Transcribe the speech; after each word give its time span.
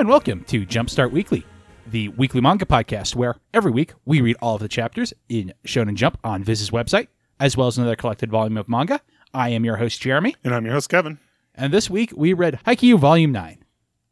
and 0.00 0.08
welcome 0.08 0.42
to 0.44 0.64
Jumpstart 0.64 1.10
Weekly, 1.10 1.44
the 1.86 2.08
weekly 2.08 2.40
manga 2.40 2.64
podcast 2.64 3.14
where 3.14 3.36
every 3.52 3.70
week 3.70 3.92
we 4.06 4.22
read 4.22 4.36
all 4.40 4.54
of 4.54 4.62
the 4.62 4.68
chapters 4.68 5.12
in 5.28 5.52
Shonen 5.66 5.94
Jump 5.94 6.18
on 6.24 6.42
Viz's 6.42 6.70
website, 6.70 7.08
as 7.38 7.54
well 7.54 7.66
as 7.66 7.76
another 7.76 7.96
collected 7.96 8.30
volume 8.30 8.56
of 8.56 8.66
manga. 8.66 9.02
I 9.34 9.50
am 9.50 9.62
your 9.62 9.76
host, 9.76 10.00
Jeremy, 10.00 10.36
And 10.42 10.54
I'm 10.54 10.64
your 10.64 10.72
host, 10.72 10.88
Kevin. 10.88 11.18
and 11.54 11.70
this 11.70 11.90
week 11.90 12.14
we 12.16 12.32
read 12.32 12.60
Haikyuu 12.66 12.98
Volume 12.98 13.30
9, 13.32 13.62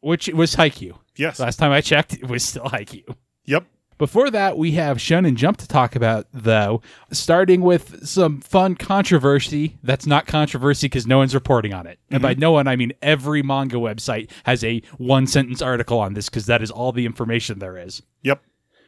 which 0.01 0.27
was 0.27 0.55
Haikyuu. 0.57 0.95
Yes. 1.15 1.39
Last 1.39 1.55
time 1.57 1.71
I 1.71 1.81
checked, 1.81 2.13
it 2.13 2.29
was 2.29 2.43
still 2.43 2.65
Haikyuu. 2.65 3.15
Yep. 3.45 3.65
Before 3.99 4.31
that, 4.31 4.57
we 4.57 4.71
have 4.71 4.97
Shonen 4.97 5.35
Jump 5.35 5.57
to 5.57 5.67
talk 5.67 5.93
about, 5.95 6.25
though, 6.33 6.81
starting 7.11 7.59
with 7.61 8.07
some 8.07 8.39
fun 8.39 8.75
controversy 8.75 9.77
that's 9.83 10.07
not 10.07 10.25
controversy 10.25 10.85
because 10.87 11.05
no 11.05 11.17
one's 11.17 11.35
reporting 11.35 11.73
on 11.73 11.85
it. 11.85 11.99
And 12.09 12.21
by 12.21 12.33
no 12.33 12.51
one, 12.53 12.67
I 12.67 12.75
mean 12.77 12.93
every 13.01 13.43
manga 13.43 13.75
website 13.75 14.31
has 14.45 14.63
a 14.63 14.81
one 14.97 15.27
sentence 15.27 15.61
article 15.61 15.99
on 15.99 16.13
this 16.13 16.29
because 16.29 16.45
that 16.47 16.63
is 16.63 16.71
all 16.71 16.91
the 16.93 17.05
information 17.05 17.59
there 17.59 17.77
is, 17.77 18.01
Yep. 18.23 18.41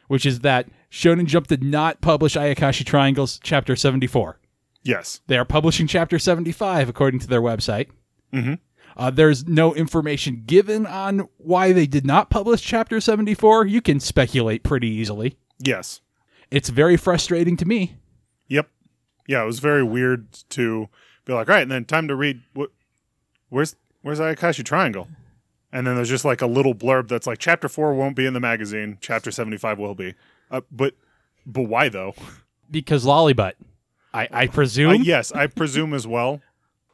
which 0.08 0.24
is 0.26 0.40
that 0.40 0.68
Shonen 0.90 1.26
Jump 1.26 1.46
did 1.46 1.62
not 1.62 2.00
publish 2.00 2.34
Ayakashi 2.34 2.84
Triangles 2.84 3.38
Chapter 3.42 3.76
74. 3.76 4.40
Yes. 4.82 5.20
They 5.26 5.36
are 5.36 5.44
publishing 5.44 5.86
Chapter 5.86 6.18
75 6.18 6.88
according 6.88 7.20
to 7.20 7.26
their 7.28 7.42
website. 7.42 7.88
Mhm. 8.32 8.58
Uh, 8.96 9.10
there's 9.10 9.46
no 9.46 9.74
information 9.74 10.42
given 10.46 10.86
on 10.86 11.28
why 11.38 11.72
they 11.72 11.86
did 11.86 12.04
not 12.06 12.30
publish 12.30 12.62
Chapter 12.62 13.00
74. 13.00 13.66
You 13.66 13.80
can 13.80 14.00
speculate 14.00 14.62
pretty 14.62 14.88
easily. 14.88 15.36
Yes. 15.58 16.00
It's 16.50 16.68
very 16.68 16.96
frustrating 16.96 17.56
to 17.56 17.64
me. 17.64 17.96
Yep. 18.48 18.68
Yeah, 19.26 19.42
it 19.42 19.46
was 19.46 19.60
very 19.60 19.82
weird 19.82 20.32
to 20.50 20.88
be 21.24 21.32
like, 21.32 21.48
all 21.48 21.54
right, 21.54 21.62
and 21.62 21.70
then 21.70 21.84
time 21.84 22.08
to 22.08 22.14
read. 22.16 22.42
What? 22.52 22.70
Where's 23.48 23.76
Where's 24.02 24.18
Ayakashi 24.18 24.64
Triangle? 24.64 25.08
And 25.72 25.86
then 25.86 25.94
there's 25.94 26.08
just 26.08 26.24
like 26.24 26.42
a 26.42 26.46
little 26.46 26.74
blurb 26.74 27.08
that's 27.08 27.26
like, 27.26 27.38
chapter 27.38 27.68
four 27.68 27.94
won't 27.94 28.16
be 28.16 28.26
in 28.26 28.34
the 28.34 28.40
magazine. 28.40 28.98
Chapter 29.00 29.30
seventy 29.30 29.56
five 29.56 29.78
will 29.78 29.94
be. 29.94 30.14
Uh, 30.50 30.62
but 30.70 30.94
but 31.46 31.62
why 31.62 31.88
though? 31.88 32.14
because 32.70 33.04
Lollybutt. 33.04 33.54
I, 34.12 34.28
I 34.30 34.46
presume. 34.48 34.90
Uh, 34.90 34.94
yes, 34.94 35.32
I 35.32 35.46
presume 35.46 35.94
as 35.94 36.06
well. 36.06 36.42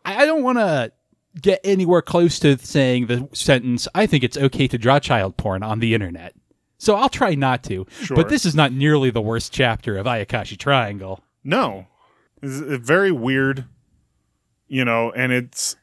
I, 0.05 0.23
I 0.23 0.27
don't 0.27 0.45
want 0.45 0.59
to 0.59 0.93
get 1.41 1.61
anywhere 1.65 2.03
close 2.03 2.39
to 2.41 2.59
saying 2.59 3.07
the 3.07 3.29
sentence. 3.33 3.89
I 3.95 4.07
think 4.07 4.25
it's 4.25 4.37
okay 4.37 4.69
to 4.69 4.79
draw 4.79 4.99
child 4.99 5.37
porn 5.37 5.63
on 5.63 5.81
the 5.81 5.95
internet. 5.95 6.35
So 6.79 6.95
I'll 6.95 7.09
try 7.09 7.35
not 7.35 7.63
to. 7.65 7.87
Sure. 8.03 8.17
But 8.17 8.29
this 8.29 8.47
is 8.47 8.55
not 8.55 8.73
nearly 8.73 9.11
the 9.11 9.21
worst 9.21 9.53
chapter 9.53 9.97
of 9.97 10.07
Ayakashi 10.07 10.57
Triangle. 10.57 11.25
No, 11.43 11.87
it's 12.43 12.87
very 12.87 13.13
weird. 13.13 13.65
You 14.69 14.85
know, 14.85 15.11
and 15.13 15.33
it's 15.33 15.77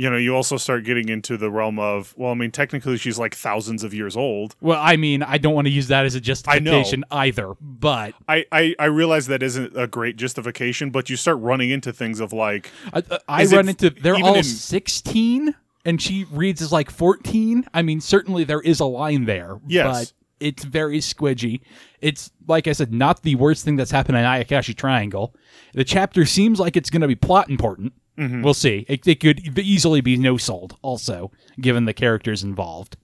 you 0.00 0.08
know 0.08 0.16
you 0.16 0.34
also 0.34 0.56
start 0.56 0.84
getting 0.84 1.10
into 1.10 1.36
the 1.36 1.50
realm 1.50 1.78
of 1.78 2.14
well, 2.16 2.30
I 2.30 2.34
mean, 2.34 2.50
technically 2.50 2.96
she's 2.96 3.18
like 3.18 3.34
thousands 3.34 3.84
of 3.84 3.92
years 3.92 4.16
old. 4.16 4.56
Well, 4.62 4.80
I 4.80 4.96
mean, 4.96 5.22
I 5.22 5.36
don't 5.36 5.52
want 5.52 5.66
to 5.66 5.70
use 5.70 5.88
that 5.88 6.06
as 6.06 6.14
a 6.14 6.22
justification 6.22 7.04
either. 7.10 7.52
But 7.60 8.14
I, 8.26 8.46
I, 8.50 8.74
I 8.78 8.86
realize 8.86 9.26
that 9.26 9.42
isn't 9.42 9.76
a 9.76 9.86
great 9.86 10.16
justification, 10.16 10.88
but 10.88 11.10
you 11.10 11.16
start 11.16 11.38
running 11.40 11.68
into 11.68 11.92
things 11.92 12.18
of 12.18 12.32
like, 12.32 12.70
I, 12.94 13.02
uh, 13.10 13.18
I 13.28 13.42
Is 13.42 13.52
it 13.52 13.56
run 13.56 13.68
into 13.68 13.90
they're 13.90 14.16
all 14.16 14.42
16 14.42 15.54
and 15.84 16.00
she 16.00 16.24
reads 16.30 16.62
as 16.62 16.72
like 16.72 16.90
14. 16.90 17.66
I 17.74 17.82
mean, 17.82 18.00
certainly 18.00 18.44
there 18.44 18.62
is 18.62 18.80
a 18.80 18.86
line 18.86 19.26
there. 19.26 19.60
Yes. 19.68 19.86
But 19.86 20.12
it's 20.46 20.64
very 20.64 21.00
squidgy. 21.00 21.60
It's 22.00 22.30
like 22.48 22.66
I 22.66 22.72
said, 22.72 22.90
not 22.90 23.22
the 23.22 23.34
worst 23.34 23.66
thing 23.66 23.76
that's 23.76 23.90
happened 23.90 24.16
in 24.16 24.24
Ayakashi 24.24 24.74
Triangle. 24.74 25.34
The 25.74 25.84
chapter 25.84 26.24
seems 26.24 26.58
like 26.58 26.74
it's 26.74 26.88
going 26.88 27.02
to 27.02 27.08
be 27.08 27.16
plot 27.16 27.50
important. 27.50 27.92
Mm-hmm. 28.20 28.42
We'll 28.42 28.54
see. 28.54 28.84
It, 28.86 29.06
it 29.08 29.18
could 29.18 29.58
easily 29.58 30.02
be 30.02 30.16
no 30.18 30.36
sold, 30.36 30.76
also, 30.82 31.30
given 31.58 31.86
the 31.86 31.94
characters 31.94 32.44
involved. 32.44 32.98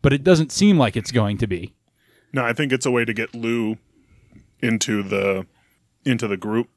But 0.00 0.12
it 0.12 0.22
doesn't 0.22 0.52
seem 0.52 0.78
like 0.78 0.96
it's 0.96 1.10
going 1.10 1.38
to 1.38 1.46
be. 1.48 1.74
no, 2.32 2.44
I 2.44 2.52
think 2.52 2.72
it's 2.72 2.86
a 2.86 2.90
way 2.90 3.04
to 3.04 3.12
get 3.12 3.34
Lou 3.34 3.78
into 4.60 5.02
the 5.02 5.46
into 6.04 6.28
the 6.28 6.36
group, 6.36 6.68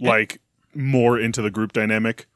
like 0.00 0.40
more 0.74 1.18
into 1.18 1.42
the 1.42 1.50
group 1.50 1.72
dynamic. 1.72 2.26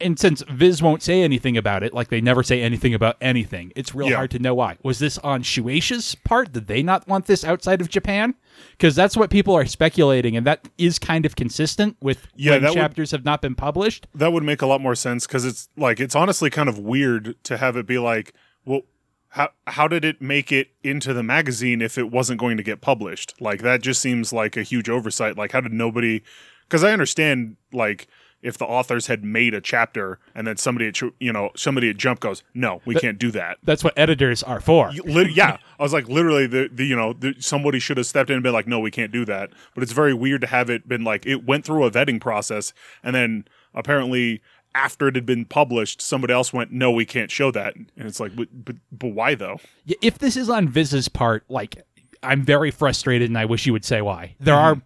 And 0.00 0.18
since 0.18 0.42
Viz 0.50 0.82
won't 0.82 1.02
say 1.02 1.22
anything 1.22 1.56
about 1.56 1.82
it, 1.82 1.92
like 1.94 2.08
they 2.08 2.20
never 2.20 2.42
say 2.42 2.62
anything 2.62 2.94
about 2.94 3.16
anything, 3.20 3.72
it's 3.76 3.94
real 3.94 4.08
Yeah. 4.10 4.16
hard 4.16 4.30
to 4.32 4.38
know 4.38 4.54
why. 4.54 4.76
Was 4.82 4.98
this 4.98 5.18
on 5.18 5.42
Shueisha's 5.42 6.14
part? 6.14 6.52
Did 6.52 6.66
they 6.66 6.82
not 6.82 7.06
want 7.08 7.26
this 7.26 7.44
outside 7.44 7.80
of 7.80 7.88
Japan? 7.88 8.34
Because 8.72 8.94
that's 8.96 9.16
what 9.16 9.30
people 9.30 9.54
are 9.54 9.66
speculating, 9.66 10.36
and 10.36 10.46
that 10.46 10.68
is 10.78 10.98
kind 10.98 11.24
of 11.26 11.36
consistent 11.36 11.96
with 12.00 12.26
Yeah, 12.36 12.52
when 12.52 12.62
that 12.62 12.68
would- 12.70 12.74
chapters 12.76 13.10
have 13.12 13.24
not 13.24 13.40
been 13.42 13.54
published. 13.54 14.06
That 14.14 14.32
would 14.32 14.42
make 14.44 14.62
a 14.62 14.66
lot 14.66 14.80
more 14.80 14.94
sense 14.94 15.26
because 15.26 15.44
it's 15.44 15.68
like 15.76 16.00
it's 16.00 16.14
honestly 16.16 16.50
kind 16.50 16.68
of 16.68 16.78
weird 16.78 17.34
to 17.44 17.56
have 17.56 17.76
it 17.76 17.86
be 17.86 17.98
like, 17.98 18.32
well, 18.64 18.82
how 19.30 19.50
how 19.66 19.86
did 19.88 20.04
it 20.04 20.22
make 20.22 20.50
it 20.50 20.68
into 20.82 21.12
the 21.12 21.22
magazine 21.22 21.82
if 21.82 21.98
it 21.98 22.10
wasn't 22.10 22.40
going 22.40 22.56
to 22.56 22.62
get 22.62 22.80
published? 22.80 23.34
Like 23.40 23.62
that 23.62 23.82
just 23.82 24.00
seems 24.00 24.32
like 24.32 24.56
a 24.56 24.62
huge 24.62 24.88
oversight. 24.88 25.36
Like 25.36 25.52
how 25.52 25.60
did 25.60 25.72
nobody? 25.72 26.22
Because 26.66 26.82
I 26.84 26.92
understand 26.92 27.56
like. 27.72 28.08
If 28.40 28.56
the 28.56 28.64
authors 28.66 29.08
had 29.08 29.24
made 29.24 29.52
a 29.52 29.60
chapter 29.60 30.18
and 30.34 30.46
then 30.46 30.56
somebody 30.56 30.86
at 30.88 31.00
you 31.18 31.32
know 31.32 31.50
somebody 31.56 31.90
at 31.90 31.96
Jump 31.96 32.20
goes, 32.20 32.42
no, 32.54 32.80
we 32.84 32.94
can't 32.94 33.18
do 33.18 33.30
that. 33.32 33.58
That's 33.64 33.82
what 33.82 33.94
editors 33.96 34.42
are 34.42 34.60
for. 34.60 34.92
Yeah, 34.92 35.58
I 35.78 35.82
was 35.82 35.92
like, 35.92 36.08
literally, 36.08 36.46
the, 36.46 36.68
the 36.72 36.84
you 36.84 36.94
know, 36.94 37.12
the, 37.12 37.34
somebody 37.40 37.78
should 37.80 37.96
have 37.96 38.06
stepped 38.06 38.30
in 38.30 38.34
and 38.34 38.42
been 38.42 38.52
like, 38.52 38.68
no, 38.68 38.78
we 38.78 38.90
can't 38.92 39.10
do 39.10 39.24
that. 39.24 39.50
But 39.74 39.82
it's 39.82 39.92
very 39.92 40.14
weird 40.14 40.40
to 40.42 40.46
have 40.46 40.70
it 40.70 40.86
been 40.88 41.02
like 41.02 41.26
it 41.26 41.44
went 41.46 41.64
through 41.64 41.84
a 41.84 41.90
vetting 41.90 42.20
process, 42.20 42.72
and 43.02 43.14
then 43.14 43.44
apparently 43.74 44.40
after 44.74 45.08
it 45.08 45.14
had 45.16 45.26
been 45.26 45.44
published, 45.44 46.00
somebody 46.00 46.32
else 46.32 46.52
went, 46.52 46.70
no, 46.70 46.90
we 46.92 47.04
can't 47.04 47.30
show 47.30 47.50
that, 47.50 47.74
and 47.74 47.88
it's 47.96 48.20
like, 48.20 48.36
but 48.36 48.48
but, 48.64 48.76
but 48.92 49.08
why 49.08 49.34
though? 49.34 49.58
If 50.00 50.18
this 50.18 50.36
is 50.36 50.48
on 50.48 50.68
Viz's 50.68 51.08
part, 51.08 51.44
like 51.48 51.82
I'm 52.22 52.42
very 52.44 52.70
frustrated, 52.70 53.28
and 53.30 53.36
I 53.38 53.46
wish 53.46 53.66
you 53.66 53.72
would 53.72 53.84
say 53.84 54.00
why. 54.00 54.36
There 54.38 54.54
Mm-hmm. 54.54 54.78
are 54.80 54.82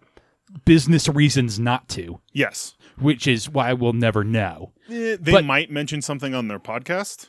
business 0.65 1.07
reasons 1.09 1.59
not 1.59 1.89
to, 1.89 2.19
Yes, 2.31 2.75
which 2.99 3.27
is 3.27 3.49
why 3.49 3.73
we'll 3.73 3.93
never 3.93 4.23
know. 4.23 4.71
Eh, 4.89 5.17
they 5.19 5.31
But- 5.31 5.45
might 5.45 5.71
mention 5.71 6.01
something 6.01 6.33
on 6.33 6.47
their 6.47 6.59
podcast. 6.59 7.27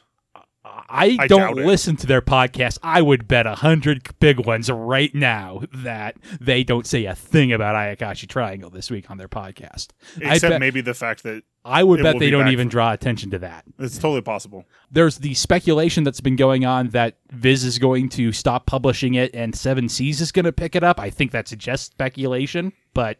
I, 0.66 1.18
I 1.20 1.26
don't 1.26 1.56
listen 1.56 1.94
to 1.96 2.06
their 2.06 2.22
podcast. 2.22 2.78
I 2.82 3.02
would 3.02 3.28
bet 3.28 3.46
a 3.46 3.54
hundred 3.54 4.08
big 4.18 4.46
ones 4.46 4.70
right 4.70 5.14
now 5.14 5.62
that 5.74 6.16
they 6.40 6.64
don't 6.64 6.86
say 6.86 7.04
a 7.04 7.14
thing 7.14 7.52
about 7.52 7.74
Ayakashi 7.74 8.26
Triangle 8.26 8.70
this 8.70 8.90
week 8.90 9.10
on 9.10 9.18
their 9.18 9.28
podcast. 9.28 9.88
Except 10.16 10.52
bet, 10.52 10.60
maybe 10.60 10.80
the 10.80 10.94
fact 10.94 11.22
that 11.24 11.42
I 11.66 11.84
would 11.84 12.02
bet 12.02 12.14
they 12.14 12.26
be 12.26 12.30
don't 12.30 12.48
even 12.48 12.68
draw 12.68 12.92
attention 12.94 13.30
to 13.32 13.38
that. 13.40 13.64
it's 13.78 13.98
totally 13.98 14.22
possible. 14.22 14.64
There's 14.90 15.18
the 15.18 15.34
speculation 15.34 16.02
that's 16.02 16.22
been 16.22 16.36
going 16.36 16.64
on 16.64 16.88
that 16.88 17.18
Viz 17.30 17.62
is 17.62 17.78
going 17.78 18.08
to 18.10 18.32
stop 18.32 18.64
publishing 18.64 19.14
it 19.14 19.34
and 19.34 19.54
Seven 19.54 19.90
Seas 19.90 20.22
is 20.22 20.32
going 20.32 20.46
to 20.46 20.52
pick 20.52 20.74
it 20.74 20.82
up. 20.82 20.98
I 20.98 21.10
think 21.10 21.30
that's 21.30 21.50
just 21.56 21.92
speculation, 21.92 22.72
but 22.94 23.18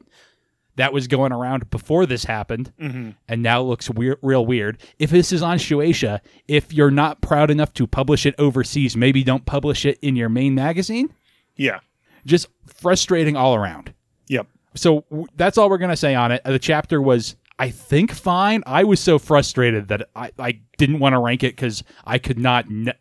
that 0.76 0.92
was 0.92 1.06
going 1.06 1.32
around 1.32 1.70
before 1.70 2.06
this 2.06 2.24
happened, 2.24 2.72
mm-hmm. 2.80 3.10
and 3.28 3.42
now 3.42 3.60
looks 3.62 3.88
weir- 3.90 4.18
real 4.22 4.44
weird. 4.44 4.78
If 4.98 5.10
this 5.10 5.32
is 5.32 5.42
on 5.42 5.58
Shueisha, 5.58 6.20
if 6.48 6.72
you're 6.72 6.90
not 6.90 7.20
proud 7.20 7.50
enough 7.50 7.72
to 7.74 7.86
publish 7.86 8.26
it 8.26 8.34
overseas, 8.38 8.96
maybe 8.96 9.22
don't 9.22 9.46
publish 9.46 9.84
it 9.84 9.98
in 10.02 10.16
your 10.16 10.28
main 10.28 10.54
magazine. 10.54 11.12
Yeah. 11.56 11.80
Just 12.26 12.48
frustrating 12.66 13.36
all 13.36 13.54
around. 13.54 13.94
Yep. 14.28 14.48
So 14.74 15.04
w- 15.10 15.26
that's 15.36 15.58
all 15.58 15.70
we're 15.70 15.78
gonna 15.78 15.96
say 15.96 16.14
on 16.14 16.32
it. 16.32 16.42
The 16.44 16.58
chapter 16.58 17.00
was, 17.00 17.36
I 17.58 17.70
think, 17.70 18.12
fine. 18.12 18.62
I 18.66 18.82
was 18.84 18.98
so 18.98 19.18
frustrated 19.18 19.88
that 19.88 20.08
I, 20.16 20.32
I 20.38 20.60
didn't 20.78 20.98
want 20.98 21.12
to 21.12 21.20
rank 21.20 21.44
it 21.44 21.54
because 21.54 21.84
I 22.04 22.18
could 22.18 22.38
not 22.38 22.66
n- 22.66 22.94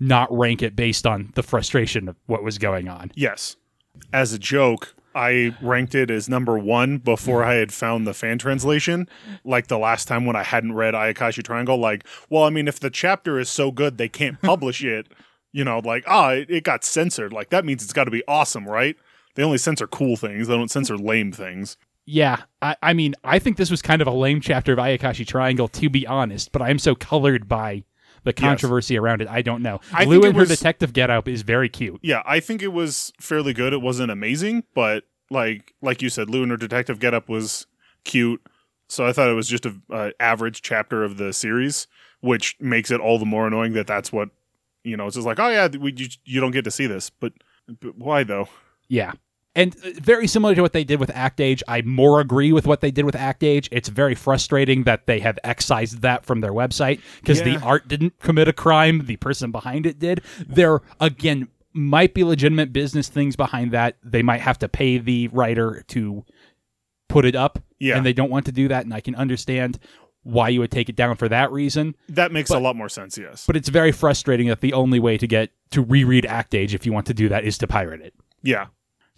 not 0.00 0.36
rank 0.36 0.62
it 0.62 0.74
based 0.74 1.06
on 1.06 1.30
the 1.34 1.42
frustration 1.42 2.08
of 2.08 2.16
what 2.26 2.42
was 2.42 2.58
going 2.58 2.88
on. 2.88 3.12
Yes. 3.14 3.56
As 4.12 4.32
a 4.32 4.38
joke, 4.38 4.94
I 5.14 5.54
ranked 5.60 5.94
it 5.94 6.10
as 6.10 6.28
number 6.28 6.58
one 6.58 6.98
before 6.98 7.42
I 7.42 7.54
had 7.54 7.72
found 7.72 8.06
the 8.06 8.14
fan 8.14 8.38
translation. 8.38 9.08
Like 9.44 9.66
the 9.66 9.78
last 9.78 10.06
time 10.06 10.24
when 10.24 10.36
I 10.36 10.42
hadn't 10.42 10.74
read 10.74 10.94
Ayakashi 10.94 11.42
Triangle, 11.42 11.76
like, 11.76 12.06
well, 12.28 12.44
I 12.44 12.50
mean, 12.50 12.68
if 12.68 12.80
the 12.80 12.90
chapter 12.90 13.38
is 13.38 13.48
so 13.48 13.70
good 13.70 13.98
they 13.98 14.08
can't 14.08 14.40
publish 14.42 14.84
it, 14.84 15.08
you 15.52 15.64
know, 15.64 15.80
like, 15.80 16.04
ah, 16.06 16.30
it, 16.30 16.50
it 16.50 16.64
got 16.64 16.84
censored. 16.84 17.32
Like 17.32 17.50
that 17.50 17.64
means 17.64 17.82
it's 17.82 17.92
got 17.92 18.04
to 18.04 18.10
be 18.10 18.22
awesome, 18.28 18.68
right? 18.68 18.96
They 19.34 19.42
only 19.42 19.58
censor 19.58 19.86
cool 19.86 20.16
things. 20.16 20.48
They 20.48 20.56
don't 20.56 20.70
censor 20.70 20.96
lame 20.96 21.32
things. 21.32 21.76
Yeah, 22.06 22.42
I, 22.60 22.76
I 22.82 22.92
mean, 22.92 23.14
I 23.22 23.38
think 23.38 23.56
this 23.56 23.70
was 23.70 23.82
kind 23.82 24.02
of 24.02 24.08
a 24.08 24.12
lame 24.12 24.40
chapter 24.40 24.72
of 24.72 24.78
Ayakashi 24.78 25.26
Triangle, 25.26 25.68
to 25.68 25.88
be 25.88 26.06
honest. 26.06 26.50
But 26.50 26.62
I'm 26.62 26.78
so 26.78 26.94
colored 26.94 27.48
by 27.48 27.84
the 28.24 28.32
controversy 28.32 28.98
around 28.98 29.22
it. 29.22 29.28
I 29.28 29.42
don't 29.42 29.62
know. 29.62 29.80
I 29.92 30.04
Lou 30.04 30.22
and 30.22 30.36
her 30.36 30.44
detective 30.44 30.92
get 30.92 31.10
up 31.10 31.28
is 31.28 31.42
very 31.42 31.68
cute. 31.68 32.00
Yeah, 32.02 32.22
I 32.26 32.40
think 32.40 32.62
it 32.62 32.72
was 32.72 33.12
fairly 33.20 33.52
good. 33.52 33.72
It 33.72 33.82
wasn't 33.82 34.10
amazing, 34.10 34.64
but 34.74 35.04
like 35.30 35.74
like 35.80 36.02
you 36.02 36.08
said, 36.08 36.28
Lou 36.28 36.42
and 36.42 36.50
her 36.50 36.56
detective 36.56 36.98
getup 36.98 37.28
was 37.28 37.66
cute. 38.04 38.42
So 38.88 39.06
I 39.06 39.12
thought 39.12 39.30
it 39.30 39.34
was 39.34 39.48
just 39.48 39.66
a 39.66 39.74
uh, 39.90 40.10
average 40.18 40.62
chapter 40.62 41.04
of 41.04 41.16
the 41.16 41.32
series, 41.32 41.86
which 42.20 42.56
makes 42.60 42.90
it 42.90 43.00
all 43.00 43.18
the 43.18 43.26
more 43.26 43.46
annoying 43.46 43.72
that 43.74 43.86
that's 43.86 44.12
what 44.12 44.30
you 44.82 44.96
know. 44.96 45.06
It's 45.06 45.14
just 45.14 45.26
like, 45.26 45.38
oh 45.38 45.48
yeah, 45.48 45.68
we 45.68 45.92
you, 45.96 46.08
you 46.24 46.40
don't 46.40 46.50
get 46.50 46.64
to 46.64 46.70
see 46.70 46.86
this, 46.86 47.10
but, 47.10 47.32
but 47.80 47.96
why 47.96 48.24
though? 48.24 48.48
Yeah. 48.88 49.12
And 49.54 49.74
uh, 49.84 49.90
very 50.00 50.26
similar 50.28 50.54
to 50.54 50.62
what 50.62 50.72
they 50.72 50.84
did 50.84 51.00
with 51.00 51.10
Act 51.10 51.40
Age, 51.40 51.62
I 51.66 51.82
more 51.82 52.20
agree 52.20 52.52
with 52.52 52.66
what 52.66 52.80
they 52.80 52.90
did 52.90 53.04
with 53.04 53.16
Act 53.16 53.42
Age. 53.42 53.68
It's 53.72 53.88
very 53.88 54.14
frustrating 54.14 54.84
that 54.84 55.06
they 55.06 55.18
have 55.20 55.38
excised 55.42 56.02
that 56.02 56.24
from 56.24 56.40
their 56.40 56.52
website 56.52 57.00
because 57.20 57.40
Yeah. 57.40 57.58
the 57.58 57.64
art 57.64 57.88
didn't 57.88 58.18
commit 58.20 58.46
a 58.48 58.52
crime, 58.52 59.06
the 59.06 59.16
person 59.16 59.50
behind 59.50 59.86
it 59.86 59.98
did. 59.98 60.20
There, 60.46 60.80
again, 61.00 61.48
might 61.72 62.14
be 62.14 62.22
legitimate 62.24 62.72
business 62.72 63.08
things 63.08 63.34
behind 63.36 63.72
that. 63.72 63.96
They 64.04 64.22
might 64.22 64.40
have 64.40 64.58
to 64.60 64.68
pay 64.68 64.98
the 64.98 65.28
writer 65.28 65.84
to 65.88 66.24
put 67.08 67.24
it 67.24 67.34
up, 67.34 67.58
Yeah. 67.80 67.96
and 67.96 68.06
they 68.06 68.12
don't 68.12 68.30
want 68.30 68.46
to 68.46 68.52
do 68.52 68.68
that. 68.68 68.84
And 68.84 68.94
I 68.94 69.00
can 69.00 69.16
understand 69.16 69.78
why 70.22 70.48
you 70.48 70.60
would 70.60 70.70
take 70.70 70.88
it 70.88 70.94
down 70.96 71.16
for 71.16 71.28
that 71.28 71.50
reason. 71.50 71.96
That 72.08 72.30
makes 72.30 72.50
a 72.50 72.58
lot 72.58 72.76
more 72.76 72.88
sense. 72.88 73.16
Yes. 73.18 73.44
But 73.46 73.56
it's 73.56 73.68
very 73.68 73.90
frustrating 73.90 74.46
that 74.48 74.60
the 74.60 74.72
only 74.74 75.00
way 75.00 75.16
to 75.18 75.26
get 75.26 75.50
to 75.70 75.82
reread 75.82 76.24
Act 76.26 76.54
Age, 76.54 76.74
if 76.74 76.84
you 76.86 76.92
want 76.92 77.06
to 77.06 77.14
do 77.14 77.28
that, 77.30 77.44
is 77.44 77.58
to 77.58 77.66
pirate 77.66 78.00
it. 78.00 78.14
yeah. 78.42 78.66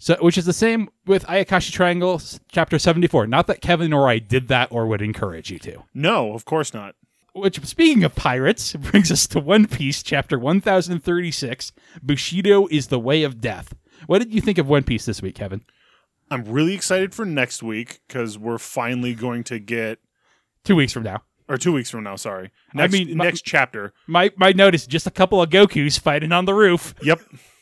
So, 0.03 0.17
which 0.19 0.37
is 0.37 0.43
the 0.43 0.51
same 0.51 0.89
with 1.05 1.23
Ayakashi 1.27 1.71
Triangle, 1.71 2.21
chapter 2.51 2.77
74. 2.77 3.25
Not 3.25 3.47
that 3.47 3.61
Kevin 3.61 3.93
or 3.93 4.09
I 4.09 4.19
did 4.19 4.49
that 4.49 4.69
or 4.69 4.85
would 4.85 5.01
encourage 5.01 5.49
you 5.49 5.57
to. 5.59 5.83
No, 5.93 6.33
of 6.33 6.43
course 6.43 6.73
not. 6.73 6.95
Which, 7.33 7.63
speaking 7.65 8.03
of 8.03 8.13
pirates, 8.13 8.73
brings 8.91 9.13
us 9.13 9.27
to 9.27 9.39
One 9.39 9.65
Piece, 9.65 10.03
chapter 10.03 10.37
1036 10.37 11.71
Bushido 12.03 12.67
is 12.67 12.87
the 12.87 12.99
Way 12.99 13.23
of 13.23 13.39
Death. 13.39 13.73
What 14.05 14.19
did 14.19 14.33
you 14.33 14.41
think 14.41 14.57
of 14.57 14.67
One 14.67 14.83
Piece 14.83 15.05
this 15.05 15.21
week, 15.21 15.35
Kevin? 15.35 15.61
I'm 16.29 16.43
really 16.43 16.73
excited 16.73 17.15
for 17.15 17.23
next 17.23 17.63
week 17.63 18.01
because 18.09 18.37
we're 18.37 18.57
finally 18.57 19.13
going 19.15 19.45
to 19.45 19.57
get, 19.57 19.99
Two 20.65 20.75
weeks 20.75 20.91
from 20.91 21.03
now. 21.03 21.23
or 21.47 21.57
two 21.57 21.71
weeks 21.71 21.89
from 21.89 22.03
now. 22.03 22.17
Sorry. 22.17 22.51
Next, 22.73 22.91
mean, 22.91 23.15
my- 23.15 23.23
next 23.23 23.45
chapter. 23.45 23.93
My, 24.07 24.31
my 24.35 24.51
notice 24.51 24.85
just 24.85 25.07
a 25.07 25.11
couple 25.11 25.41
of 25.41 25.49
Gokus 25.49 25.97
fighting 25.97 26.33
on 26.33 26.43
the 26.43 26.53
roof. 26.53 26.93
Yep. 27.01 27.21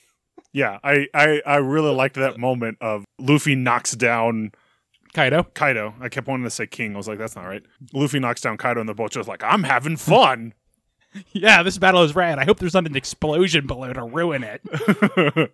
Yeah, 0.53 0.79
I, 0.83 1.07
I 1.13 1.41
I 1.45 1.55
really 1.57 1.93
liked 1.93 2.15
that 2.15 2.37
moment 2.37 2.77
of 2.81 3.05
Luffy 3.17 3.55
knocks 3.55 3.93
down 3.93 4.51
Kaido. 5.13 5.43
Kaido. 5.53 5.93
I 5.99 6.09
kept 6.09 6.27
wanting 6.27 6.43
to 6.43 6.49
say 6.49 6.67
King. 6.67 6.93
I 6.93 6.97
was 6.97 7.07
like, 7.07 7.17
that's 7.17 7.35
not 7.35 7.45
right. 7.45 7.63
Luffy 7.93 8.19
knocks 8.19 8.41
down 8.41 8.57
Kaido, 8.57 8.79
and 8.79 8.89
the 8.89 8.93
boat's 8.93 9.15
just 9.15 9.29
like, 9.29 9.43
I'm 9.43 9.63
having 9.63 9.97
fun. 9.97 10.53
Yeah, 11.33 11.61
this 11.63 11.77
battle 11.77 12.03
is 12.03 12.15
rad. 12.15 12.39
I 12.39 12.45
hope 12.45 12.59
there's 12.59 12.73
not 12.73 12.87
an 12.87 12.95
explosion 12.95 13.67
below 13.67 13.91
to 13.91 14.03
ruin 14.03 14.43
it. 14.45 15.51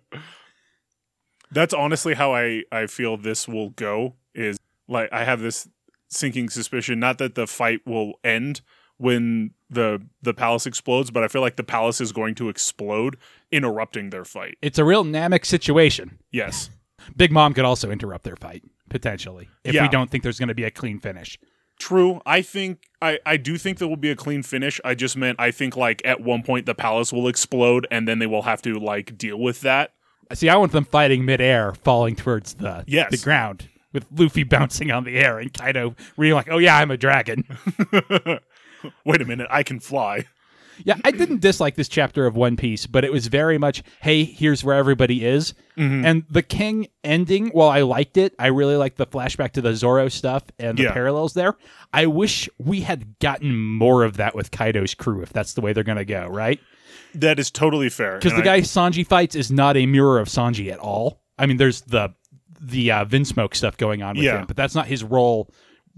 that's 1.50 1.74
honestly 1.74 2.14
how 2.14 2.34
I 2.34 2.62
I 2.70 2.86
feel 2.86 3.16
this 3.16 3.48
will 3.48 3.70
go. 3.70 4.14
Is 4.34 4.56
like 4.88 5.08
I 5.12 5.24
have 5.24 5.40
this 5.40 5.68
sinking 6.08 6.48
suspicion, 6.48 7.00
not 7.00 7.18
that 7.18 7.34
the 7.34 7.46
fight 7.46 7.80
will 7.86 8.14
end 8.24 8.60
when 8.98 9.52
the 9.70 10.00
the 10.22 10.34
palace 10.34 10.66
explodes, 10.66 11.10
but 11.10 11.24
I 11.24 11.28
feel 11.28 11.40
like 11.40 11.56
the 11.56 11.64
palace 11.64 12.00
is 12.00 12.12
going 12.12 12.34
to 12.36 12.48
explode, 12.48 13.16
interrupting 13.50 14.10
their 14.10 14.24
fight. 14.24 14.56
It's 14.62 14.78
a 14.78 14.84
real 14.84 15.04
Namek 15.04 15.44
situation. 15.46 16.18
Yes. 16.30 16.70
Big 17.16 17.32
Mom 17.32 17.54
could 17.54 17.64
also 17.64 17.90
interrupt 17.90 18.24
their 18.24 18.36
fight, 18.36 18.62
potentially, 18.90 19.48
if 19.64 19.74
Yeah. 19.74 19.82
we 19.82 19.88
don't 19.88 20.10
think 20.10 20.22
there's 20.22 20.38
going 20.38 20.48
to 20.48 20.54
be 20.54 20.64
a 20.64 20.70
clean 20.70 20.98
finish. 21.00 21.38
True. 21.78 22.20
I 22.26 22.42
think 22.42 22.82
I, 23.00 23.18
I 23.24 23.36
do 23.36 23.56
think 23.56 23.78
there 23.78 23.86
will 23.88 23.96
be 23.96 24.10
a 24.10 24.16
clean 24.16 24.42
finish. 24.42 24.80
I 24.84 24.94
just 24.94 25.16
meant 25.16 25.38
I 25.40 25.52
think 25.52 25.76
like 25.76 26.02
at 26.04 26.20
one 26.20 26.42
point 26.42 26.66
the 26.66 26.74
palace 26.74 27.12
will 27.12 27.28
explode 27.28 27.86
and 27.90 28.08
then 28.08 28.18
they 28.18 28.26
will 28.26 28.42
have 28.42 28.60
to 28.62 28.78
like 28.80 29.16
deal 29.16 29.38
with 29.38 29.60
that. 29.60 29.92
See, 30.34 30.48
I 30.48 30.56
want 30.56 30.72
them 30.72 30.84
fighting 30.84 31.24
midair, 31.24 31.72
falling 31.74 32.16
towards 32.16 32.54
the 32.54 32.84
Yes. 32.86 33.10
the 33.12 33.16
ground, 33.24 33.68
with 33.92 34.06
Luffy 34.14 34.42
bouncing 34.56 34.90
on 34.90 35.04
the 35.04 35.16
air 35.18 35.38
and 35.38 35.54
Kaido 35.54 35.94
really 36.16 36.32
like, 36.34 36.48
"Oh 36.50 36.58
yeah, 36.58 36.76
I'm 36.76 36.90
a 36.90 36.96
dragon." 36.96 37.44
Wait 39.04 39.20
a 39.20 39.24
minute, 39.24 39.46
I 39.50 39.62
can 39.62 39.80
fly. 39.80 40.24
yeah, 40.84 40.94
I 41.04 41.10
didn't 41.10 41.40
dislike 41.40 41.74
this 41.74 41.88
chapter 41.88 42.26
of 42.26 42.36
One 42.36 42.56
Piece, 42.56 42.86
but 42.86 43.04
it 43.04 43.10
was 43.12 43.26
very 43.26 43.58
much, 43.58 43.82
"Hey, 44.00 44.22
here's 44.24 44.62
where 44.62 44.76
everybody 44.76 45.24
is." 45.24 45.54
Mm-hmm. 45.76 46.04
And 46.04 46.24
the 46.30 46.42
King 46.42 46.86
ending, 47.02 47.48
while 47.48 47.68
I 47.68 47.82
liked 47.82 48.16
it, 48.16 48.34
I 48.38 48.46
really 48.48 48.76
liked 48.76 48.96
the 48.96 49.06
flashback 49.06 49.52
to 49.52 49.60
the 49.60 49.74
Zoro 49.74 50.08
stuff 50.08 50.44
and 50.58 50.78
the 50.78 50.84
Yeah. 50.84 50.92
parallels 50.92 51.34
there. 51.34 51.56
I 51.92 52.06
wish 52.06 52.48
we 52.58 52.82
had 52.82 53.18
gotten 53.18 53.56
more 53.58 54.04
of 54.04 54.16
that 54.18 54.34
with 54.36 54.50
Kaido's 54.52 54.94
crew, 54.94 55.22
if 55.22 55.32
that's 55.32 55.54
the 55.54 55.60
way 55.60 55.72
they're 55.72 55.82
going 55.84 55.98
to 55.98 56.04
go, 56.04 56.26
right? 56.28 56.60
That 57.14 57.38
is 57.40 57.50
totally 57.50 57.88
fair. 57.88 58.18
Because 58.18 58.32
the 58.34 58.42
I- 58.42 58.58
guy 58.58 58.60
Sanji 58.60 59.04
fights 59.06 59.34
is 59.34 59.50
not 59.50 59.76
a 59.76 59.86
mirror 59.86 60.18
of 60.20 60.28
Sanji 60.28 60.70
at 60.70 60.78
all. 60.78 61.20
I 61.38 61.46
mean, 61.46 61.56
there's 61.56 61.80
the 61.82 62.14
the 62.60 62.90
uh, 62.90 63.04
Vinsmoke 63.04 63.54
stuff 63.54 63.76
going 63.76 64.02
on 64.02 64.16
with 64.16 64.24
Yeah. 64.24 64.40
him, 64.40 64.46
but 64.46 64.56
that's 64.56 64.74
not 64.74 64.86
his 64.86 65.02
role 65.04 65.48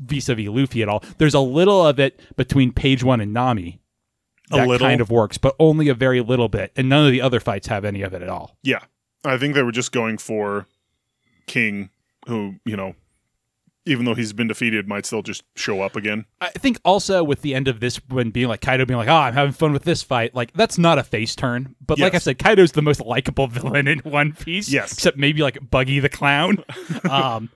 vis-a-vis 0.01 0.49
Luffy 0.49 0.83
at 0.83 0.89
all. 0.89 1.03
There's 1.19 1.35
a 1.35 1.41
little 1.41 1.87
of 1.87 2.01
it 2.01 2.21
between 2.37 2.73
Page 2.73 3.05
One 3.05 3.21
and 3.21 3.33
Nami. 3.33 3.81
A 4.53 4.67
little? 4.67 4.87
kind 4.87 5.01
of 5.01 5.11
works, 5.11 5.39
but 5.39 5.55
only 5.61 5.89
a 5.89 5.95
very 5.95 6.21
little 6.21 6.49
bit, 6.49 6.73
and 6.75 6.89
none 6.89 7.07
of 7.07 7.13
the 7.13 7.21
other 7.21 7.39
fights 7.39 7.69
have 7.69 7.85
any 7.85 8.03
of 8.03 8.13
it 8.13 8.21
at 8.21 8.29
all. 8.29 8.57
Yeah. 8.65 8.81
I 9.25 9.39
think 9.39 9.55
they 9.55 9.63
were 9.63 9.71
just 9.71 9.93
going 9.93 10.19
for 10.19 10.67
King, 11.47 11.91
who, 12.27 12.57
you 12.65 12.77
know, 12.77 12.95
even 13.87 14.05
though 14.05 14.15
he's 14.15 14.33
been 14.33 14.49
defeated, 14.49 14.87
might 14.87 15.07
still 15.07 15.23
just 15.23 15.43
show 15.57 15.83
up 15.83 15.97
again. 15.97 16.27
I 16.41 16.51
think 16.51 16.79
also 16.85 17.25
with 17.25 17.43
the 17.43 17.55
end 17.55 17.67
of 17.67 17.81
this 17.81 17.97
when 18.09 18.31
being 18.31 18.49
like 18.49 18.61
Kaido 18.61 18.85
being 18.85 18.99
like, 18.99 19.09
"Oh, 19.09 19.15
I'm 19.15 19.35
having 19.35 19.53
fun 19.53 19.73
with 19.73 19.85
this 19.85 20.03
fight," 20.03 20.35
like 20.35 20.53
that's 20.53 20.79
not 20.79 20.99
a 20.99 21.03
face 21.03 21.35
turn. 21.35 21.75
But 21.85 21.99
like 21.99 22.15
I 22.15 22.19
said, 22.19 22.39
Kaido's 22.39 22.73
the 22.73 22.83
most 22.83 23.01
likable 23.01 23.47
villain 23.49 23.89
in 23.89 24.01
One 24.01 24.33
Piece. 24.33 24.69
Yes. 24.71 24.93
except 24.93 25.17
maybe 25.17 25.43
like 25.43 25.71
Buggy 25.71 25.99
the 25.99 26.09
Clown. 26.09 26.63
um, 27.11 27.51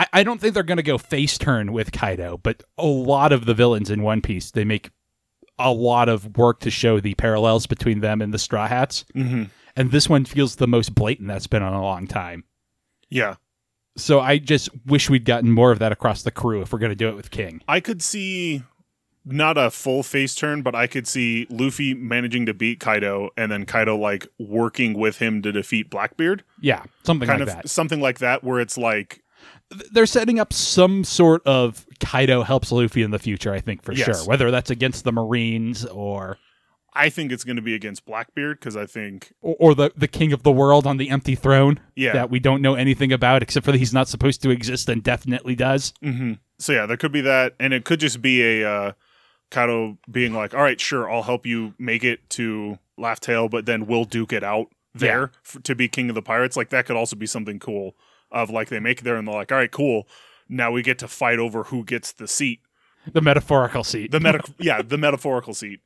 I, 0.00 0.06
I 0.14 0.22
don't 0.24 0.40
think 0.40 0.54
they're 0.54 0.62
going 0.64 0.78
to 0.78 0.82
go 0.82 0.98
face 0.98 1.38
turn 1.38 1.72
with 1.72 1.92
Kaido, 1.92 2.38
but 2.38 2.62
a 2.78 2.86
lot 2.86 3.32
of 3.32 3.44
the 3.46 3.54
villains 3.54 3.90
in 3.90 4.02
One 4.02 4.20
Piece 4.20 4.50
they 4.50 4.64
make 4.64 4.90
a 5.58 5.70
lot 5.72 6.08
of 6.08 6.36
work 6.38 6.60
to 6.60 6.70
show 6.70 6.98
the 7.00 7.14
parallels 7.14 7.66
between 7.66 8.00
them 8.00 8.20
and 8.22 8.32
the 8.34 8.38
Straw 8.38 8.66
Hats, 8.66 9.04
Mm-hmm. 9.14 9.44
and 9.76 9.90
this 9.92 10.08
one 10.08 10.24
feels 10.24 10.56
the 10.56 10.66
most 10.66 10.94
blatant 10.94 11.28
that's 11.28 11.46
been 11.46 11.62
in 11.62 11.72
a 11.72 11.82
long 11.82 12.06
time. 12.06 12.44
Yeah. 13.10 13.34
So 13.96 14.20
I 14.20 14.38
just 14.38 14.70
wish 14.86 15.10
we'd 15.10 15.24
gotten 15.26 15.50
more 15.50 15.70
of 15.72 15.78
that 15.80 15.92
across 15.92 16.22
the 16.22 16.30
crew 16.30 16.62
if 16.62 16.72
we're 16.72 16.78
going 16.78 16.90
to 16.92 16.96
do 16.96 17.08
it 17.08 17.16
with 17.16 17.30
King. 17.30 17.60
I 17.68 17.80
could 17.80 18.00
see 18.00 18.62
not 19.26 19.58
a 19.58 19.70
full 19.70 20.02
face 20.02 20.34
turn, 20.34 20.62
but 20.62 20.74
I 20.74 20.86
could 20.86 21.06
see 21.06 21.46
Luffy 21.50 21.92
managing 21.92 22.46
to 22.46 22.54
beat 22.54 22.80
Kaido 22.80 23.28
and 23.36 23.52
then 23.52 23.66
Kaido 23.66 23.96
like 23.98 24.26
working 24.38 24.94
with 24.94 25.18
him 25.18 25.42
to 25.42 25.52
defeat 25.52 25.90
Blackbeard. 25.90 26.42
Yeah, 26.62 26.84
something 27.04 27.28
kind 27.28 27.40
like 27.40 27.48
of 27.50 27.54
that. 27.54 27.68
something 27.68 28.00
like 28.00 28.20
that 28.20 28.42
where 28.42 28.60
it's 28.60 28.78
like 28.78 29.22
they're 29.92 30.06
setting 30.06 30.38
up 30.40 30.52
some 30.52 31.04
sort 31.04 31.42
of 31.46 31.86
Kaido 32.00 32.42
helps 32.42 32.72
Luffy 32.72 33.02
in 33.02 33.10
the 33.10 33.18
future, 33.18 33.52
I 33.52 33.60
think 33.60 33.82
for 33.82 33.92
Yes. 33.92 34.04
sure. 34.06 34.28
Whether 34.28 34.50
that's 34.50 34.70
against 34.70 35.04
the 35.04 35.12
Marines 35.12 35.84
or 35.86 36.38
I 36.92 37.08
think 37.08 37.30
it's 37.30 37.44
going 37.44 37.54
to 37.56 37.62
be 37.62 37.74
against 37.74 38.04
Blackbeard 38.04 38.58
because 38.58 38.76
I 38.76 38.84
think 38.86 39.32
or, 39.42 39.54
or 39.60 39.74
the 39.76 39.92
the 39.96 40.08
king 40.08 40.32
of 40.32 40.42
the 40.42 40.50
world 40.50 40.86
on 40.88 40.96
the 40.96 41.08
empty 41.10 41.36
throne 41.36 41.78
Yeah. 41.94 42.12
that 42.14 42.30
we 42.30 42.40
don't 42.40 42.62
know 42.62 42.74
anything 42.74 43.12
about 43.12 43.42
except 43.42 43.64
for 43.64 43.70
that 43.72 43.78
he's 43.78 43.92
not 43.94 44.08
supposed 44.08 44.42
to 44.42 44.50
exist 44.50 44.88
and 44.88 45.02
definitely 45.02 45.54
does. 45.54 45.92
hmm 46.02 46.32
So 46.58 46.72
yeah, 46.72 46.86
there 46.86 46.96
could 46.96 47.12
be 47.12 47.20
that, 47.20 47.54
and 47.60 47.72
it 47.72 47.84
could 47.84 48.00
just 48.00 48.20
be 48.20 48.42
a 48.42 48.68
uh, 48.68 48.92
Kaido 49.52 49.98
being 50.10 50.32
like, 50.34 50.52
"All 50.54 50.62
right, 50.62 50.80
sure, 50.80 51.08
I'll 51.10 51.22
help 51.22 51.46
you 51.46 51.74
make 51.78 52.02
it 52.04 52.28
to 52.30 52.78
Laugh 52.98 53.20
Tale, 53.20 53.48
but 53.48 53.66
then 53.66 53.86
we'll 53.86 54.04
duke 54.04 54.32
it 54.32 54.42
out 54.44 54.66
there 54.94 55.30
f- 55.46 55.62
to 55.62 55.74
be 55.76 55.86
king 55.88 56.08
of 56.08 56.14
the 56.16 56.22
pirates." 56.22 56.56
Like 56.56 56.70
that 56.70 56.86
could 56.86 56.96
also 56.96 57.14
be 57.16 57.26
something 57.26 57.58
cool. 57.60 57.94
Of 58.32 58.50
like 58.50 58.68
they 58.68 58.80
make 58.80 59.00
it 59.00 59.04
there 59.04 59.16
and 59.16 59.26
they're 59.26 59.34
like, 59.34 59.50
"All 59.52 59.58
right, 59.58 59.70
cool, 59.70 60.06
now 60.48 60.70
we 60.70 60.82
get 60.82 60.98
to 61.00 61.08
fight 61.08 61.38
over 61.38 61.64
who 61.64 61.84
gets 61.84 62.12
the 62.12 62.28
seat, 62.28 62.60
The 63.12 63.20
metaphorical 63.20 63.82
seat. 63.84 64.10
the 64.12 64.20
meta, 64.20 64.40
yeah, 64.58 64.82
the 64.82 64.98
metaphorical 64.98 65.54
seat." 65.54 65.80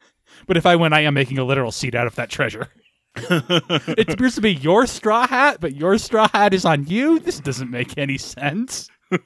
but 0.47 0.57
if 0.57 0.67
I 0.67 0.77
win, 0.77 0.93
I 0.93 1.01
am 1.01 1.15
making 1.15 1.39
a 1.39 1.45
literal 1.45 1.73
seat 1.73 1.95
out 1.95 2.07
of 2.07 2.15
that 2.17 2.29
treasure. 2.31 2.69
it 3.17 4.09
appears 4.09 4.35
to 4.35 4.41
be 4.41 4.55
your 4.55 4.87
straw 4.87 5.27
hat, 5.27 5.59
but 5.61 5.75
your 5.77 5.97
straw 5.99 6.29
hat 6.35 6.53
is 6.53 6.65
on 6.65 6.87
you. 6.87 7.19
This 7.21 7.39
doesn't 7.39 7.71
make 7.71 7.97
any 7.97 8.19
sense. 8.19 8.89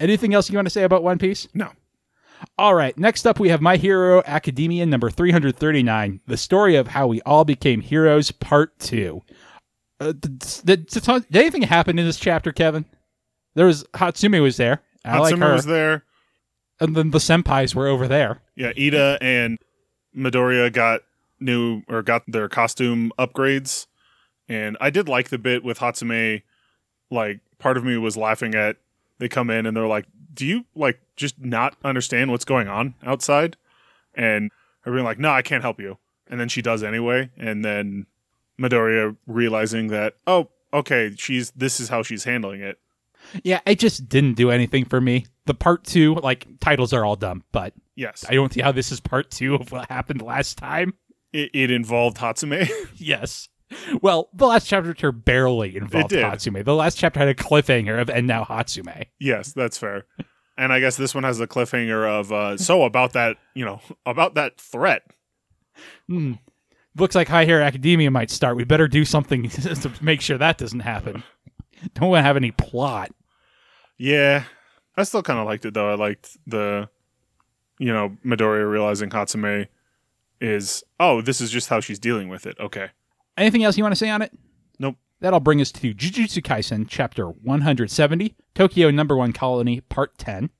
Anything 0.00 0.34
else 0.34 0.50
you 0.50 0.56
want 0.56 0.66
to 0.66 0.70
say 0.70 0.82
about 0.82 1.02
One 1.02 1.18
Piece? 1.18 1.48
No, 1.54 1.70
All 2.58 2.74
right, 2.74 2.96
next 2.98 3.26
up 3.26 3.38
we 3.40 3.48
have 3.48 3.60
My 3.60 3.76
Hero 3.76 4.22
Academia 4.26 4.84
number 4.86 5.10
339, 5.10 6.20
the 6.26 6.36
story 6.36 6.76
of 6.76 6.88
how 6.88 7.06
we 7.06 7.22
all 7.22 7.44
became 7.44 7.80
heroes, 7.80 8.30
part 8.32 8.78
2. 8.80 9.22
Uh, 10.02 10.12
did, 10.12 10.38
did, 10.64 10.86
did 10.86 11.36
anything 11.36 11.62
happen 11.62 11.98
in 11.98 12.04
this 12.04 12.18
chapter, 12.18 12.52
Kevin? 12.52 12.84
There 13.54 13.66
was 13.66 13.84
Hatsume 13.94 14.42
was 14.42 14.56
there. 14.56 14.82
I 15.04 15.18
like 15.18 15.36
her. 15.36 15.52
was 15.54 15.66
there. 15.66 16.04
And 16.80 16.96
then 16.96 17.10
the 17.10 17.18
senpais 17.18 17.74
were 17.74 17.86
over 17.86 18.08
there. 18.08 18.40
Yeah, 18.56 18.72
Iida 18.72 19.18
and 19.20 19.58
Midoriya 20.16 20.72
got 20.72 21.02
new 21.38 21.82
or 21.88 22.02
got 22.02 22.22
their 22.26 22.48
costume 22.48 23.12
upgrades, 23.18 23.86
and 24.48 24.76
I 24.80 24.90
did 24.90 25.08
like 25.08 25.28
the 25.28 25.38
bit 25.38 25.62
with 25.62 25.78
Hatsume. 25.78 26.42
Like, 27.10 27.40
part 27.58 27.76
of 27.76 27.84
me 27.84 27.96
was 27.98 28.16
laughing 28.16 28.54
at 28.54 28.76
they 29.18 29.28
come 29.28 29.50
in 29.50 29.66
and 29.66 29.76
they're 29.76 29.86
like, 29.86 30.06
"Do 30.34 30.46
you 30.46 30.64
like 30.74 31.00
just 31.14 31.38
not 31.38 31.76
understand 31.84 32.30
what's 32.30 32.44
going 32.44 32.68
on 32.68 32.94
outside?" 33.04 33.56
And 34.14 34.50
being 34.84 35.04
like, 35.04 35.18
"No, 35.18 35.30
I 35.30 35.42
can't 35.42 35.62
help 35.62 35.78
you." 35.78 35.98
And 36.26 36.40
then 36.40 36.48
she 36.48 36.62
does 36.62 36.82
anyway, 36.82 37.30
and 37.36 37.64
then 37.64 38.06
Midoriya 38.60 39.16
realizing 39.26 39.88
that, 39.88 40.14
oh, 40.26 40.48
okay, 40.72 41.12
she's 41.16 41.50
this 41.52 41.80
is 41.80 41.88
how 41.88 42.02
she's 42.02 42.24
handling 42.24 42.60
it. 42.60 42.78
Yeah, 43.44 43.60
it 43.66 43.78
just 43.78 44.08
didn't 44.08 44.34
do 44.34 44.50
anything 44.50 44.84
for 44.84 45.00
me. 45.00 45.26
The 45.46 45.54
part 45.54 45.84
2, 45.84 46.16
like 46.16 46.46
titles 46.60 46.92
are 46.92 47.04
all 47.04 47.16
dumb, 47.16 47.44
but 47.52 47.72
Yes, 47.94 48.24
I 48.28 48.34
don't 48.34 48.52
see 48.52 48.60
how 48.62 48.72
this 48.72 48.90
is 48.90 49.00
part 49.00 49.30
2 49.30 49.54
of 49.54 49.70
what 49.72 49.88
happened 49.90 50.22
last 50.22 50.58
time. 50.58 50.94
it, 51.32 51.50
it 51.54 51.70
involved 51.70 52.16
Hatsume. 52.18 52.68
Yes. 52.96 53.48
Well, 54.02 54.28
the 54.34 54.46
last 54.46 54.66
chapter 54.66 55.12
barely 55.12 55.76
involved. 55.76 56.12
Hatsume. 56.12 56.62
The 56.64 56.74
last 56.74 56.98
chapter 56.98 57.20
had 57.20 57.28
a 57.28 57.34
cliffhanger 57.34 58.00
of 58.00 58.10
and 58.10 58.26
now 58.26 58.44
Hatsume. 58.44 59.06
Yes, 59.18 59.52
that's 59.52 59.78
fair. 59.78 60.04
And 60.58 60.72
I 60.72 60.80
guess 60.80 60.96
this 60.96 61.14
one 61.14 61.24
has 61.24 61.38
the 61.38 61.46
cliffhanger 61.46 62.06
of 62.06 62.32
uh, 62.32 62.56
so 62.58 62.82
about 62.82 63.14
that, 63.14 63.38
you 63.54 63.64
know, 63.64 63.80
about 64.04 64.34
that 64.34 64.60
threat. 64.60 65.02
Hmm. 66.06 66.34
Looks 66.96 67.14
like 67.14 67.28
High 67.28 67.44
Hair 67.46 67.62
Academia 67.62 68.10
might 68.10 68.30
start. 68.30 68.56
We 68.56 68.64
better 68.64 68.86
do 68.88 69.04
something 69.04 69.48
to 69.48 69.90
make 70.02 70.20
sure 70.20 70.36
that 70.38 70.58
doesn't 70.58 70.80
happen. 70.80 71.22
Don't 71.94 72.10
want 72.10 72.18
to 72.20 72.26
have 72.26 72.36
any 72.36 72.50
plot. 72.50 73.10
Yeah, 73.98 74.44
I 74.96 75.04
still 75.04 75.22
kind 75.22 75.38
of 75.38 75.46
liked 75.46 75.64
it 75.64 75.74
though. 75.74 75.90
I 75.90 75.94
liked 75.94 76.36
the, 76.46 76.88
you 77.78 77.92
know, 77.92 78.16
Midoriya 78.24 78.70
realizing 78.70 79.10
Hatsume 79.10 79.68
is 80.40 80.82
oh, 81.00 81.22
this 81.22 81.40
is 81.40 81.50
just 81.50 81.68
how 81.68 81.80
she's 81.80 81.98
dealing 81.98 82.28
with 82.28 82.46
it. 82.46 82.56
Okay, 82.60 82.90
Anything 83.36 83.64
else 83.64 83.76
you 83.78 83.84
want 83.84 83.92
to 83.92 83.98
say 83.98 84.10
on 84.10 84.22
it? 84.22 84.32
nope. 84.78 84.96
That'll 85.20 85.38
bring 85.40 85.60
us 85.60 85.70
to 85.72 85.94
Jujutsu 85.94 86.42
Kaisen 86.42 86.84
Chapter 86.88 87.28
170, 87.28 88.34
Tokyo 88.56 88.90
Number 88.90 89.16
One 89.16 89.32
Colony, 89.32 89.80
Part 89.82 90.18
10. 90.18 90.50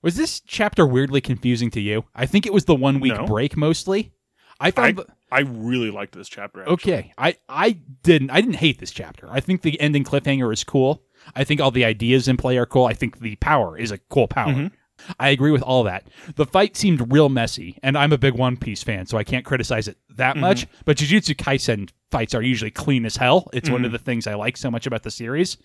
Was 0.00 0.14
this 0.16 0.38
chapter 0.40 0.86
weirdly 0.86 1.20
confusing 1.20 1.70
to 1.72 1.80
you? 1.80 2.04
I 2.14 2.24
think 2.24 2.46
it 2.46 2.52
was 2.52 2.66
the 2.66 2.74
one 2.76 3.00
week 3.00 3.14
No. 3.16 3.26
break 3.26 3.56
mostly. 3.56 4.12
I 4.60 4.68
I 4.68 4.70
found. 4.70 4.98
the- 4.98 5.06
I 5.32 5.40
really 5.40 5.90
liked 5.92 6.14
this 6.14 6.28
chapter. 6.28 6.60
Actually. 6.62 6.72
okay, 6.74 7.12
I 7.16 7.36
I 7.48 7.78
didn't 8.02 8.30
I 8.30 8.40
didn't 8.40 8.56
hate 8.56 8.78
this 8.80 8.90
chapter. 8.90 9.28
I 9.30 9.40
think 9.40 9.62
the 9.62 9.80
ending 9.80 10.02
cliffhanger 10.04 10.52
is 10.52 10.64
cool. 10.64 11.02
I 11.36 11.44
think 11.44 11.60
all 11.60 11.70
the 11.70 11.84
ideas 11.84 12.26
in 12.28 12.36
play 12.36 12.56
are 12.58 12.66
cool. 12.66 12.86
I 12.86 12.94
think 12.94 13.20
the 13.20 13.36
power 13.36 13.78
is 13.78 13.90
a 13.92 13.98
cool 13.98 14.26
power. 14.26 14.52
Mhm. 14.52 14.70
I 15.18 15.28
agree 15.30 15.50
with 15.52 15.62
all 15.62 15.84
that. 15.84 16.08
The 16.34 16.44
fight 16.44 16.76
seemed 16.76 17.10
real 17.12 17.28
messy, 17.30 17.78
and 17.82 17.96
I'm 17.96 18.12
a 18.12 18.18
big 18.18 18.34
One 18.34 18.56
Piece 18.58 18.82
fan, 18.82 19.06
so 19.06 19.16
I 19.16 19.24
can't 19.24 19.46
criticize 19.46 19.88
it 19.88 19.96
that 20.16 20.36
much. 20.36 20.66
But 20.84 20.98
Jujutsu 20.98 21.34
Kaisen 21.36 21.88
fights 22.10 22.34
are 22.34 22.42
usually 22.42 22.70
clean 22.70 23.06
as 23.06 23.16
hell. 23.16 23.48
It's 23.54 23.70
one 23.70 23.84
of 23.86 23.92
the 23.92 23.98
things 23.98 24.26
I 24.26 24.34
like 24.34 24.56
so 24.58 24.70
much 24.70 24.86
about 24.86 25.04
the 25.04 25.10
series. 25.10 25.56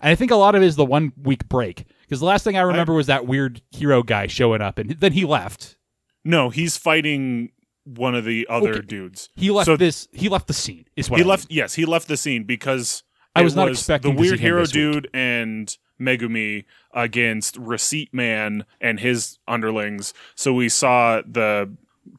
And 0.00 0.10
I 0.10 0.14
think 0.14 0.30
a 0.30 0.36
lot 0.36 0.54
of 0.54 0.62
it 0.62 0.66
is 0.66 0.76
the 0.76 0.86
one 0.86 1.12
week 1.22 1.48
break. 1.50 1.84
Because 2.02 2.20
the 2.20 2.26
last 2.26 2.44
thing 2.44 2.56
I 2.56 2.60
remember 2.62 2.94
was 2.94 3.08
that 3.08 3.26
weird 3.26 3.60
hero 3.72 4.02
guy 4.02 4.26
showing 4.26 4.62
up, 4.62 4.78
and 4.78 4.90
then 4.92 5.12
he 5.12 5.24
left. 5.26 5.76
No, 6.24 6.48
he's 6.50 6.76
fighting 6.78 7.50
one 7.96 8.14
of 8.14 8.24
the 8.24 8.46
other 8.50 8.70
Okay. 8.70 8.80
dudes. 8.86 9.30
He 9.36 9.50
left 9.50 9.66
So- 9.66 9.76
this. 9.76 10.08
He 10.12 10.28
left 10.28 10.46
the 10.46 10.52
scene. 10.54 10.84
Is 10.96 11.08
what 11.10 11.18
He 11.20 11.24
I 11.24 11.28
left. 11.28 11.46
Yes, 11.50 11.74
he 11.74 11.84
left 11.84 12.08
the 12.08 12.16
scene 12.16 12.44
because 12.44 13.02
I 13.34 13.42
was 13.42 13.54
not 13.56 13.68
expecting 13.68 14.14
the 14.14 14.20
weird 14.20 14.40
hero 14.40 14.60
this 14.60 14.68
week. 14.74 14.92
dude 14.92 15.10
and 15.14 15.76
Megumi 16.00 16.64
against 16.92 17.56
Receipt 17.56 18.12
Man 18.12 18.64
and 18.80 19.00
his 19.00 19.38
underlings. 19.48 20.12
So 20.34 20.52
we 20.52 20.68
saw 20.68 21.22
the 21.26 21.70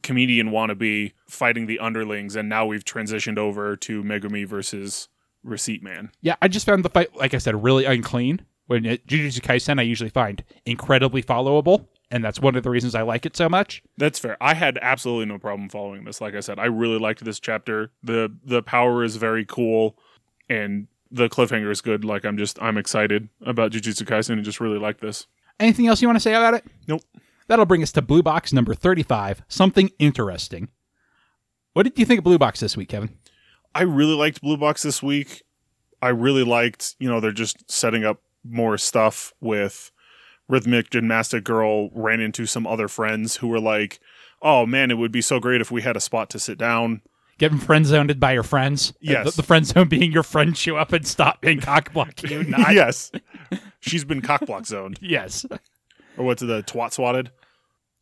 comedian 0.02 0.50
wannabe 0.50 1.12
fighting 1.28 1.66
the 1.66 1.78
underlings, 1.78 2.36
and 2.36 2.48
now 2.48 2.64
we've 2.66 2.84
transitioned 2.84 3.38
over 3.38 3.76
to 3.76 4.02
Megumi 4.02 4.46
versus 4.46 5.08
Receipt 5.42 5.82
Man. 5.82 6.10
Yeah, 6.20 6.36
I 6.42 6.48
just 6.48 6.66
found 6.66 6.84
the 6.84 6.90
fight, 6.90 7.14
like 7.16 7.34
I 7.34 7.38
said, 7.38 7.62
really 7.62 7.84
unclean. 7.84 8.42
When 8.66 8.84
it, 8.86 9.06
Jujutsu 9.06 9.40
Kaisen, 9.40 9.78
I 9.80 9.82
usually 9.82 10.10
find 10.10 10.44
incredibly 10.64 11.22
followable, 11.22 11.86
and 12.10 12.24
that's 12.24 12.40
one 12.40 12.56
of 12.56 12.62
the 12.62 12.70
reasons 12.70 12.94
I 12.94 13.02
like 13.02 13.24
it 13.24 13.36
so 13.36 13.48
much. 13.48 13.82
That's 13.96 14.18
fair. 14.18 14.36
I 14.40 14.54
had 14.54 14.78
absolutely 14.82 15.26
no 15.26 15.38
problem 15.38 15.68
following 15.68 16.04
this. 16.04 16.20
Like 16.20 16.34
I 16.34 16.40
said, 16.40 16.58
I 16.58 16.66
really 16.66 16.98
liked 16.98 17.24
this 17.24 17.40
chapter. 17.40 17.92
the 18.02 18.34
The 18.44 18.62
power 18.62 19.04
is 19.04 19.16
very 19.16 19.44
cool, 19.44 19.96
and 20.48 20.88
the 21.10 21.28
cliffhanger 21.28 21.70
is 21.70 21.80
good. 21.80 22.04
Like 22.04 22.24
I'm 22.24 22.36
just 22.36 22.60
I'm 22.60 22.78
excited 22.78 23.28
about 23.44 23.72
Jujutsu 23.72 24.04
Kaisen 24.06 24.30
and 24.30 24.44
just 24.44 24.60
really 24.60 24.78
like 24.78 25.00
this. 25.00 25.26
Anything 25.58 25.86
else 25.86 26.00
you 26.00 26.08
want 26.08 26.16
to 26.16 26.20
say 26.20 26.34
about 26.34 26.54
it? 26.54 26.64
Nope. 26.88 27.02
That'll 27.46 27.66
bring 27.66 27.82
us 27.82 27.92
to 27.92 28.02
Blue 28.02 28.22
Box 28.22 28.52
number 28.52 28.74
35, 28.74 29.42
something 29.48 29.90
interesting. 29.98 30.68
What 31.72 31.82
did 31.82 31.98
you 31.98 32.06
think 32.06 32.18
of 32.18 32.24
Blue 32.24 32.38
Box 32.38 32.60
this 32.60 32.76
week, 32.76 32.88
Kevin? 32.88 33.10
I 33.74 33.82
really 33.82 34.14
liked 34.14 34.40
Blue 34.40 34.56
Box 34.56 34.82
this 34.82 35.02
week. 35.02 35.42
I 36.00 36.08
really 36.08 36.44
liked, 36.44 36.94
you 36.98 37.08
know, 37.08 37.20
they're 37.20 37.32
just 37.32 37.70
setting 37.70 38.04
up 38.04 38.22
more 38.44 38.78
stuff 38.78 39.34
with 39.40 39.90
Rhythmic 40.50 40.90
Gymnastic 40.90 41.44
Girl 41.44 41.90
ran 41.90 42.20
into 42.20 42.44
some 42.44 42.66
other 42.66 42.88
friends 42.88 43.36
who 43.36 43.48
were 43.48 43.60
like, 43.60 44.00
oh 44.42 44.66
man, 44.66 44.90
it 44.90 44.98
would 44.98 45.12
be 45.12 45.22
so 45.22 45.38
great 45.38 45.60
if 45.60 45.70
we 45.70 45.82
had 45.82 45.96
a 45.96 46.00
spot 46.00 46.28
to 46.30 46.38
sit 46.38 46.58
down. 46.58 47.02
Getting 47.38 47.58
friend 47.58 47.86
zoned 47.86 48.20
by 48.20 48.32
your 48.32 48.42
friends? 48.42 48.90
Uh, 48.90 48.94
yes. 49.00 49.24
The, 49.30 49.42
the 49.42 49.46
friend 49.46 49.66
zone 49.66 49.88
being 49.88 50.12
your 50.12 50.22
friend 50.22 50.56
show 50.56 50.76
up 50.76 50.92
and 50.92 51.06
stop 51.06 51.42
and 51.44 51.62
cockblock 51.62 52.28
you. 52.28 52.42
Not, 52.48 52.74
yes. 52.74 53.12
She's 53.80 54.04
been 54.04 54.20
cockblock 54.20 54.66
zoned. 54.66 54.98
Yes. 55.02 55.46
Or 56.18 56.24
what's 56.26 56.42
the 56.42 56.62
twat 56.64 56.92
swatted? 56.92 57.30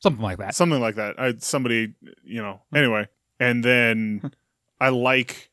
Something 0.01 0.23
like 0.23 0.39
that. 0.39 0.55
Something 0.55 0.81
like 0.81 0.97
that. 0.97 1.21
I, 1.21 1.35
somebody, 1.39 1.95
you 2.25 2.43
know, 2.43 2.63
hmm. 2.71 2.77
anyway. 2.77 3.09
And 3.39 3.65
then 3.65 4.33
I 4.81 4.89
like 4.89 5.51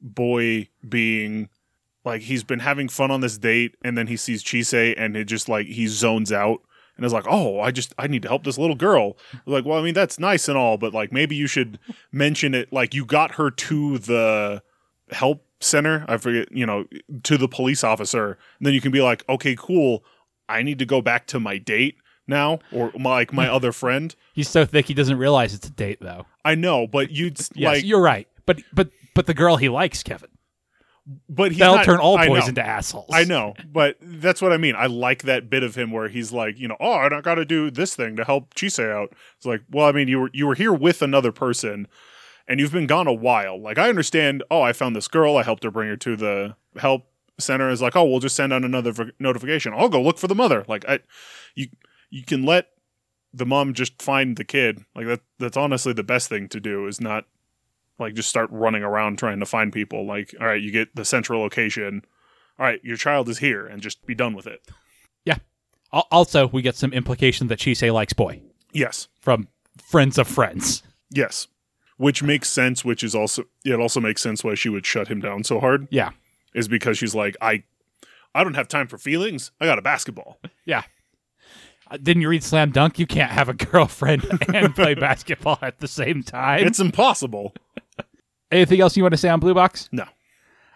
Boy 0.00 0.68
being 0.86 1.48
like 2.04 2.22
he's 2.22 2.44
been 2.44 2.60
having 2.60 2.88
fun 2.88 3.10
on 3.10 3.20
this 3.20 3.38
date 3.38 3.76
and 3.84 3.96
then 3.96 4.06
he 4.06 4.16
sees 4.16 4.42
Chise 4.42 4.94
and 4.96 5.16
it 5.16 5.24
just 5.24 5.48
like 5.48 5.66
he 5.66 5.86
zones 5.86 6.32
out 6.32 6.62
and 6.96 7.06
is 7.06 7.12
like, 7.12 7.26
"Oh, 7.28 7.60
I 7.60 7.70
just 7.70 7.94
I 7.98 8.06
need 8.06 8.22
to 8.22 8.28
help 8.28 8.44
this 8.44 8.58
little 8.58 8.76
girl." 8.76 9.16
Like, 9.46 9.64
well, 9.64 9.78
I 9.78 9.82
mean, 9.82 9.94
that's 9.94 10.18
nice 10.18 10.48
and 10.48 10.58
all, 10.58 10.78
but 10.78 10.92
like 10.92 11.12
maybe 11.12 11.36
you 11.36 11.46
should 11.46 11.78
mention 12.12 12.54
it 12.54 12.72
like 12.72 12.94
you 12.94 13.04
got 13.04 13.36
her 13.36 13.50
to 13.50 13.98
the 13.98 14.62
help 15.10 15.44
center, 15.60 16.04
I 16.08 16.16
forget, 16.16 16.50
you 16.52 16.66
know, 16.66 16.86
to 17.22 17.36
the 17.38 17.48
police 17.48 17.84
officer. 17.84 18.38
And 18.58 18.66
then 18.66 18.74
you 18.74 18.80
can 18.80 18.92
be 18.92 19.00
like, 19.00 19.24
"Okay, 19.28 19.56
cool. 19.58 20.04
I 20.48 20.62
need 20.62 20.78
to 20.80 20.86
go 20.86 21.00
back 21.00 21.26
to 21.28 21.40
my 21.40 21.58
date." 21.58 21.96
Now, 22.28 22.60
or 22.70 22.92
my, 22.96 23.10
like 23.10 23.32
my 23.32 23.48
other 23.52 23.72
friend, 23.72 24.14
He's 24.32 24.48
so 24.48 24.64
thick 24.64 24.86
he 24.86 24.94
doesn't 24.94 25.18
realize 25.18 25.54
it's 25.54 25.66
a 25.66 25.72
date, 25.72 25.98
though. 26.00 26.26
I 26.44 26.54
know, 26.54 26.86
but 26.86 27.10
you'd 27.10 27.38
Yes, 27.54 27.76
like, 27.76 27.84
you're 27.84 28.00
right. 28.00 28.28
But 28.46 28.62
but 28.72 28.90
but 29.14 29.26
the 29.26 29.34
girl 29.34 29.56
he 29.56 29.68
likes, 29.68 30.02
Kevin. 30.02 30.28
But 31.28 31.50
he's 31.50 31.58
That'll 31.58 31.76
not- 31.76 31.84
turn 31.84 31.98
all 31.98 32.16
boys 32.16 32.48
into 32.48 32.64
assholes. 32.64 33.10
I 33.12 33.24
know, 33.24 33.54
but 33.70 33.96
that's 34.00 34.40
what 34.40 34.52
I 34.52 34.56
mean. 34.56 34.74
I 34.76 34.86
like 34.86 35.22
that 35.24 35.50
bit 35.50 35.62
of 35.62 35.74
him 35.74 35.90
where 35.90 36.08
he's 36.08 36.32
like, 36.32 36.58
you 36.58 36.68
know, 36.68 36.76
oh, 36.78 36.92
I 36.92 37.20
got 37.20 37.34
to 37.36 37.44
do 37.44 37.70
this 37.70 37.96
thing 37.96 38.14
to 38.16 38.24
help 38.24 38.54
Chise 38.54 38.78
out. 38.82 39.12
It's 39.36 39.46
like, 39.46 39.62
well, 39.70 39.86
I 39.86 39.92
mean, 39.92 40.06
you 40.08 40.20
were 40.20 40.30
you 40.32 40.46
were 40.46 40.54
here 40.54 40.72
with 40.72 41.02
another 41.02 41.32
person, 41.32 41.88
and 42.46 42.60
you've 42.60 42.72
been 42.72 42.86
gone 42.86 43.06
a 43.08 43.12
while. 43.12 43.60
Like, 43.60 43.78
I 43.78 43.88
understand. 43.88 44.44
Oh, 44.50 44.62
I 44.62 44.72
found 44.72 44.94
this 44.94 45.08
girl. 45.08 45.36
I 45.36 45.42
helped 45.42 45.64
her 45.64 45.70
bring 45.70 45.88
her 45.88 45.96
to 45.96 46.16
the 46.16 46.56
help 46.76 47.06
center. 47.38 47.68
Is 47.68 47.82
like, 47.82 47.96
oh, 47.96 48.04
we'll 48.04 48.20
just 48.20 48.36
send 48.36 48.52
out 48.52 48.64
another 48.64 48.92
v- 48.92 49.12
notification. 49.18 49.72
I'll 49.74 49.88
go 49.88 50.00
look 50.02 50.18
for 50.18 50.28
the 50.28 50.34
mother. 50.36 50.64
Like, 50.68 50.84
I, 50.88 51.00
you, 51.56 51.66
you 52.10 52.22
can 52.24 52.44
let 52.44 52.68
the 53.34 53.46
mom 53.46 53.74
just 53.74 54.00
find 54.00 54.36
the 54.36 54.44
kid. 54.44 54.84
Like 54.94 55.06
that. 55.06 55.20
That's 55.40 55.56
honestly 55.56 55.92
the 55.94 56.04
best 56.04 56.28
thing 56.28 56.48
to 56.50 56.60
do. 56.60 56.86
Is 56.86 57.00
not 57.00 57.24
like 57.98 58.14
just 58.14 58.28
start 58.28 58.48
running 58.50 58.82
around 58.82 59.18
trying 59.18 59.40
to 59.40 59.46
find 59.46 59.72
people. 59.72 60.06
Like, 60.06 60.34
all 60.40 60.46
right, 60.46 60.60
you 60.60 60.70
get 60.72 60.94
the 60.96 61.04
central 61.04 61.40
location 61.40 62.02
all 62.58 62.66
right, 62.66 62.80
your 62.84 62.98
child 62.98 63.28
is 63.30 63.38
here, 63.38 63.66
and 63.66 63.80
just 63.82 64.04
be 64.06 64.14
done 64.14 64.34
with 64.34 64.46
it. 64.46 64.60
yeah 65.24 65.38
Also, 65.90 66.48
we 66.48 66.60
get 66.62 66.76
some 66.76 66.92
implication 66.92 67.48
that 67.48 67.58
Chise 67.58 67.90
likes 67.92 68.12
boy 68.12 68.42
Yes, 68.72 69.08
from 69.20 69.48
friends 69.82 70.18
of 70.18 70.28
friends. 70.28 70.82
yes, 71.10 71.48
which 71.96 72.22
makes 72.22 72.48
sense. 72.50 72.84
Which 72.84 73.02
is 73.02 73.14
also 73.14 73.44
it 73.64 73.80
also 73.80 74.00
makes 74.00 74.20
sense 74.20 74.44
why 74.44 74.54
she 74.54 74.68
would 74.68 74.84
shut 74.86 75.08
him 75.08 75.20
down 75.20 75.44
so 75.44 75.60
hard 75.60 75.88
Yeah, 75.90 76.10
is 76.54 76.68
because 76.68 76.98
she's 76.98 77.14
like, 77.14 77.36
I, 77.40 77.64
I 78.34 78.44
don't 78.44 78.54
have 78.54 78.68
time 78.68 78.86
for 78.86 78.98
feelings. 78.98 79.50
I 79.60 79.64
got 79.66 79.78
a 79.78 79.82
basketball. 79.82 80.38
yeah. 80.66 80.82
Didn't 81.96 82.22
you 82.22 82.28
read 82.28 82.42
Slam 82.44 82.70
Dunk? 82.70 82.98
You 82.98 83.06
can't 83.06 83.30
have 83.30 83.48
a 83.48 83.54
girlfriend 83.70 84.24
and 84.54 84.74
play 84.74 84.94
basketball 84.94 85.58
at 85.62 85.78
the 85.80 85.88
same 85.88 86.22
time. 86.22 86.66
It's 86.66 86.80
impossible. 86.80 87.54
Anything 88.50 88.80
else 88.80 88.96
you 88.96 89.02
want 89.02 89.12
to 89.12 89.18
say 89.18 89.28
on 89.28 89.40
Blue 89.40 89.54
Box? 89.54 89.88
No. 89.92 90.04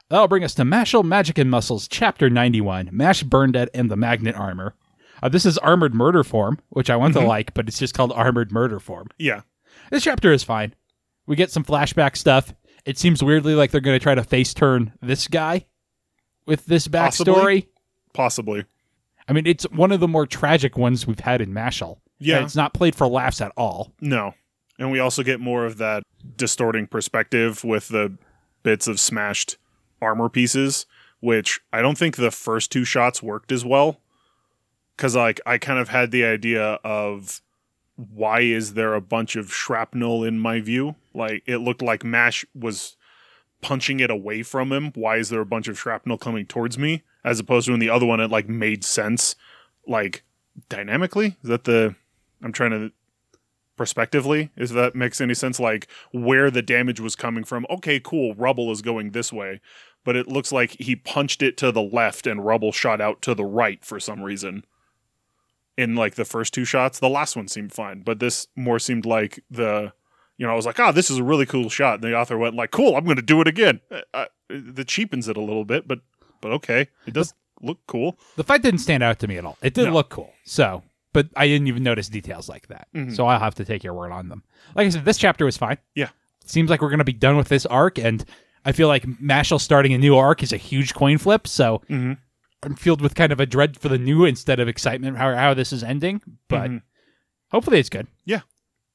That'll 0.09 0.29
bring 0.29 0.45
us 0.45 0.55
to 0.55 0.63
Mashle 0.63 1.05
Magic 1.05 1.37
and 1.39 1.51
Muscles, 1.51 1.89
Chapter 1.89 2.31
91, 2.31 2.91
Mash 2.93 3.25
Burndead 3.25 3.69
and 3.75 3.91
the 3.91 3.97
Magnet 3.97 4.37
Armor. 4.37 4.75
Uh, 5.23 5.29
this 5.29 5.45
is 5.45 5.59
Armored 5.59 5.95
Murder 5.95 6.23
Form, 6.23 6.59
which 6.69 6.91
I 6.91 6.97
want 6.97 7.15
to 7.15 7.21
like, 7.21 7.55
but 7.55 7.67
it's 7.69 7.79
just 7.79 7.95
called 7.95 8.13
Armored 8.13 8.53
Murder 8.53 8.79
Form. 8.79 9.09
Yeah, 9.19 9.43
This 9.91 10.05
chapter 10.05 10.33
is 10.33 10.43
fine. 10.45 10.75
We 11.27 11.35
get 11.37 11.51
some 11.51 11.65
flashback 11.65 12.17
stuff. 12.17 12.55
It 12.85 12.99
seems 12.99 13.23
weirdly 13.23 13.55
like 13.55 13.73
they're 13.73 13.81
going 13.81 13.99
to 13.99 14.03
try 14.03 14.15
to 14.15 14.23
face 14.23 14.55
turn 14.55 14.93
this 15.03 15.27
guy 15.27 15.67
with 16.47 16.67
this 16.67 16.87
backstory. 16.87 17.67
Possibly. 17.67 17.69
possibly. 18.13 18.65
I 19.29 19.33
mean, 19.33 19.47
it's 19.47 19.65
one 19.71 19.93
of 19.93 20.01
the 20.01 20.09
more 20.09 20.27
tragic 20.27 20.77
ones 20.77 21.07
we've 21.07 21.21
had 21.21 21.41
in 21.41 21.53
Mashle. 21.53 21.99
Yeah. 22.19 22.37
And 22.37 22.47
it's 22.47 22.57
not 22.57 22.75
played 22.75 22.95
for 22.95 23.07
laughs 23.07 23.41
at 23.41 23.53
all. 23.57 23.93
No, 24.01 24.35
and 24.79 24.91
we 24.91 24.99
also 24.99 25.23
get 25.23 25.41
more 25.41 25.65
of 25.65 25.79
that 25.79 26.03
distorting 26.37 26.87
perspective 26.87 27.65
with 27.65 27.89
the 27.89 28.17
bits 28.63 28.87
of 28.87 29.01
smashed 29.01 29.57
armor 30.01 30.29
pieces, 30.29 30.87
which 31.21 31.61
I 31.73 31.83
don't 31.83 31.99
think 31.99 32.17
the 32.17 32.31
first 32.31 32.71
two 32.71 32.85
shots 32.85 33.23
worked 33.23 33.53
as 33.53 33.65
well. 33.65 34.01
Cause 34.97 35.15
like 35.15 35.41
I 35.45 35.59
kind 35.59 35.79
of 35.79 35.89
had 35.89 36.11
the 36.11 36.25
idea 36.25 36.79
of 36.85 37.43
why 37.97 38.41
is 38.41 38.75
there 38.75 38.95
a 38.95 39.01
bunch 39.01 39.37
of 39.37 39.53
shrapnel 39.53 40.25
in 40.25 40.39
my 40.39 40.61
view? 40.61 40.97
Like 41.15 41.43
it 41.47 41.59
looked 41.59 41.83
like 41.83 42.05
Mash 42.05 42.45
was 42.55 42.97
punching 43.61 44.01
it 44.01 44.11
away 44.11 44.43
from 44.43 44.73
him. 44.73 44.93
Why 44.95 45.17
is 45.17 45.29
there 45.29 45.41
a 45.41 45.47
bunch 45.47 45.69
of 45.69 45.79
shrapnel 45.79 46.19
coming 46.19 46.47
towards 46.47 46.79
me? 46.79 47.03
As 47.27 47.41
opposed 47.41 47.67
to 47.67 47.75
in 47.75 47.81
the 47.81 47.91
other 47.91 48.07
one, 48.07 48.21
it 48.21 48.31
like 48.31 48.49
made 48.49 48.85
sense, 48.85 49.35
like 49.87 50.23
dynamically. 50.71 51.37
Is 51.43 51.51
that 51.51 51.65
the? 51.65 51.95
I'm 52.43 52.53
trying 52.53 52.71
to 52.71 52.93
prospectively. 53.77 54.51
If 54.57 54.71
that 54.71 54.95
makes 54.95 55.21
any 55.21 55.35
sense, 55.35 55.61
like 55.61 55.89
where 56.13 56.51
the 56.51 56.63
damage 56.63 57.01
was 57.01 57.17
coming 57.17 57.45
from. 57.45 57.67
Okay, 57.69 58.01
cool. 58.01 58.35
Rubble 58.35 58.71
is 58.71 58.81
going 58.81 59.11
this 59.11 59.33
way, 59.33 59.61
but 60.05 60.17
it 60.17 60.29
looks 60.29 60.53
like 60.53 60.77
he 60.79 60.97
punched 60.97 61.43
it 61.43 61.57
to 61.59 61.71
the 61.73 61.83
left 61.83 62.27
and 62.27 62.45
rubble 62.45 62.73
shot 62.73 63.01
out 63.01 63.23
to 63.23 63.35
the 63.35 63.45
right 63.45 63.85
for 63.85 64.01
some 64.01 64.23
reason. 64.23 64.65
In 65.77 65.95
like 65.95 66.15
the 66.15 66.25
first 66.25 66.55
two 66.55 66.65
shots, 66.65 66.99
the 66.99 67.11
last 67.11 67.37
one 67.37 67.49
seemed 67.49 67.73
fine, 67.73 68.01
but 68.01 68.19
this 68.19 68.47
more 68.57 68.79
seemed 68.79 69.05
like 69.05 69.45
the, 69.51 69.93
you 70.39 70.47
know, 70.47 70.53
I 70.53 70.57
was 70.57 70.65
like, 70.65 70.81
ah, 70.81 70.91
this 70.91 71.11
is 71.11 71.19
a 71.19 71.25
really 71.25 71.45
cool 71.45 71.69
shot. 71.69 71.97
And 71.97 72.05
the 72.05 72.17
author 72.17 72.39
went 72.39 72.55
like, 72.55 72.71
cool, 72.71 72.97
I'm 72.97 73.05
going 73.05 73.17
to 73.17 73.23
do 73.23 73.43
it 73.43 73.49
again. 73.49 73.81
Uh, 73.91 74.01
uh, 74.15 74.25
that 74.49 74.89
cheapens 74.89 75.29
it 75.29 75.37
a 75.37 75.43
little 75.43 75.67
bit, 75.67 75.87
but 75.87 75.99
but 76.49 76.55
okay, 76.55 76.89
it 77.07 77.15
does 77.15 77.35
look 77.61 77.79
cool. 77.87 78.19
The 78.37 78.45
fight 78.45 78.63
didn't 78.63 78.81
stand 78.81 79.03
out 79.03 79.19
to 79.21 79.27
me 79.29 79.37
at 79.39 79.45
all. 79.45 79.57
It 79.63 79.75
did 79.75 79.87
No. 79.87 79.93
look 79.95 80.11
cool. 80.11 80.33
So, 80.45 80.83
but 81.13 81.29
I 81.37 81.47
didn't 81.49 81.67
even 81.69 81.83
notice 81.83 82.09
details 82.09 82.49
like 82.49 82.69
that. 82.69 82.89
Mhm. 82.95 83.15
So 83.17 83.27
I'll 83.27 83.41
have 83.41 83.55
to 83.57 83.65
take 83.65 83.83
your 83.83 83.95
word 83.95 84.13
on 84.13 84.29
them. 84.29 84.43
Like 84.75 84.87
I 84.87 84.91
said, 84.91 85.05
this 85.05 85.19
chapter 85.19 85.45
was 85.45 85.57
fine. 85.57 85.79
Yeah. 85.95 86.11
Seems 86.45 86.71
like 86.71 86.81
we're 86.83 86.91
going 86.91 86.99
to 86.99 87.05
be 87.05 87.13
done 87.13 87.37
with 87.37 87.49
this 87.49 87.67
arc, 87.67 87.99
and 87.99 88.25
I 88.65 88.73
feel 88.73 88.89
like 88.89 89.05
Mashle 89.05 89.61
starting 89.61 89.93
a 89.95 89.99
new 89.99 90.17
arc 90.17 90.43
is 90.43 90.53
a 90.53 90.57
huge 90.59 90.95
coin 90.95 91.19
flip. 91.19 91.47
So 91.49 91.83
Mm-hmm. 91.91 92.13
I'm 92.63 92.75
filled 92.75 93.01
with 93.01 93.15
kind 93.15 93.33
of 93.33 93.39
a 93.41 93.47
dread 93.47 93.79
for 93.79 93.89
the 93.89 93.99
new 93.99 94.25
instead 94.25 94.61
of 94.61 94.67
excitement 94.69 95.19
how, 95.19 95.35
how 95.35 95.55
this 95.55 95.73
is 95.73 95.83
ending. 95.85 96.21
But 96.49 96.71
Mhm. 96.71 96.83
hopefully 97.51 97.79
it's 97.79 97.89
good. 97.91 98.07
Yeah. 98.25 98.41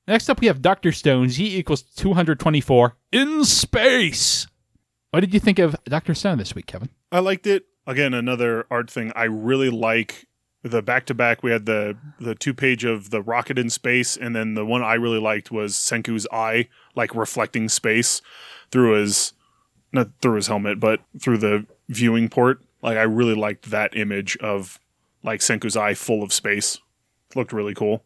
Next 0.08 0.29
up, 0.29 0.41
we 0.41 0.48
have 0.48 0.62
Doctor 0.62 0.91
Stone. 0.91 1.29
Z 1.29 1.58
equals 1.58 1.84
224 1.84 2.98
in 3.12 3.46
space. 3.46 4.48
What 5.12 5.20
did 5.22 5.34
you 5.34 5.39
think 5.39 5.60
of 5.60 5.75
Doctor 5.86 6.13
Stone 6.13 6.38
this 6.38 6.56
week, 6.56 6.65
Kevin? 6.68 6.89
I 7.12 7.20
liked 7.20 7.46
it. 7.46 7.65
Again, 7.86 8.13
another 8.13 8.65
art 8.72 8.89
thing. 8.89 9.12
I 9.15 9.25
really 9.25 9.70
like 9.70 10.27
the 10.63 10.82
back 10.82 11.06
to 11.08 11.13
back. 11.13 11.44
We 11.44 11.51
had 11.51 11.65
the 11.65 11.98
the 12.20 12.36
two 12.36 12.53
page 12.53 12.86
of 12.86 13.10
the 13.10 13.22
rocket 13.22 13.58
in 13.60 13.70
space, 13.70 14.15
and 14.15 14.36
then 14.36 14.53
the 14.53 14.65
one 14.65 14.82
I 14.84 14.94
really 14.94 15.20
liked 15.20 15.51
was 15.51 15.74
Senku's 15.74 16.27
eye, 16.32 16.68
like 16.96 17.13
reflecting 17.15 17.68
space 17.68 18.22
through 18.72 19.00
his 19.01 19.34
not 19.91 20.10
through 20.22 20.36
his 20.36 20.48
helmet, 20.48 20.80
but 20.80 21.01
through 21.20 21.39
the 21.39 21.65
viewing 21.89 22.30
port. 22.30 22.62
Like 22.82 22.98
I 22.98 23.03
really 23.03 23.36
liked 23.36 23.70
that 23.72 23.96
image 23.98 24.38
of 24.38 24.80
like 25.24 25.41
Senku's 25.41 25.75
eye 25.75 25.94
full 25.94 26.24
of 26.24 26.32
space. 26.32 26.80
Looked 27.36 27.51
really 27.51 27.74
cool. 27.74 28.03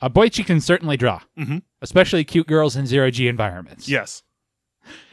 A 0.00 0.10
Boichi 0.10 0.44
can 0.44 0.60
certainly 0.60 0.96
draw, 0.96 1.20
Mhm. 1.38 1.62
especially 1.80 2.24
cute 2.24 2.48
girls 2.48 2.74
in 2.74 2.86
zero 2.86 3.10
G 3.12 3.28
environments. 3.28 3.88
Yes. 3.88 4.24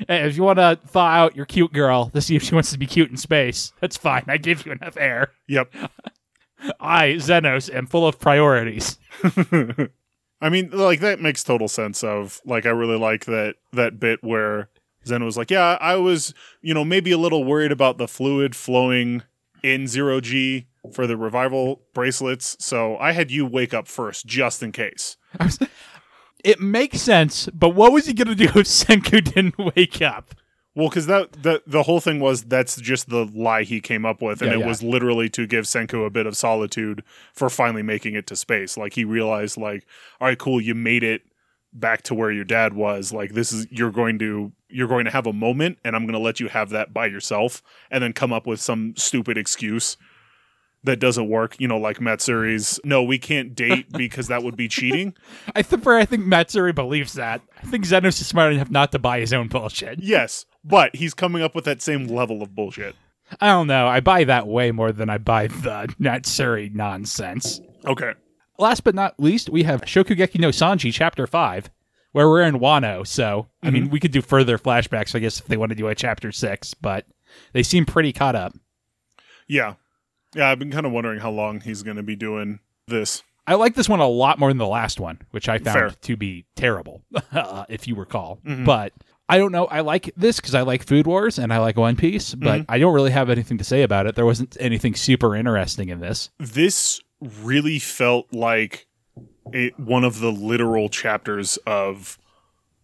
Hey, 0.07 0.27
if 0.27 0.35
you 0.35 0.43
want 0.43 0.57
to 0.59 0.79
thaw 0.87 1.07
out 1.07 1.35
your 1.35 1.45
cute 1.45 1.73
girl 1.73 2.09
to 2.09 2.21
see 2.21 2.35
if 2.35 2.43
she 2.43 2.53
wants 2.53 2.71
to 2.71 2.77
be 2.77 2.85
cute 2.85 3.09
in 3.11 3.17
space, 3.17 3.73
that's 3.79 3.97
fine. 3.97 4.23
I 4.27 4.37
give 4.37 4.65
you 4.65 4.71
enough 4.71 4.97
air. 4.97 5.31
Yep. 5.47 5.73
I, 6.79 7.13
Xenos, 7.13 7.73
am 7.73 7.85
full 7.87 8.05
of 8.07 8.19
priorities. 8.19 8.97
I 10.41 10.49
mean, 10.49 10.69
like 10.71 10.99
that 11.01 11.19
makes 11.21 11.43
total 11.43 11.67
sense. 11.67 12.03
Of 12.03 12.41
like, 12.45 12.65
I 12.65 12.69
really 12.69 12.97
like 12.97 13.25
that 13.25 13.55
that 13.73 13.99
bit 13.99 14.23
where 14.23 14.69
Zen 15.05 15.23
was 15.23 15.37
like, 15.37 15.51
"Yeah, 15.51 15.77
I 15.79 15.95
was, 15.95 16.33
you 16.61 16.73
know, 16.73 16.83
maybe 16.85 17.11
a 17.11 17.17
little 17.17 17.43
worried 17.43 17.71
about 17.71 17.97
the 17.97 18.07
fluid 18.07 18.55
flowing 18.55 19.23
in 19.63 19.87
zero 19.87 20.21
G 20.21 20.67
for 20.93 21.07
the 21.07 21.17
revival 21.17 21.81
bracelets, 21.93 22.55
so 22.59 22.97
I 22.97 23.11
had 23.11 23.31
you 23.31 23.45
wake 23.45 23.73
up 23.73 23.87
first, 23.87 24.25
just 24.25 24.63
in 24.63 24.71
case." 24.71 25.17
I 25.39 25.45
was- 25.45 25.59
it 26.43 26.59
makes 26.59 27.01
sense, 27.01 27.47
but 27.53 27.69
what 27.69 27.91
was 27.91 28.05
he 28.05 28.13
going 28.13 28.27
to 28.27 28.35
do 28.35 28.45
if 28.59 28.67
Senku 28.67 29.23
didn't 29.23 29.57
wake 29.57 30.01
up? 30.01 30.35
Well, 30.75 30.87
because 30.87 31.07
that 31.07 31.33
the 31.43 31.61
the 31.65 31.83
whole 31.83 31.99
thing 31.99 32.19
was 32.19 32.43
that's 32.43 32.79
just 32.79 33.09
the 33.09 33.25
lie 33.25 33.63
he 33.63 33.81
came 33.81 34.05
up 34.05 34.21
with, 34.21 34.41
and 34.41 34.51
Yeah, 34.51 34.57
it 34.57 34.59
yeah. 34.61 34.67
was 34.67 34.81
literally 34.83 35.27
to 35.29 35.45
give 35.47 35.65
Senku 35.65 36.05
a 36.05 36.09
bit 36.09 36.25
of 36.25 36.37
solitude 36.37 37.03
for 37.33 37.49
finally 37.49 37.81
making 37.83 38.13
it 38.13 38.27
to 38.27 38.35
space. 38.35 38.77
Like 38.77 38.93
he 38.93 39.03
realized, 39.03 39.57
like, 39.57 39.85
all 40.21 40.27
right, 40.27 40.37
cool, 40.37 40.61
you 40.61 40.75
made 40.75 41.03
it 41.03 41.23
back 41.73 42.03
to 42.03 42.15
where 42.15 42.31
your 42.31 42.45
dad 42.45 42.73
was. 42.73 43.11
Like 43.11 43.33
this 43.33 43.51
is 43.51 43.67
you're 43.71 43.91
going 43.91 44.19
to 44.19 44.51
you're 44.69 44.87
going 44.87 45.05
to 45.05 45.11
have 45.11 45.25
a 45.27 45.33
moment, 45.33 45.79
and 45.83 45.95
I'm 45.95 46.03
going 46.03 46.13
to 46.13 46.19
let 46.19 46.39
you 46.39 46.47
have 46.47 46.69
that 46.69 46.93
by 46.93 47.07
yourself, 47.07 47.61
and 47.89 48.03
then 48.03 48.13
come 48.13 48.31
up 48.31 48.45
with 48.45 48.61
some 48.61 48.93
stupid 48.95 49.37
excuse 49.37 49.97
that 50.83 50.99
doesn't 50.99 51.29
work. 51.29 51.55
You 51.59 51.67
know, 51.67 51.77
like 51.77 52.01
Matsuri's. 52.01 52.79
No, 52.83 53.03
we 53.03 53.17
can't 53.17 53.55
date 53.55 53.91
because 53.97 54.27
that 54.27 54.43
would 54.43 54.55
be 54.55 54.67
cheating. 54.67 55.13
I 55.55 55.61
think 55.61 55.85
I 55.87 56.05
think 56.05 56.25
Matsuri 56.25 56.73
believes 56.73 57.13
that. 57.13 57.41
I 57.61 57.67
think 57.67 57.85
Xenos 57.85 58.21
is 58.21 58.27
smart 58.27 58.53
enough 58.53 58.69
not 58.69 58.91
to 58.91 58.99
buy 58.99 59.19
his 59.19 59.33
own 59.33 59.47
bullshit. 59.47 59.99
yes, 60.01 60.45
but 60.63 60.95
he's 60.95 61.13
coming 61.13 61.41
up 61.41 61.55
with 61.55 61.65
that 61.65 61.81
same 61.81 62.07
level 62.07 62.41
of 62.41 62.55
bullshit. 62.55 62.95
I 63.39 63.47
don't 63.47 63.67
know. 63.67 63.87
I 63.87 63.99
buy 63.99 64.23
that 64.23 64.47
way 64.47 64.71
more 64.71 64.91
than 64.91 65.09
I 65.09 65.17
buy 65.17 65.47
the 65.47 65.93
Matsuri 65.99 66.71
nonsense. 66.73 67.61
Okay. 67.85 68.13
Last 68.57 68.83
but 68.83 68.95
not 68.95 69.19
least, 69.19 69.49
we 69.49 69.63
have 69.63 69.81
Shokugeki 69.81 70.39
no 70.39 70.49
Sanji 70.49 70.91
Chapter 70.91 71.27
5, 71.27 71.69
where 72.11 72.27
we're 72.27 72.41
in 72.41 72.59
Wano. 72.59 73.05
So, 73.07 73.47
I 73.63 73.69
mean, 73.69 73.83
mm-hmm. 73.83 73.91
we 73.91 73.99
could 73.99 74.11
do 74.11 74.21
further 74.21 74.57
flashbacks, 74.57 75.15
I 75.15 75.19
guess, 75.19 75.39
if 75.39 75.45
they 75.45 75.57
want 75.57 75.69
to 75.69 75.75
do 75.75 75.87
a 75.87 75.95
Chapter 75.95 76.31
6, 76.31 76.73
but 76.75 77.05
they 77.53 77.63
seem 77.63 77.85
pretty 77.85 78.11
caught 78.11 78.35
up. 78.35 78.53
Yeah. 79.47 79.75
Yeah, 80.35 80.49
I've 80.49 80.59
been 80.59 80.71
kind 80.71 80.85
of 80.85 80.91
wondering 80.91 81.19
how 81.19 81.31
long 81.31 81.61
he's 81.61 81.83
going 81.83 81.97
to 81.97 82.03
be 82.03 82.15
doing 82.15 82.59
this. 82.87 83.23
I 83.47 83.55
like 83.55 83.73
this 83.73 83.89
one 83.89 83.99
a 83.99 84.07
lot 84.07 84.37
more 84.37 84.49
than 84.49 84.57
the 84.59 84.67
last 84.67 84.99
one, 84.99 85.19
which 85.31 85.49
I 85.49 85.57
found 85.57 85.79
Fair. 85.79 85.89
to 85.89 86.17
be 86.17 86.45
terrible, 86.55 87.01
uh, 87.31 87.65
if 87.69 87.87
you 87.87 87.95
recall. 87.95 88.39
Mhm. 88.45 88.63
But 88.63 88.93
I 89.27 89.37
don't 89.39 89.51
know. 89.51 89.65
I 89.65 89.81
like 89.81 90.11
this 90.15 90.35
because 90.37 90.53
I 90.53 90.61
like 90.61 90.85
Food 90.85 91.07
Wars 91.07 91.39
and 91.39 91.51
I 91.51 91.57
like 91.57 91.75
One 91.77 91.95
Piece, 91.95 92.35
but 92.35 92.65
I 92.69 92.77
don't 92.77 92.93
really 92.93 93.11
have 93.11 93.29
anything 93.29 93.57
to 93.57 93.63
say 93.63 93.81
about 93.81 94.05
it. 94.05 94.15
There 94.15 94.25
wasn't 94.25 94.55
anything 94.59 94.93
super 94.95 95.35
interesting 95.35 95.89
in 95.89 95.99
this. 95.99 96.29
This 96.39 97.01
really 97.21 97.79
felt 97.79 98.31
like 98.31 98.87
a, 99.53 99.69
one 99.77 100.03
of 100.03 100.19
the 100.19 100.31
literal 100.31 100.89
chapters 100.89 101.57
of 101.65 102.17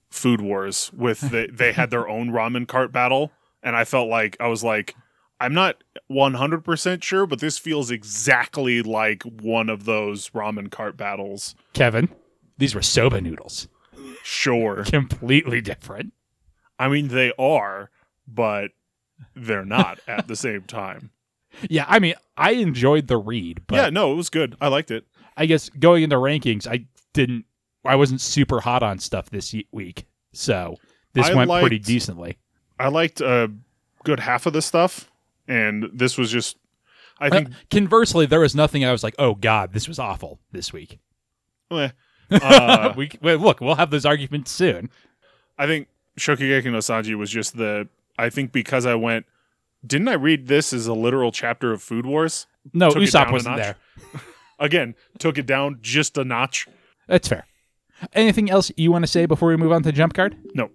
Food 0.10 0.42
Wars 0.42 0.92
with 0.94 1.20
the, 1.32 1.48
they 1.52 1.74
had 1.74 1.90
their 1.92 2.08
own 2.08 2.32
ramen 2.32 2.68
cart 2.68 2.92
battle 2.92 3.32
and 3.62 3.76
I 3.76 3.84
felt 3.84 4.10
like 4.10 4.38
I 4.40 4.48
was 4.48 4.64
like 4.64 4.96
I'm 5.40 5.54
not 5.54 5.84
100% 6.12 7.04
sure 7.04 7.26
but 7.26 7.40
this 7.40 7.58
feels 7.58 7.90
exactly 7.90 8.82
like 8.82 9.24
one 9.24 9.70
of 9.70 9.86
those 9.86 10.30
ramen 10.30 10.70
cart 10.72 10.98
battles. 10.98 11.56
Kevin, 11.74 12.10
these 12.58 12.76
were 12.76 12.82
soba 12.82 13.22
noodles. 13.22 13.68
Sure. 14.24 14.84
Completely 14.84 15.62
different. 15.62 16.14
I 16.78 16.88
mean 16.90 17.08
they 17.08 17.32
are 17.40 17.90
but 18.28 18.72
they're 19.36 19.66
not 19.66 20.00
at 20.08 20.28
the 20.28 20.36
same 20.36 20.62
time. 20.68 21.12
Yeah, 21.70 21.86
I 21.88 22.00
mean, 22.00 22.16
I 22.36 22.52
enjoyed 22.52 23.08
the 23.08 23.18
read, 23.18 23.62
but 23.68 23.76
yeah, 23.76 23.90
no, 23.90 24.12
it 24.12 24.16
was 24.16 24.30
good. 24.30 24.58
I 24.60 24.68
liked 24.68 24.92
it. 24.92 25.06
I 25.38 25.46
guess 25.46 25.70
going 25.70 26.04
into 26.04 26.18
rankings, 26.18 26.68
I 26.68 26.86
didn't, 27.14 27.46
I 27.86 27.96
wasn't 27.96 28.22
super 28.22 28.60
hot 28.60 28.84
on 28.84 29.00
stuff 29.00 29.30
this 29.30 29.56
week. 29.72 30.06
So 30.34 30.76
this 31.14 31.28
I 31.28 31.34
went 31.34 31.50
pretty 31.50 31.80
decently. 31.80 32.38
I 32.78 32.90
liked 32.90 33.22
a 33.22 33.52
good 34.04 34.20
half 34.20 34.46
of 34.46 34.54
the 34.54 34.62
stuff, 34.62 35.10
and 35.48 35.90
this 35.94 36.18
was 36.18 36.32
just. 36.32 36.58
I 37.20 37.30
think. 37.30 37.50
Conversely, 37.72 38.26
there 38.26 38.42
was 38.42 38.56
nothing 38.56 38.84
I 38.84 38.92
was 38.92 39.04
like, 39.04 39.16
oh 39.18 39.36
God, 39.36 39.74
this 39.74 39.88
was 39.88 40.00
awful 40.00 40.40
this 40.52 40.72
week. 40.74 41.00
eh. 41.72 41.90
Uh, 42.32 42.92
we, 42.98 43.12
well, 43.22 43.38
look, 43.38 43.62
we'll 43.62 43.76
have 43.76 43.92
those 43.92 44.04
arguments 44.06 44.50
soon. 44.50 44.90
I 45.60 45.68
think 45.68 45.88
Shokugeki 46.20 46.66
no 46.72 46.80
Sanji 46.80 47.16
was 47.16 47.30
just 47.30 47.56
the. 47.56 47.88
I 48.18 48.30
think 48.30 48.52
because 48.52 48.86
I 48.88 48.96
went. 48.96 49.26
Didn't 49.86 50.08
I 50.08 50.14
read 50.14 50.48
this 50.48 50.74
as 50.74 50.88
a 50.88 50.94
literal 50.94 51.32
chapter 51.32 51.72
of 51.72 51.84
Food 51.84 52.08
Wars? 52.08 52.48
No, 52.74 52.90
Took 52.90 53.04
Usopp 53.04 53.32
wasn't 53.32 53.58
there. 53.58 53.76
Again, 54.60 54.96
took 55.20 55.38
it 55.38 55.46
down 55.46 55.78
just 55.82 56.18
a 56.18 56.24
notch. 56.24 56.68
That's 57.08 57.28
fair. 57.28 57.46
Anything 58.14 58.50
else 58.50 58.72
you 58.76 58.92
want 58.92 59.04
to 59.04 59.08
say 59.08 59.26
before 59.28 59.50
we 59.50 59.58
move 59.58 59.72
on 59.72 59.84
to 59.84 59.92
jump 59.92 60.14
card? 60.16 60.36
No. 60.56 60.72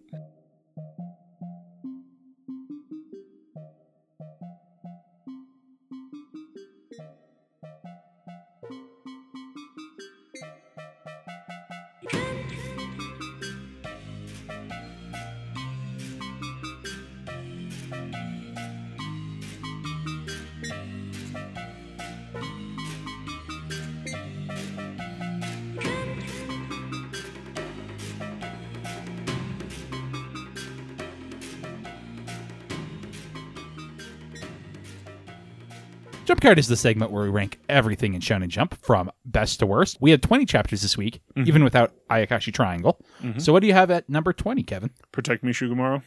Jump 36.40 36.48
card 36.48 36.58
is 36.58 36.68
the 36.68 36.76
segment 36.76 37.10
where 37.10 37.24
we 37.24 37.28
rank 37.28 37.58
everything 37.68 38.14
in 38.14 38.22
Shonen 38.22 38.48
Jump 38.48 38.74
from 38.82 39.10
best 39.26 39.58
to 39.58 39.66
worst. 39.66 39.98
We 40.00 40.10
had 40.10 40.22
20 40.22 40.46
chapters 40.46 40.80
this 40.80 40.96
week, 40.96 41.20
mm-hmm. 41.36 41.46
even 41.46 41.62
without 41.62 41.92
Ayakashi 42.08 42.50
Triangle. 42.50 42.98
Mm-hmm. 43.22 43.40
So 43.40 43.52
what 43.52 43.60
do 43.60 43.66
you 43.66 43.74
have 43.74 43.90
at 43.90 44.08
number 44.08 44.32
20, 44.32 44.62
Kevin? 44.62 44.88
Protect 45.12 45.44
me, 45.44 45.52
Shugomaru. 45.52 46.02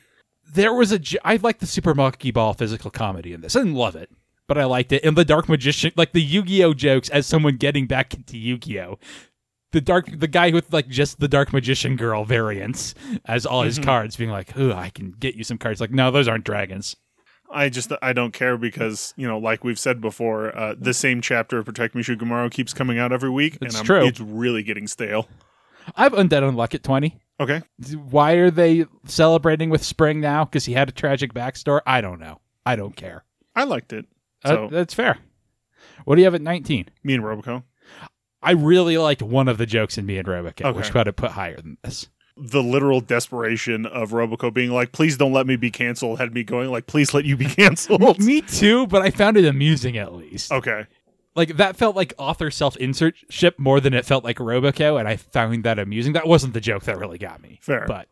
There 0.52 0.74
was 0.74 0.91
a. 0.91 1.00
I 1.24 1.36
liked 1.36 1.60
the 1.60 1.67
Super 1.67 1.93
Monkey 1.93 2.32
Ball 2.32 2.56
physical 2.56 2.89
comedy 2.89 3.32
in 3.32 3.41
this. 3.41 3.56
I 3.56 3.60
didn't 3.60 3.76
love 3.76 3.96
it, 3.96 4.10
but 4.48 4.58
I 4.58 4.65
liked 4.65 4.91
it. 4.91 5.06
And 5.06 5.15
the 5.15 5.24
Dark 5.24 5.48
Magician, 5.48 5.91
like 5.96 6.13
the 6.13 6.22
Yu 6.22 6.41
Gi 6.41 6.63
Oh 6.63 6.74
jokes 6.74 7.10
as 7.10 7.28
someone 7.28 7.58
getting 7.58 7.86
back 7.86 8.15
into 8.15 8.36
Yu 8.36 8.58
Gi 8.58 8.80
Oh. 8.80 8.98
the 9.72 9.82
dark 9.82 10.10
the 10.17 10.28
guy 10.28 10.50
with 10.50 10.74
like 10.74 10.88
just 10.88 11.19
the 11.19 11.28
dark 11.28 11.54
magician 11.54 11.96
girl 11.96 12.26
variants 12.26 12.96
as 13.26 13.46
all 13.46 13.62
his 13.62 13.78
mm-hmm. 13.78 13.86
cards 13.86 14.15
being 14.15 14.30
like 14.30 14.56
oh 14.56 14.72
i 14.72 14.91
can 14.91 15.10
get 15.10 15.34
you 15.34 15.43
some 15.43 15.58
cards 15.58 15.82
like 15.82 15.89
no 15.89 16.12
those 16.12 16.28
aren't 16.28 16.43
dragons 16.43 16.96
I 17.53 17.69
just 17.69 17.91
I 18.01 18.13
don't 18.13 18.33
care 18.33 18.57
because 18.57 19.13
you 19.17 19.27
know, 19.27 19.37
like 19.37 19.63
we've 19.63 19.79
said 19.79 20.01
before, 20.01 20.55
uh, 20.57 20.75
the 20.77 20.93
same 20.93 21.21
chapter 21.21 21.57
of 21.59 21.65
Protect 21.65 21.95
Me 21.95 22.01
Shugomaru 22.03 22.51
keeps 22.51 22.73
coming 22.73 22.97
out 22.99 23.11
every 23.11 23.29
week, 23.29 23.57
It's 23.61 23.73
and 23.75 23.79
I'm, 23.81 23.85
true. 23.85 24.05
it's 24.07 24.19
really 24.19 24.63
getting 24.63 24.87
stale. 24.87 25.27
i 25.95 26.03
have 26.03 26.13
undead 26.13 26.41
unluck 26.43 26.73
at 26.73 26.83
20 26.83 27.19
Okay, 27.39 27.61
why 28.09 28.33
are 28.33 28.51
they 28.51 28.85
celebrating 29.05 29.69
with 29.71 29.83
spring 29.83 30.21
now? 30.21 30.45
Because 30.45 30.65
he 30.65 30.73
had 30.73 30.87
a 30.87 30.91
tragic 30.91 31.33
backstory? 31.33 31.81
I 31.85 31.99
don't 31.99 32.19
know. 32.19 32.39
I 32.65 32.75
don't 32.75 32.95
care. 32.95 33.23
I 33.55 33.63
liked 33.63 33.91
it. 33.91 34.05
Uh, 34.43 34.49
So 34.49 34.69
that's 34.71 34.93
fair. 34.93 35.17
What 36.05 36.15
do 36.15 36.21
you 36.21 36.25
have 36.25 36.35
at 36.35 36.41
19 36.41 36.89
me 37.03 37.13
and 37.15 37.23
Roboco, 37.23 37.63
i 38.41 38.51
really 38.51 38.97
liked 38.97 39.21
one 39.21 39.47
of 39.47 39.57
the 39.57 39.65
jokes 39.65 39.97
in 39.97 40.05
me 40.05 40.17
and 40.17 40.27
Roboco 40.27 40.65
Okay. 40.65 40.71
which 40.77 40.91
got 40.93 41.03
to 41.05 41.13
put 41.13 41.31
higher 41.31 41.55
than 41.57 41.77
this 41.83 42.07
the 42.36 42.63
literal 42.63 43.00
desperation 43.02 43.86
of 43.86 44.12
Roboco 44.12 44.52
being 44.54 44.72
like, 44.72 44.91
"Please 44.91 45.17
don't 45.17 45.34
let 45.34 45.46
me 45.48 45.56
be 45.56 45.69
canceled," 45.72 46.19
had 46.19 46.34
me 46.34 46.43
going 46.43 46.69
like, 46.72 46.88
"Please 46.88 47.13
let 47.13 47.26
you 47.26 47.38
be 47.38 47.46
canceled." 47.60 48.19
me 48.19 48.41
too 48.41 48.88
but 48.88 49.02
i 49.02 49.10
found 49.12 49.38
it 49.38 49.46
amusing 49.46 49.98
at 49.98 50.13
least 50.13 50.52
okay, 50.52 50.86
like 51.36 51.58
that 51.58 51.76
felt 51.76 51.96
like 51.96 52.13
author 52.17 52.50
self-insertship 52.52 53.58
more 53.60 53.80
than 53.80 53.93
it 53.93 54.06
felt 54.06 54.24
like 54.24 54.38
Roboco, 54.38 55.00
and 55.00 55.08
I 55.08 55.15
found 55.17 55.63
that 55.63 55.78
amusing. 55.80 56.13
That 56.13 56.28
wasn't 56.28 56.54
the 56.54 56.62
joke 56.62 56.84
that 56.84 56.98
really 56.98 57.17
got 57.17 57.41
me. 57.41 57.60
Fair. 57.62 57.86
but 57.88 58.08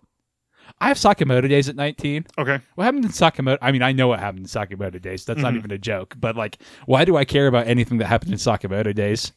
I 0.79 0.87
have 0.87 0.97
Sakamoto 0.97 1.47
days 1.49 1.67
at 1.69 1.75
19. 1.75 2.25
okay, 2.37 2.59
What 2.75 2.83
happened 2.85 3.05
in 3.05 3.11
Sakamoto? 3.11 3.57
I 3.61 3.71
mean, 3.71 3.81
I 3.83 3.91
know 3.91 4.07
what 4.07 4.19
happened 4.19 4.45
in 4.45 4.45
Sakamoto 4.47 5.01
days. 5.01 5.25
That's 5.25 5.37
Mm-hmm. 5.37 5.43
not 5.43 5.55
even 5.55 5.71
a 5.71 5.77
joke. 5.77 6.15
But 6.19 6.35
like, 6.35 6.57
why 6.85 7.05
do 7.05 7.17
I 7.17 7.25
care 7.25 7.45
about 7.47 7.67
anything 7.67 7.97
that 7.99 8.05
happened 8.07 8.31
in 8.31 8.37
Sakamoto 8.37 8.93
days? 8.95 9.33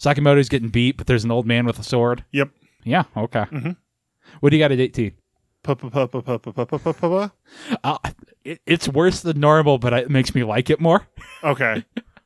Sakamoto's 0.00 0.48
getting 0.48 0.68
beat, 0.68 0.96
but 0.96 1.06
there's 1.06 1.24
an 1.24 1.30
old 1.30 1.46
man 1.46 1.66
with 1.66 1.78
a 1.78 1.82
sword. 1.82 2.24
yep. 2.32 2.50
Yeah, 2.84 3.04
okay. 3.16 3.40
Mm-hmm. 3.44 3.70
What 4.40 4.50
do 4.50 4.56
you 4.56 4.62
got 4.62 4.72
at 4.72 4.80
18? 4.80 5.12
Uh, 7.84 7.98
it's 8.44 8.88
worse 8.88 9.20
than 9.20 9.38
normal, 9.38 9.78
but 9.78 9.92
it 9.92 10.10
makes 10.10 10.34
me 10.34 10.44
like 10.44 10.70
it 10.70 10.80
more. 10.80 11.06
Okay. 11.44 11.84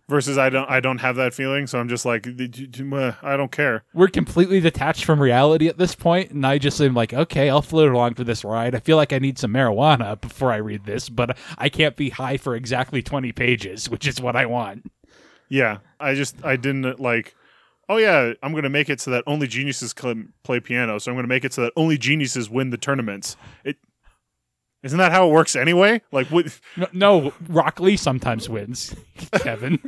Versus 0.08 0.36
I 0.36 0.50
don't 0.50 0.70
I 0.70 0.78
don't 0.78 0.98
have 0.98 1.16
that 1.16 1.32
feeling, 1.34 1.66
so 1.66 1.80
I'm 1.80 1.88
just 1.88 2.04
like 2.04 2.28
I 2.28 3.36
don't 3.36 3.50
care. 3.50 3.82
We're 3.94 4.08
completely 4.08 4.60
detached 4.60 5.04
from 5.04 5.20
reality 5.20 5.68
at 5.68 5.78
this 5.78 5.94
point, 5.96 6.30
and 6.30 6.46
I 6.46 6.58
just 6.58 6.80
am 6.80 6.92
like, 6.94 7.12
okay, 7.14 7.48
I'll 7.48 7.62
float 7.62 7.90
along 7.90 8.14
for 8.14 8.24
this 8.24 8.44
ride. 8.44 8.74
I 8.74 8.78
feel 8.78 8.98
like 8.98 9.12
I 9.12 9.18
need 9.18 9.38
some 9.38 9.52
marijuana 9.52 10.20
before 10.20 10.52
I 10.52 10.56
read 10.58 10.84
this, 10.84 11.08
but 11.08 11.36
I 11.58 11.70
can't 11.70 11.96
be 11.96 12.10
high 12.10 12.36
for 12.36 12.54
exactly 12.54 13.02
20 13.02 13.32
pages, 13.32 13.88
which 13.88 14.06
is 14.06 14.20
what 14.20 14.36
I 14.36 14.44
want. 14.46 14.92
Yeah, 15.48 15.78
I 15.98 16.14
just 16.14 16.36
I 16.44 16.56
didn't 16.56 17.00
like 17.00 17.34
Oh 17.88 17.98
yeah, 17.98 18.32
I'm 18.42 18.54
gonna 18.54 18.68
make 18.68 18.88
it 18.90 19.00
so 19.00 19.10
that 19.12 19.22
only 19.26 19.46
geniuses 19.46 19.92
can 19.92 20.32
play 20.42 20.60
piano. 20.60 20.98
So 20.98 21.10
I'm 21.10 21.16
gonna 21.16 21.28
make 21.28 21.44
it 21.44 21.52
so 21.52 21.62
that 21.62 21.72
only 21.76 21.96
geniuses 21.98 22.50
win 22.50 22.70
the 22.70 22.76
tournaments. 22.76 23.36
It 23.64 23.76
isn't 24.82 24.98
that 24.98 25.12
how 25.12 25.28
it 25.28 25.32
works 25.32 25.56
anyway? 25.56 26.02
Like 26.12 26.28
what? 26.28 26.58
No, 26.76 26.86
no 26.92 27.32
Rock 27.48 27.80
Lee 27.80 27.96
sometimes 27.96 28.48
wins, 28.48 28.94
Kevin. 29.40 29.78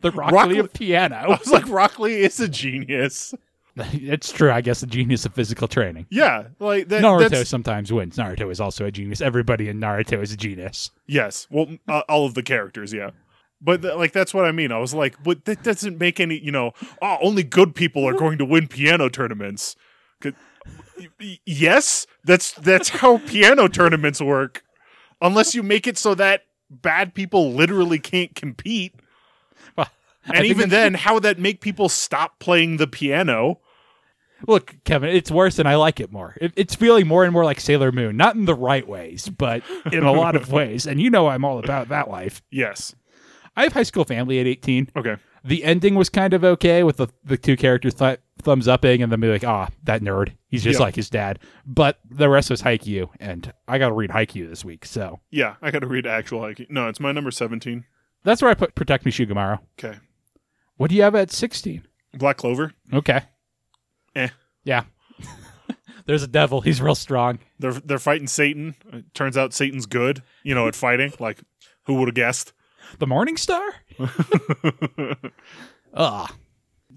The 0.00 0.10
Rock, 0.12 0.30
Rock 0.30 0.48
Lee 0.48 0.58
of 0.58 0.66
I 0.66 0.78
piano. 0.78 1.28
was 1.30 1.50
like, 1.50 1.68
Rock 1.68 1.98
Lee 1.98 2.20
is 2.22 2.38
a 2.38 2.48
genius. 2.48 3.34
it's 3.76 4.32
true, 4.32 4.50
I 4.50 4.60
guess, 4.60 4.80
the 4.80 4.86
genius 4.86 5.24
of 5.26 5.34
physical 5.34 5.66
training. 5.68 6.06
Yeah, 6.10 6.48
like 6.60 6.88
that. 6.88 7.02
Naruto 7.02 7.28
that's- 7.30 7.48
sometimes 7.48 7.92
wins. 7.92 8.16
Naruto 8.16 8.50
is 8.50 8.60
also 8.60 8.84
a 8.86 8.90
genius. 8.92 9.20
Everybody 9.20 9.68
in 9.68 9.80
Naruto 9.80 10.22
is 10.22 10.32
a 10.32 10.36
genius. 10.36 10.90
Yes, 11.06 11.46
well, 11.50 11.68
uh, 11.88 12.02
all 12.08 12.26
of 12.26 12.34
the 12.34 12.42
characters, 12.42 12.92
yeah. 12.92 13.10
But 13.60 13.82
th- 13.82 13.94
like 13.96 14.12
that's 14.12 14.32
what 14.32 14.44
I 14.44 14.52
mean. 14.52 14.70
I 14.72 14.78
was 14.78 14.94
like, 14.94 15.22
but 15.22 15.44
that 15.46 15.62
doesn't 15.62 15.98
make 15.98 16.20
any. 16.20 16.38
You 16.38 16.52
know, 16.52 16.72
oh, 17.02 17.18
only 17.20 17.42
good 17.42 17.74
people 17.74 18.06
are 18.08 18.14
going 18.14 18.38
to 18.38 18.44
win 18.44 18.68
piano 18.68 19.08
tournaments. 19.08 19.74
'Cause- 20.20 20.32
y- 20.98 21.08
y- 21.20 21.38
Yes, 21.44 22.06
that's 22.24 22.52
that's 22.52 22.88
how 22.88 23.18
piano 23.18 23.68
tournaments 23.68 24.20
work. 24.20 24.62
Unless 25.20 25.54
you 25.54 25.62
make 25.64 25.86
it 25.88 25.98
so 25.98 26.14
that 26.14 26.42
bad 26.70 27.14
people 27.14 27.52
literally 27.52 27.98
can't 27.98 28.34
compete. 28.36 28.94
Well, 29.76 29.88
And 30.32 30.46
even 30.46 30.68
then, 30.68 30.94
how 30.94 31.14
would 31.14 31.22
that 31.24 31.38
make 31.38 31.60
people 31.60 31.88
stop 31.88 32.38
playing 32.38 32.76
the 32.76 32.86
piano? 32.86 33.58
Look, 34.46 34.76
Kevin, 34.84 35.08
it's 35.10 35.32
worse 35.32 35.58
and 35.58 35.68
I 35.68 35.74
like 35.74 35.98
it 35.98 36.12
more. 36.12 36.36
It, 36.40 36.52
it's 36.54 36.76
feeling 36.76 37.08
more 37.08 37.24
and 37.24 37.32
more 37.32 37.44
like 37.44 37.58
Sailor 37.58 37.90
Moon. 37.90 38.16
Not 38.16 38.36
in 38.36 38.44
the 38.44 38.54
right 38.54 38.86
ways, 38.86 39.28
but 39.28 39.64
in 39.90 40.04
a 40.04 40.12
lot 40.12 40.36
of 40.36 40.52
ways. 40.52 40.86
And 40.86 41.00
you 41.02 41.10
know 41.10 41.26
I'm 41.26 41.44
all 41.44 41.58
about 41.58 41.88
that 41.88 42.08
life. 42.08 42.40
Yes. 42.52 42.94
I 43.58 43.64
have 43.64 43.72
High 43.72 43.82
School 43.82 44.04
Family 44.04 44.38
at 44.40 44.46
18. 44.46 44.90
Okay. 44.96 45.16
The 45.44 45.64
ending 45.64 45.94
was 45.94 46.08
kind 46.08 46.32
of 46.34 46.44
okay 46.44 46.82
with 46.82 46.96
the, 46.98 47.08
the 47.24 47.36
two 47.36 47.56
characters 47.56 47.94
th- 47.94 48.18
thumbs 48.42 48.68
upping 48.68 49.02
and 49.02 49.10
then 49.10 49.20
be 49.20 49.28
like, 49.28 49.44
ah, 49.44 49.68
that 49.84 50.00
nerd. 50.02 50.32
He's 50.48 50.62
just 50.64 50.78
Yeah. 50.78 50.84
like 50.86 50.96
his 50.96 51.10
dad. 51.10 51.38
But 51.66 51.98
the 52.08 52.28
rest 52.28 52.50
was 52.50 52.62
Haikyuu, 52.62 53.08
and 53.20 53.52
I 53.66 53.78
got 53.78 53.88
to 53.88 53.94
read 53.94 54.10
Haikyuu 54.10 54.48
this 54.48 54.64
week. 54.64 54.84
So 54.84 55.20
Yeah, 55.30 55.56
I 55.62 55.70
got 55.70 55.80
to 55.80 55.86
read 55.86 56.06
actual 56.06 56.40
Haikyuu. 56.40 56.70
No, 56.70 56.88
it's 56.88 57.00
my 57.00 57.12
number 57.12 57.30
seventeen. 57.30 57.84
that's 58.24 58.42
where 58.42 58.50
I 58.50 58.54
put 58.54 58.74
Protect 58.74 59.04
Me 59.04 59.12
Shugomaru. 59.12 59.58
Okay. 59.78 59.98
What 60.76 60.90
do 60.90 60.96
you 60.96 61.02
have 61.02 61.14
at 61.14 61.30
16? 61.32 61.82
Black 62.14 62.36
Clover. 62.36 62.72
Okay. 62.92 63.22
Eh. 64.14 64.28
Yeah. 64.64 64.84
There's 66.06 66.22
a 66.22 66.28
devil. 66.28 66.60
He's 66.62 66.80
real 66.80 66.94
strong. 66.94 67.38
They're 67.58 67.72
they're 67.72 67.98
fighting 67.98 68.26
Satan. 68.28 68.74
It 68.92 69.12
turns 69.14 69.36
out 69.36 69.52
Satan's 69.52 69.86
good. 69.86 70.22
You 70.42 70.54
know, 70.54 70.66
at 70.68 70.74
fighting. 70.74 71.12
Like, 71.20 71.40
who 71.84 71.94
would 71.94 72.08
have 72.08 72.14
guessed? 72.14 72.52
The 72.98 73.06
Morning 73.06 73.36
Star? 73.36 73.62
Ugh. 75.94 76.30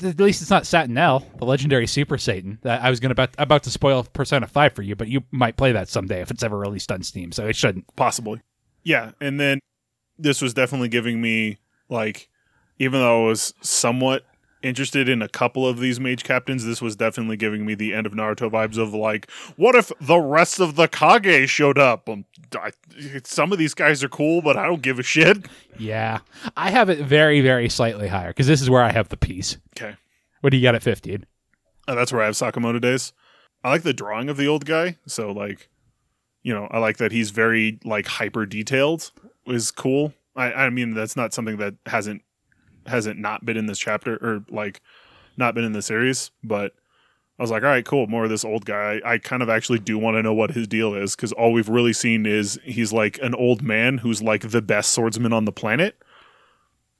At 0.04 0.20
least 0.20 0.42
it's 0.42 0.50
not 0.50 0.64
Satinel, 0.64 1.26
the 1.38 1.46
legendary 1.46 1.86
Super 1.86 2.18
Satan. 2.18 2.58
That 2.64 2.82
I 2.82 2.90
was 2.90 3.00
gonna 3.00 3.12
about, 3.12 3.30
about 3.38 3.64
to 3.64 3.70
spoil 3.70 4.04
Persona 4.04 4.48
Five 4.48 4.74
for 4.74 4.82
you, 4.82 4.96
but 4.96 5.08
you 5.08 5.24
might 5.32 5.58
play 5.58 5.72
that 5.74 5.90
someday 5.90 6.22
if 6.22 6.32
it's 6.32 6.44
ever 6.44 6.58
released 6.58 6.92
on 6.92 7.04
Steam. 7.04 7.32
So 7.32 7.48
it 7.48 7.56
shouldn't. 7.56 7.94
Possibly. 7.96 8.42
Yeah, 8.84 9.12
and 9.22 9.40
then 9.40 9.60
this 10.18 10.42
was 10.42 10.54
definitely 10.54 10.88
giving 10.88 11.22
me 11.22 11.60
like, 11.90 12.30
even 12.80 13.00
though 13.00 13.26
I 13.26 13.28
was 13.28 13.54
somewhat 13.62 14.26
interested 14.64 15.10
in 15.10 15.22
a 15.22 15.28
couple 15.28 15.68
of 15.68 15.80
these 15.80 16.00
mage 16.00 16.24
captains, 16.24 16.66
this 16.66 16.82
was 16.82 16.96
definitely 16.96 17.38
giving 17.38 17.66
me 17.66 17.76
the 17.76 17.94
end 17.94 18.06
of 18.06 18.14
Naruto 18.14 18.50
vibes 18.50 18.78
of 18.78 18.94
like, 18.94 19.30
what 19.56 19.76
if 19.76 19.92
the 20.00 20.20
rest 20.20 20.60
of 20.60 20.76
the 20.76 20.88
Kage 20.88 21.50
showed 21.50 21.78
up? 21.78 22.08
Um, 22.08 22.26
I, 22.54 22.72
some 23.24 23.52
of 23.52 23.58
these 23.58 23.74
guys 23.74 24.04
are 24.04 24.10
cool, 24.10 24.42
but 24.42 24.58
I 24.58 24.66
don't 24.66 24.82
give 24.82 25.00
a 25.00 25.04
shit. 25.04 25.46
Yeah, 25.78 26.20
I 26.56 26.72
have 26.72 26.90
it 26.90 27.00
very, 27.00 27.42
very 27.42 27.70
slightly 27.70 28.08
higher 28.08 28.30
because 28.30 28.48
this 28.48 28.62
is 28.62 28.70
where 28.70 28.84
I 28.84 28.92
have 28.92 29.10
the 29.10 29.18
piece. 29.18 29.58
Okay. 29.78 29.96
What 30.42 30.52
do 30.52 30.58
you 30.58 30.64
got 30.64 30.76
at 30.76 30.84
fifteen? 30.84 31.26
Uh, 31.88 31.96
that's 31.96 32.12
where 32.12 32.22
I 32.22 32.26
have 32.26 32.36
Sakamoto 32.36 32.80
days. 32.82 33.14
I 33.64 33.70
like 33.70 33.84
the 33.84 33.94
drawing 33.94 34.30
of 34.30 34.38
the 34.38 34.48
old 34.48 34.66
guy, 34.66 34.98
so 35.06 35.32
like, 35.32 35.70
you 36.44 36.54
know, 36.54 36.68
I 36.72 36.80
like 36.80 36.98
that 36.98 37.12
he's 37.12 37.32
very 37.32 37.80
like 37.84 38.08
hyper 38.08 38.46
detailed. 38.46 39.12
Is 39.48 39.72
cool. 39.72 40.14
I 40.36 40.54
I 40.54 40.70
mean 40.70 40.94
that's 40.94 41.16
not 41.16 41.34
something 41.34 41.58
that 41.58 41.76
hasn't 41.86 42.22
hasn't 42.88 43.20
not 43.20 43.46
been 43.46 43.58
in 43.58 43.66
this 43.68 43.80
chapter 43.80 44.16
or 44.16 44.44
like 44.50 44.82
not 45.38 45.56
been 45.56 45.64
in 45.64 45.74
the 45.74 45.82
series, 45.82 46.32
but 46.44 46.74
I 47.40 47.44
was 47.44 47.50
like, 47.52 47.64
all 47.64 47.70
right, 47.70 47.86
cool, 47.86 48.06
more 48.08 48.26
of 48.26 48.30
this 48.30 48.46
old 48.46 48.66
guy. 48.66 49.02
I 49.04 49.18
kind 49.18 49.42
of 49.42 49.50
actually 49.50 49.80
do 49.80 49.98
want 49.98 50.16
to 50.16 50.22
know 50.24 50.34
what 50.34 50.52
his 50.52 50.68
deal 50.68 50.94
is 50.94 51.16
because 51.16 51.32
all 51.32 51.54
we've 51.54 51.70
really 51.70 51.94
seen 51.94 52.26
is 52.26 52.60
he's 52.64 52.94
like 52.94 53.18
an 53.24 53.34
old 53.34 53.64
man 53.64 53.98
who's 53.98 54.22
like 54.22 54.50
the 54.50 54.62
best 54.62 54.92
swordsman 54.92 55.34
on 55.34 55.46
the 55.46 55.52
planet. 55.52 55.96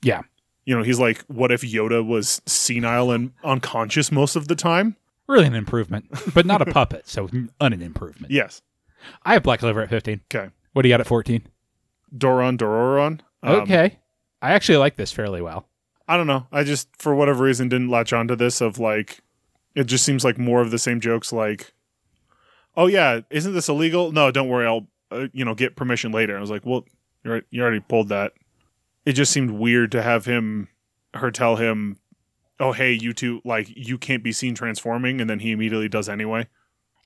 Yeah, 0.02 0.22
You 0.66 0.76
know, 0.76 0.82
he's 0.84 1.00
like, 1.00 1.22
what 1.28 1.52
if 1.52 1.62
Yoda 1.62 2.04
was 2.06 2.42
senile 2.48 3.12
and 3.12 3.34
unconscious 3.44 4.12
most 4.12 4.36
of 4.36 4.48
the 4.48 4.56
time? 4.56 4.96
really 5.28 5.46
an 5.48 5.56
improvement, 5.56 6.06
but 6.34 6.46
not 6.46 6.62
a 6.62 6.66
puppet, 6.66 7.08
so 7.08 7.30
n- 7.32 7.52
an 7.62 7.82
improvement. 7.82 8.34
Yes. 8.34 8.62
I 9.24 9.34
have 9.34 9.44
Black 9.44 9.60
Clover 9.60 9.82
at 9.82 9.90
fifteen. 9.90 10.22
Okay. 10.34 10.50
What 10.74 10.82
do 10.82 10.90
you 10.90 10.94
got 10.94 11.00
at 11.02 11.08
fourteen? 11.08 11.44
Doron 12.16 12.58
Dororon. 12.58 13.22
Um, 13.44 13.62
okay, 13.62 13.98
I 14.42 14.52
actually 14.52 14.78
like 14.80 14.96
this 14.98 15.12
fairly 15.12 15.42
well. 15.42 15.68
I 16.12 16.18
don't 16.18 16.28
know. 16.28 16.46
I 16.52 16.64
just, 16.66 16.90
for 16.98 17.16
whatever 17.16 17.46
reason, 17.46 17.70
didn't 17.70 17.88
latch 17.90 18.12
onto 18.12 18.36
this 18.36 18.60
of 18.60 18.78
like, 18.80 19.22
it 19.76 19.86
just 19.86 20.04
seems 20.04 20.26
like 20.26 20.38
more 20.38 20.60
of 20.62 20.70
the 20.70 20.78
same 20.78 21.00
jokes 21.00 21.32
like, 21.32 21.74
oh 22.76 22.88
yeah, 22.88 23.22
isn't 23.30 23.54
this 23.54 23.70
illegal? 23.70 24.12
No, 24.12 24.30
don't 24.30 24.50
worry. 24.50 24.68
I'll, 24.68 24.88
uh, 25.10 25.28
you 25.32 25.46
know, 25.46 25.56
get 25.56 25.78
permission 25.78 26.12
later. 26.12 26.38
I 26.38 26.42
was 26.42 26.52
like, 26.52 26.66
well, 26.66 26.84
you 27.24 27.32
already, 27.32 27.46
you 27.50 27.62
already 27.62 27.80
pulled 27.80 28.10
that. 28.10 28.34
It 29.06 29.14
just 29.14 29.32
seemed 29.32 29.52
weird 29.52 29.92
to 29.94 30.02
have 30.02 30.26
him, 30.26 30.68
her 31.14 31.32
tell 31.32 31.56
him, 31.56 31.98
oh, 32.60 32.74
hey, 32.74 32.92
you 32.92 33.14
two, 33.14 33.42
like, 33.46 33.70
you 33.76 33.98
can't 33.98 34.22
be 34.24 34.34
seen 34.34 34.54
transforming. 34.54 35.22
And 35.22 35.30
then 35.30 35.40
he 35.40 35.52
immediately 35.52 35.88
does 35.88 36.10
anyway. 36.10 36.48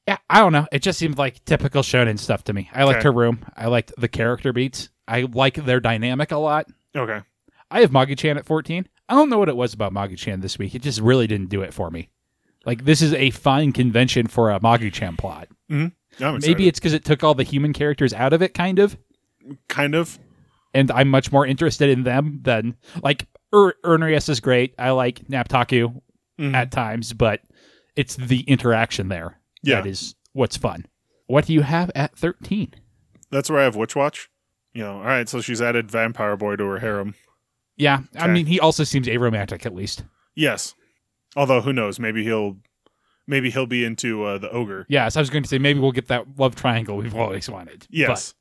Yeah, 0.07 0.17
I 0.29 0.39
don't 0.39 0.51
know. 0.51 0.67
It 0.71 0.79
just 0.81 0.97
seemed 0.99 1.17
like 1.19 1.45
typical 1.45 1.81
shonen 1.83 2.17
stuff 2.19 2.43
to 2.45 2.53
me. 2.53 2.69
I 2.73 2.83
liked 2.85 2.97
Okay. 2.99 3.03
her 3.05 3.11
room. 3.11 3.45
I 3.55 3.67
liked 3.67 3.93
the 3.97 4.07
character 4.07 4.51
beats. 4.51 4.89
I 5.07 5.21
like 5.31 5.63
their 5.63 5.79
dynamic 5.79 6.31
a 6.31 6.37
lot. 6.37 6.67
Okay. 6.95 7.21
I 7.71 7.81
have 7.81 7.91
Magu-chan 7.91 8.37
at 8.37 8.45
14. 8.45 8.87
I 9.09 9.15
don't 9.15 9.29
know 9.29 9.37
what 9.37 9.49
it 9.49 9.55
was 9.55 9.73
about 9.73 9.93
Magu-chan 9.93 10.41
this 10.41 10.57
week. 10.57 10.73
It 10.75 10.81
just 10.81 10.99
really 10.99 11.27
didn't 11.27 11.49
do 11.49 11.61
it 11.61 11.73
for 11.73 11.91
me. 11.91 12.09
Like 12.65 12.85
this 12.85 13.01
is 13.01 13.13
a 13.13 13.29
fine 13.31 13.71
convention 13.71 14.27
for 14.27 14.49
a 14.51 14.59
Magu-chan 14.59 15.17
plot. 15.17 15.47
I'm 15.69 15.91
excited. 16.19 16.47
Maybe 16.47 16.67
it's 16.67 16.79
because 16.79 16.93
it 16.93 17.05
took 17.05 17.23
all 17.23 17.35
the 17.35 17.43
human 17.43 17.73
characters 17.73 18.13
out 18.13 18.33
of 18.33 18.41
it, 18.41 18.53
kind 18.53 18.79
of, 18.79 18.97
kind 19.67 19.93
of. 19.95 20.17
and 20.73 20.89
I'm 20.91 21.09
much 21.09 21.31
more 21.31 21.45
interested 21.45 21.89
in 21.89 22.03
them 22.03 22.39
than 22.43 22.75
like 23.03 23.27
Ur- 23.53 23.75
Ernrius 23.83 24.27
is 24.29 24.39
great. 24.39 24.73
I 24.79 24.91
like 24.91 25.27
Naptaku 25.27 26.01
Mhm. 26.39 26.53
at 26.53 26.71
times, 26.71 27.13
but 27.13 27.41
it's 27.95 28.15
the 28.15 28.41
interaction 28.41 29.07
there 29.09 29.39
Yeah. 29.61 29.75
that 29.81 29.87
is 29.87 30.15
what's 30.33 30.57
fun. 30.57 30.85
What 31.27 31.45
do 31.45 31.53
you 31.53 31.61
have 31.61 31.91
at 31.95 32.17
13? 32.17 32.73
That's 33.31 33.49
where 33.49 33.59
I 33.59 33.63
have 33.63 33.75
Witch 33.75 33.95
Watch. 33.95 34.29
You 34.73 34.83
know, 34.83 34.97
all 34.97 35.03
right, 35.05 35.29
so 35.29 35.39
she's 35.41 35.61
added 35.61 35.89
Vampire 35.89 36.35
Boy 36.35 36.55
to 36.57 36.65
her 36.65 36.79
harem. 36.79 37.15
Yeah, 37.77 38.03
I 38.17 38.27
mean, 38.27 38.45
he 38.45 38.59
also 38.59 38.83
seems 38.83 39.07
aromantic 39.07 39.65
at 39.65 39.75
least. 39.75 40.03
Yes. 40.35 40.75
Although 41.35 41.61
who 41.61 41.73
knows, 41.73 41.99
maybe 41.99 42.23
he'll 42.23 42.57
maybe 43.27 43.49
he'll 43.49 43.65
be 43.65 43.83
into 43.83 44.23
uh, 44.23 44.37
the 44.37 44.49
ogre. 44.49 44.85
Yes, 44.87 45.17
I 45.17 45.19
was 45.19 45.29
going 45.29 45.43
to 45.43 45.49
say 45.49 45.57
maybe 45.57 45.79
we'll 45.79 45.91
get 45.91 46.07
that 46.07 46.25
love 46.37 46.55
triangle 46.55 46.97
we've 46.97 47.15
always 47.15 47.49
wanted. 47.49 47.85
Yes. 47.89 48.33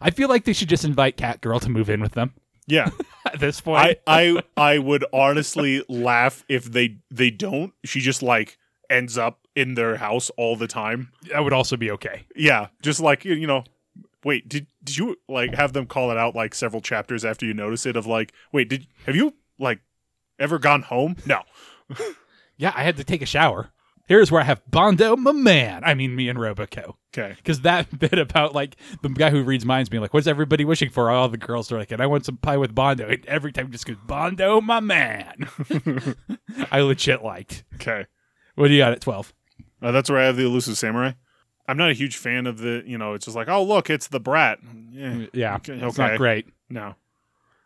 But 0.00 0.06
I 0.06 0.10
feel 0.10 0.28
like 0.28 0.44
they 0.44 0.52
should 0.52 0.68
just 0.68 0.84
invite 0.84 1.16
Catgirl 1.16 1.60
to 1.60 1.68
move 1.68 1.90
in 1.90 2.00
with 2.00 2.12
them 2.12 2.34
Yeah. 2.66 2.90
at 3.26 3.40
this 3.40 3.60
point. 3.60 3.98
I, 4.06 4.36
I 4.56 4.74
I 4.74 4.78
would 4.78 5.04
honestly 5.12 5.82
laugh 5.88 6.44
if 6.48 6.64
they 6.64 6.98
they 7.10 7.30
don't. 7.30 7.72
She 7.84 8.00
just 8.00 8.22
like 8.22 8.58
ends 8.88 9.18
up 9.18 9.40
in 9.56 9.74
their 9.74 9.96
house 9.96 10.30
all 10.36 10.54
the 10.56 10.68
time. 10.68 11.10
that 11.30 11.42
would 11.42 11.52
also 11.52 11.76
be 11.76 11.90
okay. 11.92 12.26
Yeah, 12.36 12.68
just 12.82 13.00
like 13.00 13.24
you 13.24 13.46
know. 13.46 13.64
Wait, 14.24 14.48
did 14.48 14.66
did 14.84 14.96
you 14.96 15.16
like 15.28 15.54
have 15.54 15.72
them 15.72 15.86
call 15.86 16.10
it 16.10 16.16
out 16.16 16.34
like 16.34 16.54
several 16.54 16.80
chapters 16.80 17.24
after 17.24 17.44
you 17.46 17.54
notice 17.54 17.86
it? 17.86 17.96
Of 17.96 18.06
like, 18.06 18.32
wait, 18.52 18.68
did 18.68 18.86
have 19.06 19.16
you 19.16 19.34
like 19.58 19.80
ever 20.38 20.58
gone 20.58 20.82
home? 20.82 21.16
No. 21.26 21.42
Yeah, 22.58 22.72
I 22.76 22.84
had 22.84 22.96
to 22.98 23.04
take 23.04 23.22
a 23.22 23.26
shower. 23.26 23.70
Here's 24.06 24.30
where 24.30 24.40
I 24.40 24.44
have 24.44 24.62
Bondo, 24.70 25.16
my 25.16 25.32
man. 25.32 25.82
I 25.84 25.94
mean, 25.94 26.14
me 26.14 26.28
and 26.28 26.38
Roboco. 26.38 26.94
Okay. 27.16 27.34
Because 27.36 27.62
that 27.62 27.98
bit 27.98 28.18
about 28.18 28.54
like 28.54 28.76
the 29.02 29.08
guy 29.08 29.30
who 29.30 29.42
reads 29.42 29.64
minds 29.64 29.88
being 29.88 30.00
like, 30.00 30.14
"What's 30.14 30.26
everybody 30.28 30.64
wishing 30.64 30.90
for?" 30.90 31.10
All 31.10 31.28
the 31.28 31.38
girls 31.38 31.72
are 31.72 31.78
like, 31.78 31.90
"And 31.90 32.00
I 32.00 32.06
want 32.06 32.24
some 32.24 32.36
pie 32.36 32.56
with 32.56 32.74
Bondo." 32.74 33.08
And 33.08 33.24
every 33.26 33.50
time 33.52 33.72
just 33.72 33.86
goes, 33.86 33.96
"Bondo, 34.06 34.60
my 34.60 34.80
man." 34.80 35.48
I 36.70 36.80
legit 36.80 37.24
liked. 37.24 37.64
Okay. 37.76 38.06
What 38.54 38.68
do 38.68 38.74
you 38.74 38.80
got 38.80 38.92
at 38.92 39.00
twelve? 39.00 39.32
Uh, 39.80 39.92
that's 39.92 40.10
where 40.10 40.20
I 40.20 40.26
have 40.26 40.36
the 40.36 40.44
elusive 40.44 40.78
samurai. 40.78 41.12
I'm 41.66 41.76
not 41.76 41.90
a 41.90 41.94
huge 41.94 42.16
fan 42.16 42.46
of 42.46 42.58
the. 42.58 42.82
You 42.86 42.98
know, 42.98 43.14
it's 43.14 43.24
just 43.24 43.36
like, 43.36 43.48
oh 43.48 43.62
look, 43.62 43.90
it's 43.90 44.08
the 44.08 44.20
brat. 44.20 44.58
Yeah. 44.90 45.10
Mm, 45.10 45.30
yeah, 45.32 45.56
Okay, 45.56 45.74
it's 45.74 45.98
not 45.98 46.18
great. 46.18 46.46
No. 46.68 46.94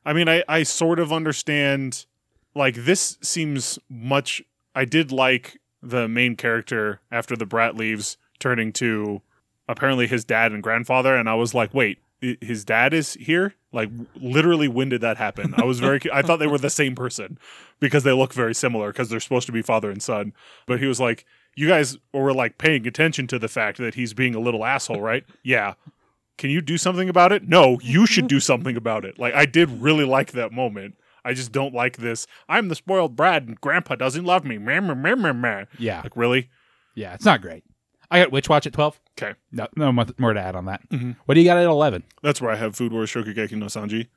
I 0.05 0.13
mean, 0.13 0.29
I, 0.29 0.45
I 0.49 0.63
sort 0.63 0.99
of 1.01 1.13
understand. 1.13 2.07
Like, 2.55 2.75
this 2.75 3.19
seems 3.21 3.79
much. 3.89 4.43
I 4.75 4.85
did 4.85 5.13
like 5.13 5.59
the 5.83 6.09
main 6.09 6.37
character 6.37 7.01
after 7.11 7.37
the 7.37 7.47
brat 7.47 7.77
leaves 7.77 8.17
turning 8.39 8.73
to 8.75 9.21
apparently 9.69 10.07
his 10.07 10.25
dad 10.25 10.53
and 10.53 10.63
grandfather. 10.63 11.15
And 11.15 11.29
I 11.29 11.35
was 11.35 11.55
like, 11.55 11.75
wait, 11.75 11.99
his 12.21 12.65
dad 12.65 12.95
is 12.95 13.15
here? 13.15 13.55
Like, 13.73 13.91
literally, 14.15 14.69
when 14.69 14.89
did 14.89 15.03
that 15.03 15.19
happen? 15.19 15.55
I 15.57 15.65
was 15.65 15.81
very. 15.81 16.01
I 16.13 16.23
thought 16.23 16.39
they 16.39 16.47
were 16.47 16.59
the 16.59 16.71
same 16.71 16.95
person 16.95 17.39
because 17.79 18.05
they 18.05 18.13
look 18.13 18.33
very 18.33 18.55
similar 18.55 18.91
because 18.91 19.11
they're 19.11 19.21
supposed 19.21 19.47
to 19.47 19.53
be 19.53 19.61
father 19.63 19.91
and 19.91 20.03
son. 20.03 20.33
But 20.67 20.81
he 20.81 20.87
was 20.87 20.99
like, 20.99 21.27
you 21.57 21.67
guys 21.67 21.97
were 22.13 22.33
like 22.33 22.59
paying 22.59 22.87
attention 22.87 23.27
to 23.29 23.39
the 23.39 23.49
fact 23.49 23.79
that 23.79 23.95
he's 23.95 24.15
being 24.15 24.35
a 24.35 24.41
little 24.41 24.65
asshole, 24.65 25.01
right? 25.01 25.25
Yeah 25.43 25.75
can 26.39 26.51
you 26.51 26.61
do 26.61 26.77
something 26.77 27.09
about 27.09 27.33
it? 27.33 27.49
No, 27.49 27.79
you 27.83 28.05
should 28.07 28.29
do 28.29 28.41
something 28.51 28.77
about 28.77 29.05
it. 29.07 29.19
Like 29.19 29.33
I 29.35 29.47
did 29.47 29.71
really 29.81 30.05
like 30.05 30.33
that 30.33 30.53
moment. 30.53 30.95
I 31.25 31.33
just 31.33 31.51
don't 31.51 31.73
like 31.75 31.97
this. 31.97 32.27
I'm 32.49 32.69
the 32.69 32.75
spoiled 32.75 33.17
brat 33.17 33.45
and 33.45 33.61
grandpa 33.61 33.95
doesn't 33.97 34.25
love 34.25 34.45
me. 34.45 34.59
Meh, 34.59 34.81
meh, 34.81 34.93
meh, 34.95 35.15
meh, 35.15 35.33
meh. 35.33 35.65
Yeah, 35.79 36.03
Like 36.03 36.15
really? 36.17 36.51
yeah, 36.95 37.15
it's 37.15 37.25
not 37.25 37.41
great. 37.41 37.65
I 38.11 38.21
got 38.21 38.31
Witch 38.33 38.49
Watch 38.51 38.67
at 38.67 38.73
twelve. 38.75 39.01
Okay. 39.19 39.33
No, 39.51 39.67
no 39.77 39.91
more 39.93 40.35
to 40.35 40.41
add 40.41 40.55
on 40.55 40.67
that. 40.67 40.87
Mm-hmm. 40.91 41.13
What 41.25 41.35
do 41.35 41.41
you 41.41 41.47
got 41.47 41.57
at 41.57 41.65
eleven? 41.65 42.05
That's 42.23 42.41
where 42.43 42.51
I 42.53 42.57
have 42.57 42.77
Food 42.77 42.93
Wars 42.93 43.11
Shokugeki 43.11 43.53
no 43.53 43.67
Sanji. 43.67 44.09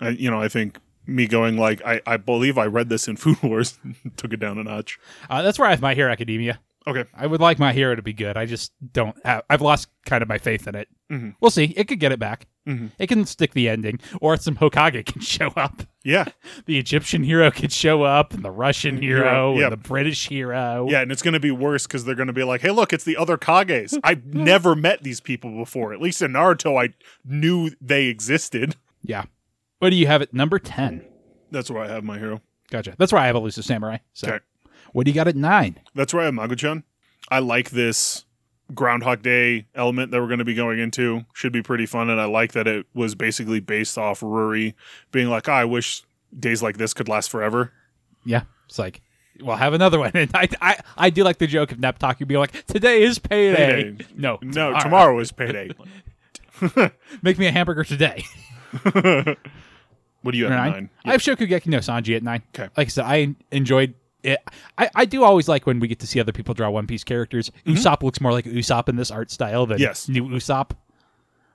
I, 0.00 0.08
you 0.08 0.30
know, 0.30 0.40
I 0.40 0.48
think 0.48 0.78
me 1.06 1.26
going 1.26 1.56
like 1.58 1.80
I, 1.84 2.00
I 2.06 2.16
believe 2.16 2.56
I 2.56 2.64
read 2.66 2.88
this 2.88 3.06
in 3.06 3.16
Food 3.18 3.42
Wars 3.42 3.78
took 4.16 4.32
it 4.32 4.40
down 4.40 4.58
a 4.58 4.64
notch. 4.64 4.98
Uh, 5.28 5.42
that's 5.42 5.58
where 5.58 5.68
I 5.68 5.72
have 5.72 5.82
My 5.82 5.94
Hero 5.94 6.10
Academia. 6.10 6.58
Okay. 6.86 7.04
I 7.14 7.26
would 7.26 7.40
like 7.42 7.58
My 7.58 7.72
Hero 7.74 7.94
to 7.94 8.00
be 8.02 8.12
good. 8.14 8.36
I 8.38 8.46
just 8.46 8.72
don't 8.92 9.14
have. 9.24 9.42
I've 9.50 9.60
lost 9.60 9.88
kind 10.06 10.22
of 10.22 10.28
my 10.28 10.38
faith 10.38 10.66
in 10.66 10.74
it. 10.74 10.88
Mhm. 11.12 11.34
We'll 11.40 11.50
see. 11.50 11.74
It 11.76 11.88
could 11.88 12.00
get 12.00 12.10
it 12.10 12.18
back. 12.18 12.46
Mhm. 12.66 12.90
It 12.98 13.08
can 13.08 13.26
stick 13.26 13.52
the 13.52 13.68
ending, 13.68 14.00
or 14.20 14.36
some 14.38 14.56
Hokage 14.56 15.04
can 15.12 15.20
show 15.20 15.48
up. 15.56 15.82
Yeah. 16.04 16.24
The 16.66 16.78
Egyptian 16.78 17.22
hero 17.22 17.50
could 17.50 17.72
show 17.72 18.02
up, 18.02 18.32
and 18.32 18.42
the 18.44 18.50
Russian 18.50 19.00
hero, 19.02 19.54
Yep. 19.58 19.62
and 19.64 19.72
the 19.72 19.88
British 19.88 20.28
hero. 20.28 20.86
Yeah, 20.90 21.02
and 21.02 21.12
it's 21.12 21.20
going 21.22 21.34
to 21.34 21.40
be 21.40 21.50
worse 21.50 21.86
because 21.86 22.04
they're 22.04 22.14
going 22.14 22.28
to 22.28 22.32
be 22.32 22.44
like, 22.44 22.60
"Hey, 22.62 22.70
look, 22.70 22.92
it's 22.92 23.04
the 23.04 23.16
other 23.16 23.36
Kages. 23.36 23.98
I've 24.04 24.24
never 24.34 24.74
met 24.74 25.02
these 25.02 25.20
people 25.20 25.50
before. 25.58 25.92
At 25.92 26.00
least 26.00 26.22
in 26.22 26.32
Naruto, 26.32 26.82
I 26.82 26.94
knew 27.24 27.70
they 27.80 28.06
existed." 28.06 28.76
Yeah. 29.02 29.24
What 29.80 29.90
do 29.90 29.96
you 29.96 30.06
have 30.06 30.22
at 30.22 30.32
number 30.32 30.58
ten? 30.58 31.04
That's 31.50 31.70
where 31.70 31.82
I 31.82 31.88
have 31.88 32.04
my 32.04 32.18
hero. 32.18 32.40
Gotcha. 32.70 32.94
That's 32.98 33.12
where 33.12 33.20
I 33.20 33.26
have 33.26 33.36
Elusive 33.36 33.64
Samurai. 33.64 33.98
So, 34.12 34.28
Okay. 34.28 34.38
What 34.92 35.04
do 35.06 35.10
you 35.10 35.14
got 35.14 35.28
at 35.28 35.36
nine? 35.36 35.78
That's 35.94 36.12
where 36.12 36.22
I 36.22 36.26
have 36.26 36.34
Magu-chan. 36.34 36.84
I 37.30 37.38
like 37.38 37.70
this 37.70 38.24
Groundhog 38.74 39.22
Day 39.22 39.66
element 39.74 40.10
that 40.10 40.20
we're 40.20 40.26
going 40.28 40.38
to 40.38 40.44
be 40.44 40.54
going 40.54 40.78
into. 40.78 41.24
Should 41.34 41.52
be 41.52 41.62
pretty 41.62 41.86
fun, 41.86 42.10
and 42.10 42.20
I 42.20 42.24
like 42.24 42.52
that 42.52 42.66
it 42.66 42.86
was 42.94 43.14
basically 43.14 43.60
based 43.60 43.96
off 43.98 44.20
Ruri 44.20 44.74
being 45.12 45.28
like, 45.28 45.48
oh, 45.48 45.52
"I 45.52 45.64
wish 45.64 46.02
days 46.38 46.62
like 46.62 46.76
this 46.78 46.92
could 46.94 47.08
last 47.08 47.30
forever." 47.30 47.72
Yeah. 48.24 48.42
It's 48.68 48.78
like, 48.78 49.00
well, 49.40 49.56
have 49.56 49.72
another 49.74 49.98
one. 49.98 50.12
And 50.14 50.30
I, 50.34 50.48
I, 50.60 50.80
I 50.96 51.10
do 51.10 51.24
like 51.24 51.38
the 51.38 51.46
joke 51.46 51.72
of 51.72 51.78
Neptaki 51.78 52.26
being 52.26 52.38
like, 52.40 52.66
today 52.66 53.02
is 53.02 53.18
payday. 53.18 53.84
Payday. 53.94 54.06
No, 54.16 54.38
No, 54.42 54.70
right. 54.72 54.82
tomorrow 54.82 55.18
is 55.18 55.32
payday. 55.32 55.70
Make 57.22 57.38
me 57.38 57.46
a 57.46 57.50
hamburger 57.52 57.84
today. 57.84 58.24
what 60.22 60.32
do 60.32 60.38
you 60.38 60.44
have? 60.44 60.52
at 60.52 60.56
nine. 60.56 60.72
Nine. 60.72 60.90
I 61.04 61.12
have 61.12 61.20
Shokugeki 61.22 61.66
no 61.66 61.78
Sanji 61.78 62.14
at 62.16 62.22
nine. 62.22 62.42
Okay. 62.54 62.68
Like 62.76 62.86
I 62.86 62.90
said, 62.90 63.04
I 63.06 63.34
enjoyed 63.50 63.94
it. 64.22 64.38
I, 64.78 64.90
I 64.94 65.04
do 65.04 65.24
always 65.24 65.48
like 65.48 65.66
when 65.66 65.80
we 65.80 65.88
get 65.88 65.98
to 66.00 66.06
see 66.06 66.20
other 66.20 66.32
people 66.32 66.54
draw 66.54 66.70
One 66.70 66.86
Piece 66.86 67.04
characters. 67.04 67.50
Usopp 67.66 68.02
looks 68.02 68.20
more 68.20 68.32
like 68.32 68.44
Usopp 68.44 68.88
in 68.88 68.96
this 68.96 69.10
art 69.10 69.30
style 69.30 69.66
than 69.66 69.76
Mm-hmm. 69.78 69.82
Yes. 69.82 70.08
new 70.08 70.28
Usopp. 70.28 70.70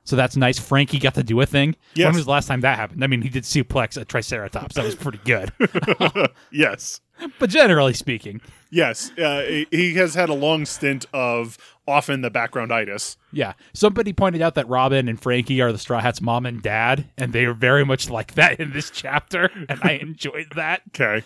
So 0.04 0.15
that's 0.15 0.36
nice. 0.38 0.60
Franky 0.60 0.99
got 0.99 1.15
to 1.15 1.23
do 1.23 1.41
a 1.41 1.47
thing. 1.47 1.75
Yes. 1.95 2.06
When 2.06 2.15
was 2.15 2.25
the 2.25 2.32
last 2.32 2.47
time 2.47 2.62
that 2.62 2.78
happened? 2.78 3.04
I 3.04 3.08
mean, 3.08 3.23
he 3.23 3.30
did 3.30 3.41
suplex 3.43 3.99
a 3.99 4.06
Triceratops. 4.06 4.75
That 4.75 4.86
was 4.86 4.93
pretty 4.95 5.19
good. 5.25 5.51
Yes. 6.51 7.01
but 7.39 7.49
generally 7.49 7.93
speaking, 7.93 8.41
Yes. 8.69 9.12
Uh, 9.17 9.41
he- 9.41 9.67
he 9.71 9.93
has 9.95 10.13
had 10.15 10.30
a 10.30 10.34
long 10.34 10.65
stint 10.65 11.06
of 11.13 11.58
often 11.88 12.21
the 12.21 12.30
background 12.30 12.71
itis. 12.73 13.15
yeah. 13.32 13.54
Somebody 13.73 14.12
pointed 14.13 14.41
out 14.41 14.56
that 14.56 14.67
Robin 14.67 15.08
and 15.08 15.19
Franky 15.19 15.62
are 15.62 15.71
the 15.71 15.78
Straw 15.78 15.99
Hats' 16.01 16.21
mom 16.21 16.45
and 16.45 16.62
dad, 16.62 17.10
and 17.17 17.32
they 17.34 17.45
are 17.45 17.54
very 17.54 17.86
much 17.86 18.10
like 18.10 18.34
that 18.36 18.60
in 18.60 18.73
this 18.73 18.89
chapter, 18.91 19.49
and 19.69 19.80
I 19.84 19.91
enjoyed 20.01 20.51
that. 20.56 20.82
Okay. 20.89 21.23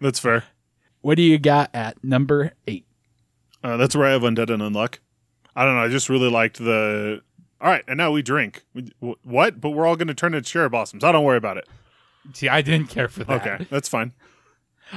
That's 0.00 0.18
fair. 0.20 0.44
What 1.02 1.16
do 1.16 1.22
you 1.22 1.38
got 1.38 1.70
at 1.74 2.02
number 2.02 2.52
eight? 2.66 2.86
Uh, 3.62 3.76
that's 3.76 3.94
where 3.94 4.06
I 4.06 4.12
have 4.12 4.22
Undead 4.22 4.50
and 4.50 4.62
Unluck. 4.62 4.98
I 5.54 5.64
don't 5.64 5.74
know. 5.76 5.82
I 5.82 5.88
just 5.88 6.08
really 6.08 6.30
liked 6.30 6.58
the. 6.58 7.20
All 7.60 7.68
right, 7.68 7.84
and 7.86 7.96
now 7.96 8.10
we 8.10 8.22
drink. 8.22 8.64
We- 8.74 8.90
wh- 9.00 9.24
What? 9.26 9.60
But 9.60 9.70
we're 9.70 9.86
all 9.86 9.94
going 9.96 10.08
to 10.08 10.14
turn 10.14 10.34
into 10.34 10.48
cherry 10.50 10.68
blossoms. 10.68 11.04
I 11.04 11.12
don't 11.12 11.24
worry 11.24 11.36
about 11.36 11.58
it. 11.58 11.68
See, 12.32 12.48
I 12.48 12.62
didn't 12.62 12.88
care 12.88 13.08
for 13.08 13.22
that. 13.24 13.46
Okay, 13.46 13.66
that's 13.70 13.88
fine. 13.88 14.12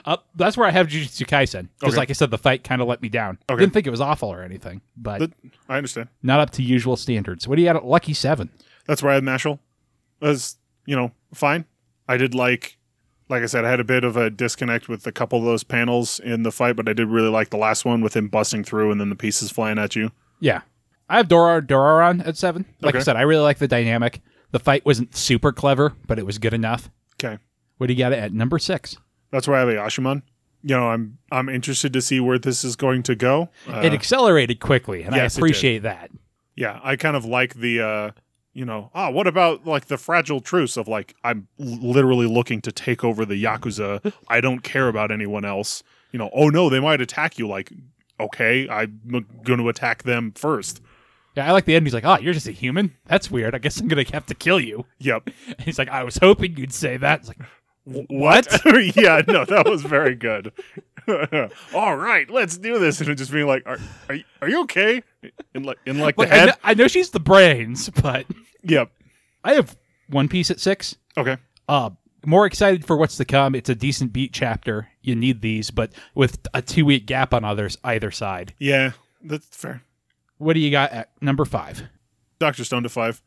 Uh, 0.03 0.17
that's 0.35 0.57
where 0.57 0.67
I 0.67 0.71
have 0.71 0.87
Jujutsu 0.87 1.25
Kaisen 1.25 1.69
because, 1.79 1.93
Okay. 1.93 1.97
like 2.01 2.09
I 2.09 2.13
said, 2.13 2.29
the 2.31 2.37
fight 2.37 2.63
kind 2.63 2.81
of 2.81 2.87
let 2.87 3.01
me 3.01 3.07
down. 3.09 3.37
Okay. 3.49 3.59
Didn't 3.61 3.73
think 3.73 3.87
it 3.87 3.91
was 3.91 4.01
awful 4.01 4.31
or 4.31 4.41
anything, 4.41 4.81
but 4.97 5.19
That- 5.19 5.33
I 5.69 5.77
understand. 5.77 6.09
not 6.21 6.39
up 6.39 6.49
to 6.51 6.63
usual 6.63 6.97
standards. 6.97 7.47
What 7.47 7.55
do 7.55 7.61
you 7.61 7.67
got 7.67 7.77
at 7.77 7.85
Lucky 7.85 8.13
Seven? 8.13 8.49
That's 8.87 9.01
where 9.01 9.11
I 9.11 9.15
have 9.15 9.23
Mashle. 9.23 9.59
As 10.21 10.57
you 10.85 10.95
know, 10.95 11.11
fine. 11.33 11.65
I 12.07 12.17
did 12.17 12.35
like, 12.35 12.77
like 13.29 13.43
I 13.43 13.47
said, 13.47 13.65
I 13.65 13.69
had 13.69 13.79
a 13.79 13.83
bit 13.83 14.03
of 14.03 14.15
a 14.17 14.29
disconnect 14.29 14.87
with 14.87 15.05
a 15.07 15.11
couple 15.11 15.39
of 15.39 15.45
those 15.45 15.63
panels 15.63 16.19
in 16.19 16.43
the 16.43 16.51
fight, 16.51 16.75
but 16.75 16.87
I 16.87 16.93
did 16.93 17.07
really 17.07 17.29
like 17.29 17.49
the 17.49 17.57
last 17.57 17.83
one 17.85 18.01
with 18.01 18.15
him 18.15 18.27
busting 18.27 18.63
through 18.63 18.91
and 18.91 19.01
then 19.01 19.09
the 19.09 19.15
pieces 19.15 19.51
flying 19.51 19.79
at 19.79 19.95
you. 19.95 20.11
Yeah, 20.39 20.61
I 21.09 21.17
have 21.17 21.27
Doron 21.27 21.65
Dororon 21.67 22.25
at 22.27 22.37
seven. 22.37 22.65
Like 22.81 22.95
I 22.95 22.99
said, 22.99 23.15
I 23.15 23.21
really 23.21 23.43
like 23.43 23.57
the 23.57 23.67
dynamic. 23.67 24.21
The 24.51 24.59
fight 24.59 24.85
wasn't 24.85 25.15
super 25.15 25.51
clever, 25.51 25.93
but 26.07 26.19
it 26.19 26.25
was 26.25 26.37
good 26.37 26.53
enough. 26.53 26.89
Okay, 27.23 27.37
What 27.77 27.87
do 27.87 27.93
you 27.93 27.99
got 27.99 28.13
at 28.13 28.33
number 28.33 28.59
six? 28.59 28.97
that's 29.31 29.47
where 29.47 29.57
I 29.57 29.61
have 29.61 29.69
Ayashimon. 29.69 30.21
You 30.63 30.75
know, 30.77 30.87
I'm 30.89 31.17
I'm 31.31 31.49
interested 31.49 31.93
to 31.93 32.01
see 32.01 32.19
where 32.19 32.39
this 32.39 32.63
is 32.63 32.75
going 32.75 33.03
to 33.03 33.15
go. 33.15 33.49
Uh, 33.67 33.81
it 33.83 33.93
accelerated 33.93 34.59
quickly, 34.59 35.03
and 35.03 35.15
yes, 35.15 35.35
I 35.37 35.39
appreciate 35.39 35.79
that. 35.83 36.09
yeah, 36.55 36.79
I 36.83 36.95
kind 36.95 37.15
of 37.15 37.25
like 37.25 37.55
the. 37.55 37.81
uh 37.81 38.11
you 38.55 38.63
know, 38.65 38.89
ah, 38.95 39.09
what 39.11 39.27
about 39.27 39.67
like 39.67 39.85
the 39.87 39.97
fragile 39.97 40.39
truce 40.39 40.77
of 40.77 40.87
like 40.87 41.13
I'm 41.23 41.47
literally 41.59 42.25
looking 42.25 42.61
to 42.61 42.71
take 42.71 43.03
over 43.03 43.25
the 43.25 43.41
yakuza. 43.43 44.13
I 44.29 44.39
don't 44.41 44.61
care 44.63 44.87
about 44.87 45.11
anyone 45.11 45.43
else. 45.45 45.83
You 46.13 46.19
know, 46.19 46.29
oh 46.33 46.47
no, 46.49 46.69
they 46.69 46.79
might 46.79 47.01
attack 47.01 47.37
you. 47.37 47.47
Like, 47.49 47.71
okay, 48.17 48.67
I'm 48.69 49.25
going 49.43 49.59
to 49.59 49.67
attack 49.67 50.03
them 50.03 50.31
first. 50.31 50.81
Yeah, 51.35 51.49
I 51.49 51.51
like 51.51 51.65
the 51.65 51.75
end. 51.75 51.85
He's 51.85 51.93
like, 51.93 52.05
"Oh, 52.05 52.17
you're 52.17 52.33
just 52.33 52.47
a 52.47 52.51
human. 52.53 52.95
That's 53.07 53.29
weird. 53.29 53.53
I 53.53 53.57
guess 53.57 53.81
I'm 53.81 53.89
gonna 53.89 54.05
have 54.13 54.25
to 54.27 54.33
kill 54.35 54.61
you." 54.61 54.85
Yep. 54.99 55.29
And 55.49 55.61
he's 55.61 55.77
like, 55.77 55.89
"I 55.89 56.03
was 56.05 56.15
hoping 56.17 56.55
you'd 56.55 56.71
say 56.73 56.95
that." 56.95 57.19
It's 57.19 57.27
like, 57.27 57.41
What? 57.83 58.47
yeah, 58.95 59.21
no, 59.27 59.43
that 59.43 59.67
was 59.69 59.81
very 59.81 60.15
good. 60.15 60.53
All 61.73 61.95
right, 61.95 62.29
let's 62.29 62.57
do 62.57 62.79
this, 62.79 63.01
and 63.01 63.17
just 63.17 63.31
being 63.31 63.47
like, 63.47 63.63
"Are 63.65 63.77
are 64.09 64.15
you, 64.15 64.23
are 64.41 64.49
you 64.49 64.61
okay?" 64.63 65.03
In 65.53 65.63
like 65.63 65.77
in 65.85 65.99
like 65.99 66.15
the 66.15 66.23
Look, 66.23 66.31
I, 66.31 66.35
head. 66.35 66.45
know, 66.47 66.53
I 66.63 66.73
know 66.73 66.87
she's 66.87 67.09
the 67.11 67.19
brains, 67.19 67.89
but 67.89 68.25
Yep. 68.63 68.91
I 69.43 69.53
have 69.53 69.75
One 70.09 70.27
Piece 70.27 70.49
at 70.51 70.59
six. 70.59 70.95
Okay. 71.17 71.37
Uh, 71.67 71.91
more 72.25 72.45
excited 72.45 72.85
for 72.85 72.97
what's 72.97 73.17
to 73.17 73.25
come. 73.25 73.53
It's 73.55 73.69
a 73.69 73.75
decent 73.75 74.11
beat 74.13 74.33
chapter, 74.33 74.89
you 75.01 75.15
need 75.15 75.41
these, 75.41 75.69
but 75.71 75.91
with 76.15 76.39
a 76.53 76.61
two 76.61 76.85
week 76.85 77.05
gap 77.05 77.33
on 77.33 77.43
others 77.45 77.77
either 77.83 78.09
side. 78.11 78.53
Yeah, 78.59 78.91
that's 79.23 79.45
fair. 79.47 79.83
What 80.37 80.53
do 80.53 80.59
you 80.59 80.71
got 80.71 80.91
at 80.91 81.09
number 81.21 81.45
five? 81.45 81.83
Doctor 82.39 82.63
Stone 82.63 82.83
to 82.83 82.89
five. 82.89 83.21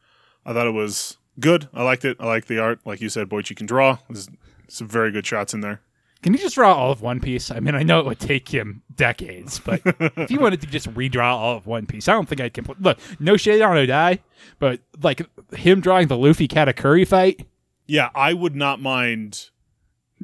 I 0.44 0.52
thought 0.52 0.66
it 0.66 0.72
was 0.74 1.16
good. 1.40 1.68
I 1.72 1.82
liked 1.82 2.04
it. 2.04 2.16
I 2.20 2.26
like 2.26 2.46
the 2.46 2.58
art. 2.58 2.80
Like 2.84 3.00
you 3.00 3.08
said, 3.08 3.28
Boichi 3.28 3.56
can 3.56 3.66
draw. 3.66 3.98
There's 4.10 4.28
some 4.68 4.88
very 4.88 5.10
good 5.10 5.26
shots 5.26 5.54
in 5.54 5.60
there. 5.60 5.80
Can 6.22 6.32
you 6.32 6.38
just 6.38 6.56
draw 6.56 6.74
all 6.74 6.90
of 6.90 7.00
One 7.00 7.20
Piece? 7.20 7.50
I 7.50 7.60
mean, 7.60 7.74
I 7.74 7.82
know 7.84 8.00
it 8.00 8.06
would 8.06 8.18
take 8.18 8.48
him 8.48 8.82
decades, 8.94 9.60
but 9.60 9.80
if 9.84 10.30
you 10.30 10.40
wanted 10.40 10.60
to 10.62 10.66
just 10.66 10.92
redraw 10.94 11.32
all 11.32 11.56
of 11.56 11.66
One 11.66 11.86
Piece, 11.86 12.08
I 12.08 12.12
don't 12.12 12.28
think 12.28 12.40
I 12.40 12.48
can. 12.48 12.66
Look, 12.80 12.98
no 13.20 13.36
shade 13.36 13.62
on 13.62 13.76
Oda, 13.76 14.18
but 14.58 14.80
like 15.00 15.22
him 15.54 15.80
drawing 15.80 16.08
the 16.08 16.16
Luffy 16.18 16.48
Katakuri 16.48 17.06
fight, 17.06 17.46
Yeah, 17.86 18.10
I 18.14 18.32
would 18.32 18.56
not 18.56 18.80
mind 18.80 19.50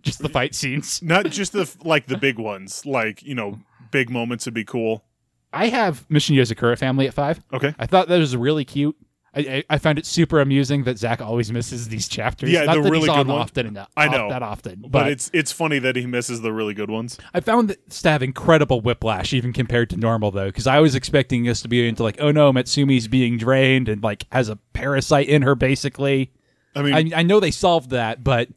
just 0.03 0.19
the 0.19 0.29
fight 0.29 0.55
scenes. 0.55 1.01
not 1.03 1.27
just 1.27 1.53
the 1.53 1.73
like 1.85 2.07
the 2.07 2.19
big 2.19 2.39
ones, 2.39 2.85
like 2.85 3.23
you 3.23 3.35
know, 3.35 3.61
big 3.93 4.11
moments 4.11 4.47
would 4.47 4.55
be 4.55 4.65
cool. 4.65 5.05
I 5.53 5.69
have 5.69 6.05
Mission 6.11 6.35
Yozakura 6.35 6.77
family 6.77 7.07
at 7.07 7.15
five. 7.15 7.41
Okay, 7.53 7.73
I 7.79 7.87
thought 7.87 8.09
that 8.09 8.19
was 8.19 8.37
really 8.37 8.65
cute. 8.65 8.97
I, 9.37 9.65
I, 9.69 9.79
found 9.79 9.99
it 9.99 10.07
super 10.07 10.41
amusing 10.41 10.85
that 10.85 10.99
Zach 10.99 11.21
always 11.21 11.51
misses 11.51 11.89
these 11.89 12.09
chapters. 12.09 12.51
Yeah, 12.51 12.65
Not 12.65 12.77
the 12.77 12.83
that 12.83 12.91
really 12.91 13.01
he's 13.01 13.09
good 13.09 13.19
on 13.19 13.29
one. 13.29 13.41
often 13.41 13.67
enough. 13.67 13.91
I 13.97 14.09
know. 14.09 14.29
that 14.29 14.43
often, 14.43 14.83
but, 14.83 14.93
but, 14.93 15.09
it's 15.09 15.31
it's 15.33 15.51
funny 15.51 15.79
that 15.81 15.97
he 15.97 16.07
misses 16.07 16.41
the 16.41 16.53
really 16.53 16.75
good 16.75 16.91
ones. 16.91 17.19
I 17.33 17.41
found 17.41 17.69
this 17.69 18.03
to 18.03 18.11
have 18.11 18.23
incredible 18.23 18.81
whiplash, 18.81 19.33
even 19.33 19.53
compared 19.53 19.91
to 19.91 19.97
normal, 19.97 20.31
though, 20.31 20.47
because 20.47 20.67
I 20.67 20.81
was 20.81 20.95
expecting 20.95 21.49
us 21.49 21.63
to 21.63 21.69
be 21.69 21.87
into 21.87 22.03
like, 22.03 22.17
oh 22.21 22.31
no, 22.31 22.53
Mutsumi's 22.53 23.09
being 23.09 23.37
drained 23.37 23.89
and 23.89 24.03
like 24.03 24.27
has 24.31 24.49
a 24.49 24.57
parasite 24.73 25.29
in 25.29 25.43
her, 25.43 25.55
basically. 25.55 26.33
I 26.77 26.83
mean, 26.83 27.13
I, 27.13 27.21
I 27.21 27.23
know 27.23 27.41
they 27.41 27.51
solved 27.51 27.91
that, 27.91 28.23
but 28.23 28.49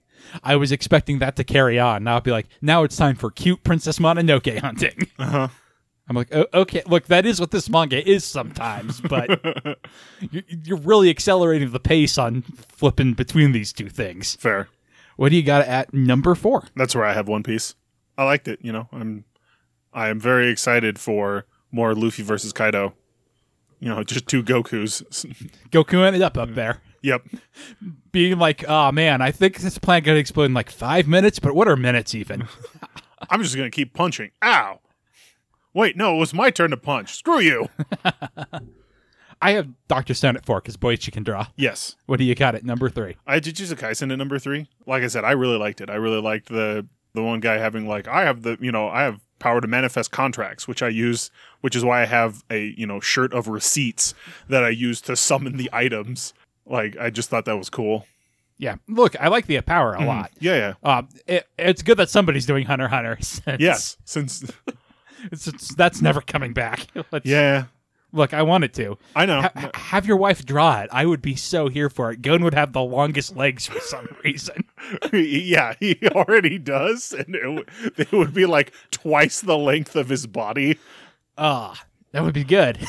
I 0.44 0.56
was 0.56 0.72
expecting 0.72 1.20
that 1.20 1.36
to 1.38 1.44
carry 1.44 1.80
on. 1.80 2.04
Now 2.04 2.18
I'd 2.18 2.24
be 2.24 2.32
like, 2.32 2.48
now 2.62 2.84
it's 2.84 2.96
time 2.96 3.16
for 3.16 3.32
cute 3.32 3.64
Princess 3.64 4.00
Mononoke 4.00 4.60
hunting. 4.60 5.08
uh-huh. 5.20 5.48
I'm 6.10 6.16
like, 6.16 6.34
oh, 6.34 6.46
okay, 6.54 6.84
look, 6.88 7.06
that 7.08 7.26
is 7.26 7.40
what 7.40 7.52
this 7.52 7.70
manga 7.70 8.08
is 8.08 8.24
sometimes, 8.24 9.02
but 9.02 9.30
you're, 10.32 10.44
you're 10.64 10.78
really 10.78 11.10
accelerating 11.10 11.72
the 11.72 11.80
pace 11.80 12.18
on 12.18 12.44
flipping 12.44 13.14
between 13.14 13.52
these 13.52 13.74
two 13.74 13.90
things. 13.90 14.36
fair. 14.36 14.70
What 15.18 15.30
do 15.30 15.36
you 15.36 15.44
got 15.44 15.66
at 15.66 15.94
number 15.94 16.36
four? 16.36 16.66
That's 16.76 16.96
where 16.96 17.04
I 17.04 17.14
have 17.14 17.28
One 17.28 17.44
Piece. 17.44 17.76
I 18.18 18.24
liked 18.24 18.48
it. 18.48 18.60
You 18.62 18.72
know, 18.72 18.88
I'm 18.92 19.26
I 19.94 20.10
am 20.10 20.20
very 20.20 20.50
excited 20.50 21.00
for 21.00 21.46
more 21.72 21.96
Luffy 21.96 22.24
versus 22.24 22.54
Kaido. 22.54 22.94
You 23.80 23.90
know, 23.90 24.04
just 24.04 24.28
two 24.28 24.44
Goku's. 24.44 25.02
Goku 25.72 26.06
ended 26.06 26.22
up 26.22 26.38
up 26.38 26.54
there. 26.54 26.82
yep. 27.02 27.24
being 28.12 28.38
like, 28.38 28.64
oh 28.68 28.92
man, 28.92 29.22
I 29.22 29.32
think 29.32 29.58
this 29.58 29.78
plant 29.78 30.06
gonna 30.06 30.20
explode 30.20 30.46
in 30.46 30.54
like 30.54 30.70
five 30.70 31.08
minutes, 31.08 31.40
but 31.40 31.56
what 31.56 31.68
are 31.68 31.76
minutes 31.76 32.14
even? 32.16 32.48
I'm 33.30 33.42
just 33.42 33.56
gonna 33.56 33.72
keep 33.72 33.94
punching. 33.94 34.32
Ow. 34.44 34.80
Wait, 35.78 35.96
no, 35.96 36.16
it 36.16 36.18
was 36.18 36.34
my 36.34 36.50
turn 36.50 36.72
to 36.72 36.78
punch. 36.78 37.16
Screw 37.16 37.40
you. 37.40 37.70
I 39.44 39.52
have 39.52 39.70
Dr. 39.88 40.16
Stone 40.16 40.36
at 40.36 40.44
four 40.44 40.60
because 40.60 40.76
Boichi 40.76 41.12
can 41.12 41.22
draw. 41.22 41.46
yes. 41.56 41.96
What 42.08 42.18
do 42.18 42.24
you 42.26 42.34
got 42.34 42.56
at 42.56 42.66
number 42.66 42.90
three? 42.90 43.16
I 43.28 43.36
had 43.36 43.44
Jujutsu 43.44 43.76
Kaisen 43.76 44.12
at 44.12 44.18
number 44.18 44.40
three. 44.40 44.68
Like 44.88 45.04
I 45.04 45.08
said, 45.08 45.24
I 45.24 45.34
really 45.34 45.60
liked 45.60 45.80
it. 45.80 45.92
I 45.92 45.94
really 45.96 46.20
liked 46.20 46.48
the 46.50 46.88
the 47.14 47.22
one 47.22 47.42
guy 47.42 47.60
having 47.60 47.88
like 47.88 48.08
I 48.08 48.24
have 48.24 48.42
the 48.42 48.58
you 48.60 48.72
know 48.72 48.90
I 48.90 49.04
have 49.04 49.22
power 49.38 49.62
to 49.62 49.68
manifest 49.68 50.10
contracts, 50.10 50.68
which 50.68 50.82
I 50.82 50.90
use, 50.90 51.30
which 51.62 51.76
is 51.76 51.86
why 51.86 52.02
I 52.02 52.06
have 52.06 52.44
a 52.50 52.74
you 52.76 52.88
know 52.88 53.00
shirt 53.00 53.32
of 53.32 53.48
receipts 53.48 54.16
that 54.50 54.64
I 54.64 54.70
use 54.70 55.00
to 55.02 55.16
summon 55.16 55.58
the 55.58 55.70
items. 55.72 56.34
Like 56.66 56.98
I 57.00 57.12
just 57.12 57.30
thought 57.30 57.46
that 57.46 57.58
was 57.58 57.70
cool. 57.70 58.08
Yeah, 58.58 58.78
look, 58.88 59.16
I 59.22 59.28
like 59.28 59.46
the 59.46 59.62
power 59.62 59.94
a 59.94 60.04
lot. 60.04 60.32
Yeah, 60.40 60.74
yeah, 60.84 60.98
Um, 60.98 61.10
it, 61.28 61.48
it's 61.60 61.84
good 61.84 61.98
that 61.98 62.10
somebody's 62.10 62.48
doing 62.48 62.66
Hunter 62.66 62.88
Hunter. 62.88 63.18
since 63.22 63.62
yes. 63.62 63.98
Since 64.06 64.52
it's- 65.26 65.48
it's- 65.48 65.74
that's 65.76 66.02
never 66.02 66.22
coming 66.22 66.54
back. 66.54 66.88
Let's- 67.12 67.26
yeah, 67.26 67.66
look, 68.14 68.34
I 68.34 68.42
want 68.44 68.64
it 68.64 68.74
to 68.76 68.98
I 69.16 69.26
know. 69.26 69.42
ha- 69.42 69.52
ha- 69.56 69.72
have 69.74 70.06
your 70.06 70.18
wife 70.18 70.46
draw 70.46 70.80
it. 70.82 70.90
I 70.92 71.06
would 71.06 71.22
be 71.22 71.36
so 71.36 71.68
here 71.70 71.90
for 71.90 72.12
it. 72.12 72.22
Gon 72.22 72.44
would 72.44 72.54
have 72.54 72.74
the 72.74 72.82
longest 72.82 73.36
legs 73.36 73.66
for 73.68 73.80
some 73.80 74.08
reason. 74.24 74.64
yeah, 75.14 75.74
he 75.80 75.98
already 76.12 76.58
does, 76.58 77.12
and 77.14 77.36
it, 77.36 77.42
w- 77.42 77.66
they 77.96 78.08
would 78.18 78.34
be 78.34 78.46
like 78.46 78.72
twice 78.92 79.42
the 79.42 79.58
length 79.58 79.96
of 79.96 80.10
his 80.10 80.26
body. 80.28 80.78
Ah, 81.38 81.84
that 82.14 82.24
would 82.24 82.34
be 82.34 82.44
good. 82.46 82.80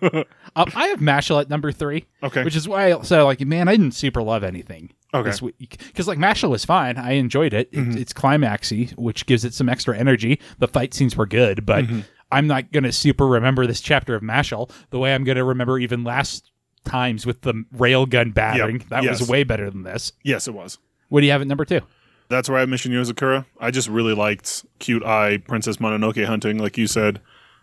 um, 0.00 0.24
I 0.74 0.86
have 0.88 1.00
Mashle 1.00 1.40
at 1.40 1.50
number 1.50 1.72
three. 1.72 2.06
Okay. 2.22 2.44
which 2.44 2.56
is 2.56 2.68
why 2.68 2.92
I 2.92 3.02
said 3.02 3.22
like, 3.22 3.40
man, 3.40 3.68
I 3.68 3.72
didn't 3.76 3.92
super 3.94 4.22
love 4.22 4.44
anything. 4.44 4.90
Okay. 5.14 5.30
this 5.30 5.40
week 5.40 5.80
because 5.86 6.06
like 6.06 6.18
Mashle 6.18 6.50
was 6.50 6.66
fine. 6.66 6.98
I 6.98 7.12
enjoyed 7.12 7.54
it. 7.54 7.70
It's, 7.72 7.80
mm-hmm. 7.80 7.98
it's 7.98 8.12
climaxy, 8.12 8.94
which 8.98 9.24
gives 9.24 9.44
it 9.44 9.54
some 9.54 9.68
extra 9.68 9.96
energy. 9.96 10.38
The 10.58 10.68
fight 10.68 10.92
scenes 10.92 11.16
were 11.16 11.26
good, 11.26 11.64
but 11.64 11.86
mm-hmm. 11.86 12.00
I'm 12.30 12.46
not 12.46 12.72
gonna 12.72 12.92
super 12.92 13.26
remember 13.26 13.66
this 13.66 13.80
chapter 13.80 14.14
of 14.14 14.22
Mashle 14.22 14.70
the 14.90 14.98
way 14.98 15.14
I'm 15.14 15.24
gonna 15.24 15.44
remember 15.44 15.78
even 15.78 16.04
last 16.04 16.50
times 16.84 17.24
with 17.24 17.42
the 17.42 17.54
railgun 17.74 18.34
battering. 18.34 18.84
That 18.90 19.02
Yes. 19.02 19.20
was 19.20 19.28
way 19.28 19.44
better 19.44 19.70
than 19.70 19.82
this. 19.82 20.12
Yes, 20.22 20.46
it 20.46 20.54
was. 20.54 20.78
What 21.08 21.20
do 21.20 21.26
you 21.26 21.32
have 21.32 21.40
at 21.40 21.46
number 21.46 21.64
two? 21.64 21.80
That's 22.28 22.48
where 22.48 22.58
I 22.58 22.60
have 22.60 22.68
Mission 22.68 22.92
Yozakura. 22.92 23.46
I 23.58 23.70
just 23.70 23.88
really 23.88 24.14
liked 24.14 24.66
cute 24.78 25.02
eye 25.02 25.38
Princess 25.38 25.78
Mononoke 25.78 26.24
hunting, 26.26 26.58
like 26.58 26.76
you 26.76 26.86
said. 26.86 27.20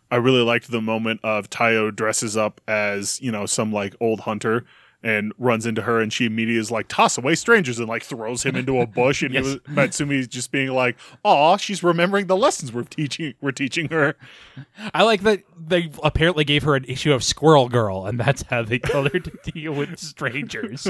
I 0.10 0.16
really 0.18 0.42
liked 0.42 0.72
the 0.72 0.82
moment 0.82 1.20
of 1.24 1.50
Taiyo 1.50 1.96
dresses 1.96 2.36
up 2.36 2.62
as, 2.68 3.22
you 3.22 3.32
know, 3.32 3.46
some 3.46 3.72
like 3.72 3.96
old 4.00 4.22
hunter 4.22 4.66
and 5.06 5.32
runs 5.38 5.66
into 5.68 5.84
her 5.84 6.02
and 6.02 6.12
she 6.12 6.26
immediately 6.26 6.60
is 6.60 6.72
like, 6.72 6.88
toss 6.88 7.18
away 7.18 7.36
strangers 7.36 7.78
and 7.80 7.88
like 7.88 8.04
throws 8.04 8.44
him 8.44 8.56
into 8.56 8.80
a 8.82 8.88
bush 8.88 9.22
and 9.22 9.34
Yes. 9.34 9.46
he 9.46 9.52
was, 9.54 9.60
Mutsumi's 9.62 10.28
just 10.28 10.52
being 10.52 10.70
like, 10.72 10.98
Aw, 11.24 11.58
she's 11.58 11.84
remembering 11.84 12.26
the 12.28 12.36
lessons 12.36 12.74
we're 12.74 12.84
teaching 12.84 13.36
we're 13.40 13.52
teaching 13.52 13.88
her. 13.90 14.16
I 14.94 15.04
like 15.04 15.22
that 15.22 15.44
they 15.58 15.92
apparently 16.04 16.44
gave 16.44 16.64
her 16.64 16.76
an 16.76 16.86
issue 16.86 17.14
of 17.14 17.24
Squirrel 17.24 17.70
Girl, 17.70 18.06
and 18.08 18.20
that's 18.20 18.42
how 18.50 18.64
they 18.64 18.80
told 18.80 19.12
her 19.14 19.20
to 19.20 19.32
deal 19.52 19.74
with 19.74 20.00
strangers. 20.00 20.88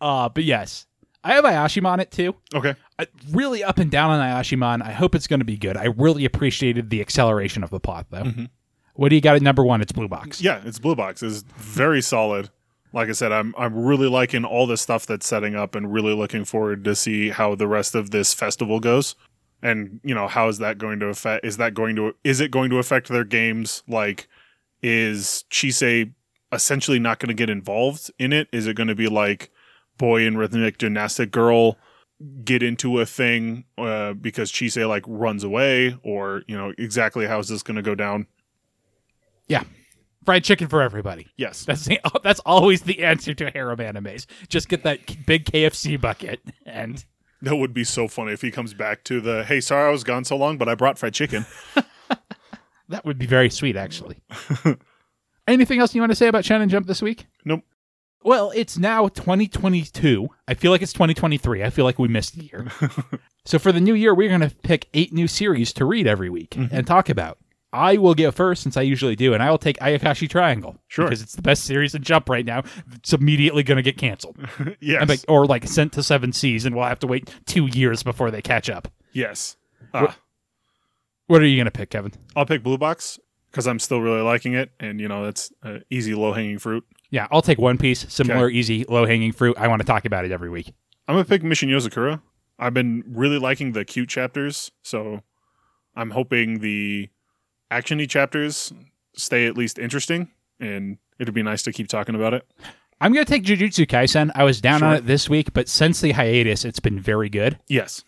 uh, 0.00 0.28
but 0.28 0.44
yes, 0.44 0.86
I 1.24 1.34
have 1.34 1.44
Ayashimon 1.44 2.00
it 2.00 2.10
too. 2.10 2.34
Okay. 2.54 2.74
I, 2.98 3.06
really 3.30 3.62
up 3.64 3.78
and 3.78 3.90
down 3.90 4.10
on 4.10 4.20
Ayashimon. 4.20 4.82
I 4.82 4.92
hope 4.92 5.14
it's 5.14 5.26
going 5.26 5.40
to 5.40 5.44
be 5.46 5.56
good. 5.56 5.76
I 5.76 5.84
really 5.86 6.24
appreciated 6.24 6.90
the 6.90 7.00
acceleration 7.00 7.62
of 7.62 7.70
the 7.70 7.80
plot, 7.80 8.06
though. 8.10 8.32
What 8.96 9.10
do 9.10 9.14
you 9.14 9.20
got 9.20 9.36
at 9.36 9.42
number 9.42 9.64
one? 9.64 9.80
It's 9.80 9.92
Blue 9.92 10.08
Box. 10.08 10.40
Yeah, 10.40 10.62
it's 10.64 10.78
Blue 10.78 10.96
Box. 10.96 11.22
It's 11.22 11.42
very 11.56 12.02
solid. 12.02 12.50
Like 12.92 13.08
I 13.08 13.12
said, 13.12 13.30
I'm 13.30 13.54
I'm 13.58 13.76
really 13.76 14.08
liking 14.08 14.44
all 14.44 14.66
the 14.66 14.76
stuff 14.76 15.06
that's 15.06 15.26
setting 15.26 15.54
up 15.54 15.74
and 15.74 15.92
really 15.92 16.14
looking 16.14 16.44
forward 16.44 16.84
to 16.84 16.94
see 16.94 17.28
how 17.30 17.54
the 17.54 17.68
rest 17.68 17.94
of 17.94 18.10
this 18.10 18.32
festival 18.32 18.80
goes. 18.80 19.14
And, 19.62 20.00
you 20.04 20.14
know, 20.14 20.28
how 20.28 20.48
is 20.48 20.58
that 20.58 20.78
going 20.78 21.00
to 21.00 21.06
affect 21.06 21.44
is 21.44 21.58
that 21.58 21.74
going 21.74 21.96
to 21.96 22.14
is 22.24 22.40
it 22.40 22.50
going 22.50 22.70
to 22.70 22.78
affect 22.78 23.08
their 23.08 23.24
games? 23.24 23.82
Like 23.86 24.28
is 24.82 25.44
Chisei 25.50 26.12
essentially 26.52 26.98
not 26.98 27.18
going 27.18 27.28
to 27.28 27.34
get 27.34 27.50
involved 27.50 28.10
in 28.18 28.32
it? 28.32 28.48
Is 28.52 28.66
it 28.66 28.76
going 28.76 28.88
to 28.88 28.94
be 28.94 29.08
like 29.08 29.50
boy 29.98 30.26
and 30.26 30.38
rhythmic 30.38 30.78
gymnastic 30.78 31.30
girl 31.30 31.76
get 32.44 32.62
into 32.62 33.00
a 33.00 33.06
thing 33.06 33.64
uh, 33.76 34.14
because 34.14 34.50
Chisei 34.50 34.88
like 34.88 35.04
runs 35.06 35.44
away 35.44 35.98
or, 36.02 36.42
you 36.46 36.56
know, 36.56 36.72
exactly 36.78 37.26
how 37.26 37.38
is 37.40 37.48
this 37.48 37.62
going 37.62 37.76
to 37.76 37.82
go 37.82 37.94
down? 37.94 38.26
Yeah. 39.48 39.62
Fried 40.24 40.42
chicken 40.44 40.66
for 40.68 40.82
everybody. 40.82 41.28
Yes. 41.36 41.64
That's 41.64 41.84
the, 41.84 42.00
that's 42.24 42.40
always 42.40 42.82
the 42.82 43.04
answer 43.04 43.32
to 43.34 43.50
harem 43.50 43.78
animes. 43.78 44.26
Just 44.48 44.68
get 44.68 44.82
that 44.82 45.24
big 45.26 45.44
KFC 45.44 46.00
bucket 46.00 46.40
and 46.64 47.04
That 47.42 47.56
would 47.56 47.72
be 47.74 47.84
so 47.84 48.08
funny 48.08 48.32
if 48.32 48.42
he 48.42 48.50
comes 48.50 48.74
back 48.74 49.04
to 49.04 49.20
the 49.20 49.44
hey, 49.44 49.60
sorry 49.60 49.88
I 49.88 49.92
was 49.92 50.02
gone 50.04 50.24
so 50.24 50.36
long, 50.36 50.58
but 50.58 50.68
I 50.68 50.74
brought 50.74 50.98
fried 50.98 51.14
chicken. 51.14 51.46
that 52.88 53.04
would 53.04 53.18
be 53.18 53.26
very 53.26 53.50
sweet 53.50 53.76
actually. 53.76 54.16
Anything 55.48 55.78
else 55.80 55.94
you 55.94 56.00
want 56.02 56.10
to 56.10 56.16
say 56.16 56.26
about 56.28 56.44
Shonen 56.44 56.68
Jump 56.68 56.86
this 56.86 57.02
week? 57.02 57.26
nope. 57.44 57.62
Well, 58.24 58.50
it's 58.56 58.76
now 58.76 59.06
2022. 59.06 60.28
I 60.48 60.54
feel 60.54 60.72
like 60.72 60.82
it's 60.82 60.92
2023. 60.92 61.62
I 61.62 61.70
feel 61.70 61.84
like 61.84 62.00
we 62.00 62.08
missed 62.08 62.36
a 62.36 62.42
year. 62.42 62.66
so 63.44 63.60
for 63.60 63.70
the 63.70 63.78
new 63.78 63.94
year, 63.94 64.12
we're 64.12 64.28
going 64.28 64.40
to 64.40 64.50
pick 64.64 64.88
eight 64.94 65.12
new 65.12 65.28
series 65.28 65.72
to 65.74 65.84
read 65.84 66.08
every 66.08 66.28
week 66.28 66.50
Mm-hmm. 66.50 66.74
and 66.74 66.84
talk 66.88 67.08
about. 67.08 67.38
I 67.76 67.96
will 67.98 68.14
go 68.14 68.30
first 68.30 68.62
since 68.62 68.76
I 68.76 68.82
usually 68.82 69.14
do, 69.16 69.34
and 69.34 69.42
I 69.42 69.50
will 69.50 69.58
take 69.58 69.78
Ayakashi 69.78 70.28
Triangle. 70.28 70.76
Sure. 70.88 71.04
Because 71.06 71.22
it's 71.22 71.34
the 71.36 71.42
best 71.42 71.64
series 71.64 71.94
in 71.94 72.02
Jump 72.02 72.28
right 72.28 72.44
now. 72.44 72.62
It's 72.94 73.12
immediately 73.12 73.62
going 73.62 73.76
to 73.76 73.82
get 73.82 73.98
canceled. 73.98 74.36
Yes. 74.80 75.08
Like- 75.08 75.24
or 75.28 75.46
like 75.46 75.66
sent 75.68 75.92
to 75.94 76.02
seven 76.02 76.32
seas, 76.32 76.64
and 76.64 76.74
we'll 76.74 76.86
have 76.86 76.98
to 77.00 77.06
wait 77.06 77.30
two 77.46 77.66
years 77.66 78.02
before 78.02 78.30
they 78.30 78.42
catch 78.42 78.68
up. 78.70 78.88
yes. 79.12 79.56
Ah, 79.94 80.16
What 81.26 81.40
are 81.42 81.46
you 81.46 81.56
going 81.56 81.66
to 81.66 81.70
pick, 81.70 81.90
Kevin? 81.90 82.12
I'll 82.34 82.46
pick 82.46 82.62
Blue 82.62 82.78
Box 82.78 83.18
because 83.50 83.66
I'm 83.66 83.78
still 83.78 84.00
really 84.00 84.20
liking 84.22 84.54
it, 84.54 84.70
and 84.80 85.00
you 85.00 85.08
know 85.08 85.24
that's 85.24 85.52
uh, 85.62 85.78
easy, 85.90 86.14
low 86.14 86.32
hanging 86.32 86.58
fruit. 86.58 86.84
Yeah, 87.10 87.26
I'll 87.30 87.42
take 87.42 87.58
One 87.58 87.78
Piece. 87.78 88.04
Similar, 88.12 88.50
easy, 88.50 88.84
low 88.88 89.06
hanging 89.06 89.32
fruit. 89.32 89.56
I 89.58 89.68
want 89.68 89.80
to 89.80 89.86
talk 89.86 90.04
about 90.04 90.24
it 90.24 90.32
every 90.32 90.50
week. 90.50 90.72
I'm 91.08 91.14
gonna 91.14 91.24
pick 91.24 91.42
Mission 91.42 91.68
Yozakura. 91.68 92.20
I've 92.58 92.74
been 92.74 93.04
really 93.06 93.38
liking 93.38 93.72
the 93.72 93.84
cute 93.84 94.08
chapters, 94.08 94.70
so 94.82 95.22
I'm 95.94 96.10
hoping 96.10 96.58
the 96.60 97.08
actiony 97.70 98.08
chapters 98.08 98.72
stay 99.14 99.46
at 99.46 99.56
least 99.56 99.78
interesting, 99.78 100.30
and 100.60 100.98
it'd 101.18 101.34
be 101.34 101.42
nice 101.42 101.62
to 101.62 101.72
keep 101.72 101.88
talking 101.88 102.14
about 102.14 102.34
it. 102.34 102.46
I'm 103.00 103.12
going 103.12 103.24
to 103.24 103.30
take 103.30 103.44
Jujutsu 103.44 103.86
Kaisen. 103.86 104.30
I 104.34 104.44
was 104.44 104.60
down 104.60 104.82
on 104.82 104.94
it 104.94 105.06
this 105.06 105.28
week, 105.28 105.52
but 105.52 105.68
since 105.68 106.00
the 106.00 106.12
hiatus, 106.12 106.64
it's 106.64 106.80
been 106.80 106.98
very 106.98 107.28
good. 107.28 107.58
Yes, 107.68 108.04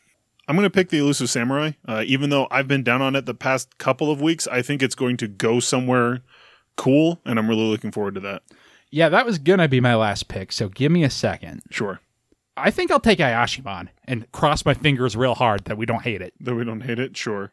I'm 0.47 0.57
going 0.57 0.65
to 0.65 0.71
pick 0.71 0.89
the 0.89 0.99
Elusive 0.99 1.29
Samurai. 1.29 1.73
Uh, 1.87 2.05
even 2.07 2.31
though 2.31 2.49
I've 2.51 2.69
been 2.69 2.83
down 2.83 3.03
on 3.03 3.15
it 3.15 3.27
the 3.27 3.35
past 3.35 3.77
couple 3.77 4.11
of 4.11 4.23
weeks, 4.23 4.47
I 4.47 4.63
think 4.63 4.83
it's 4.83 4.95
going 4.95 5.19
to 5.19 5.29
go 5.29 5.61
somewhere 5.61 6.23
cool, 6.77 7.21
and 7.27 7.39
I'm 7.39 7.49
really 7.49 7.67
looking 7.67 7.93
forward 7.93 8.15
to 8.15 8.21
that. 8.21 8.43
Yeah, 8.91 9.11
that 9.11 9.27
was 9.27 9.39
gonna 9.39 9.69
be 9.69 9.81
my 9.81 9.95
last 9.95 10.29
pick. 10.29 10.53
So 10.53 10.71
give 10.71 10.91
me 10.91 11.05
a 11.05 11.11
second. 11.11 11.63
Sure. 11.71 12.01
I 12.57 12.71
think 12.71 12.91
I'll 12.91 12.99
take 12.99 13.19
Ayashimon 13.19 13.89
and 14.07 14.31
cross 14.33 14.65
my 14.65 14.75
fingers 14.75 15.17
real 15.17 15.35
hard 15.35 15.67
that 15.67 15.77
we 15.77 15.87
don't 15.87 16.03
hate 16.03 16.23
it. 16.23 16.33
That 16.41 16.55
we 16.55 16.65
don't 16.65 16.81
hate 16.81 16.99
it? 16.99 17.17
Sure. 17.17 17.53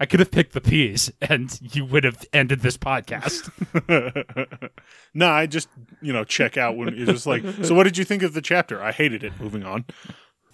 I 0.00 0.06
could 0.06 0.20
have 0.20 0.30
picked 0.30 0.52
the 0.52 0.60
peas, 0.60 1.10
and 1.20 1.58
you 1.74 1.84
would 1.84 2.04
have 2.04 2.24
ended 2.32 2.60
this 2.60 2.76
podcast. 2.78 3.50
no, 5.14 5.28
I 5.28 5.46
just, 5.46 5.68
you 6.00 6.12
know, 6.12 6.24
check 6.24 6.56
out 6.56 6.76
when 6.76 6.94
you're 6.96 7.06
just 7.06 7.26
like, 7.26 7.42
so 7.62 7.74
what 7.74 7.84
did 7.84 7.98
you 7.98 8.04
think 8.04 8.22
of 8.22 8.32
the 8.34 8.40
chapter? 8.42 8.82
I 8.82 8.92
hated 8.92 9.24
it. 9.24 9.32
Moving 9.40 9.64
on. 9.64 9.84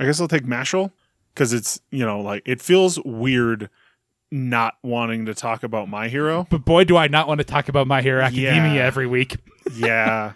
I 0.00 0.04
guess 0.06 0.20
I'll 0.20 0.28
take 0.28 0.44
Mashle 0.44 0.92
because 1.34 1.52
it's, 1.52 1.80
you 1.90 2.04
know, 2.06 2.20
like 2.20 2.42
it 2.46 2.62
feels 2.62 2.98
weird 3.04 3.68
not 4.32 4.74
wanting 4.82 5.26
to 5.26 5.34
talk 5.34 5.62
about 5.62 5.88
my 5.88 6.08
hero. 6.08 6.46
but 6.50 6.64
boy, 6.64 6.84
do 6.84 6.96
I 6.96 7.06
not 7.08 7.28
want 7.28 7.38
to 7.38 7.44
talk 7.44 7.68
about 7.68 7.86
My 7.86 8.02
Hero 8.02 8.20
Academia 8.22 8.74
Yeah. 8.74 8.86
every 8.86 9.06
week. 9.06 9.36
Yeah. 9.76 10.32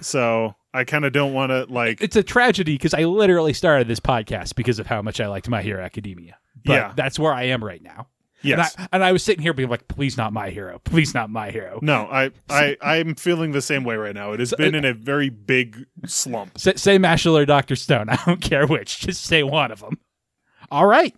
so 0.00 0.54
I 0.72 0.84
kind 0.84 1.04
of 1.04 1.12
don't 1.12 1.32
want 1.34 1.50
to, 1.50 1.66
like, 1.68 2.00
It's 2.00 2.16
a 2.16 2.22
tragedy 2.22 2.74
because 2.74 2.94
I 2.94 3.04
literally 3.04 3.52
started 3.52 3.88
this 3.88 4.00
podcast 4.00 4.54
because 4.54 4.78
of 4.78 4.86
how 4.86 5.02
much 5.02 5.20
I 5.20 5.26
liked 5.26 5.48
My 5.48 5.60
Hero 5.62 5.82
Academia. 5.82 6.38
But 6.64 6.72
Yeah. 6.74 6.92
that's 6.96 7.18
where 7.18 7.32
I 7.32 7.44
am 7.44 7.62
right 7.64 7.82
now. 7.82 8.08
yes. 8.42 8.74
And 8.74 8.84
I, 8.84 8.88
and 8.96 9.04
I 9.04 9.12
was 9.12 9.22
sitting 9.22 9.42
here 9.42 9.52
being 9.52 9.68
like, 9.68 9.86
please 9.88 10.16
not 10.16 10.32
My 10.32 10.50
Hero. 10.50 10.78
Please 10.84 11.12
not 11.14 11.28
My 11.30 11.50
Hero. 11.50 11.78
no, 11.82 12.06
I, 12.10 12.30
I, 12.50 12.76
I'm 12.82 13.14
feeling 13.14 13.52
the 13.52 13.62
same 13.62 13.84
way 13.84 13.96
right 13.96 14.14
now. 14.14 14.32
It 14.32 14.40
has 14.40 14.54
been 14.56 14.74
in 14.74 14.84
a 14.84 14.94
very 14.94 15.28
big 15.28 15.84
slump. 16.06 16.58
Say, 16.58 16.74
say 16.76 16.98
Mashle 16.98 17.42
or 17.42 17.44
Dr. 17.46 17.76
Stone. 17.76 18.08
I 18.10 18.18
don't 18.26 18.40
care 18.40 18.66
which. 18.66 19.00
Just 19.00 19.24
say 19.24 19.42
one 19.42 19.70
of 19.70 19.80
them. 19.80 19.98
All 20.70 20.86
right. 20.86 21.14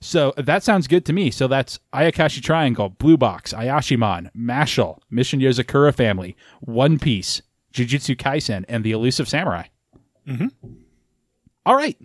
So 0.00 0.32
that 0.36 0.62
sounds 0.62 0.86
good 0.86 1.04
to 1.06 1.12
me. 1.12 1.30
So 1.32 1.48
that's 1.48 1.80
Ayakashi 1.92 2.40
Triangle, 2.40 2.88
Blue 2.88 3.16
Box, 3.16 3.52
Ayashimon, 3.52 4.30
Mashle, 4.36 4.98
Mission 5.10 5.40
Yozakura 5.40 5.92
Family, 5.94 6.36
One 6.60 6.98
Piece, 7.00 7.42
Jujutsu 7.72 8.16
Kaisen, 8.16 8.64
and 8.68 8.84
The 8.84 8.92
Elusive 8.92 9.28
Samurai. 9.28 9.64
Mhm. 10.26 10.50
All 11.66 11.74
right. 11.74 11.96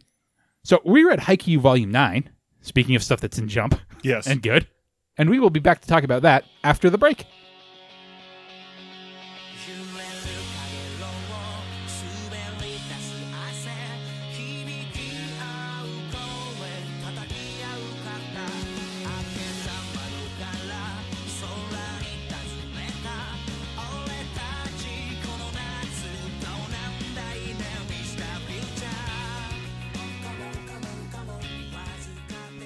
So 0.63 0.81
we 0.85 1.03
read 1.03 1.19
Haikyuu 1.19 1.59
Volume 1.59 1.91
9, 1.91 2.29
speaking 2.63 2.95
of 2.95 3.03
stuff 3.03 3.21
that's 3.21 3.37
in 3.37 3.47
Jump 3.47 3.79
Yes. 4.01 4.25
and 4.25 4.41
good. 4.41 4.67
And 5.17 5.29
we 5.29 5.39
will 5.39 5.51
be 5.51 5.59
back 5.59 5.79
to 5.81 5.87
talk 5.87 6.03
about 6.03 6.23
that 6.23 6.43
after 6.63 6.89
the 6.89 6.97
break. 6.97 7.25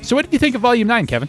So 0.08 0.16
what 0.16 0.24
did 0.24 0.32
you 0.32 0.40
think 0.40 0.56
of 0.56 0.62
Volume 0.62 0.88
9, 0.88 1.06
Kevin? 1.06 1.28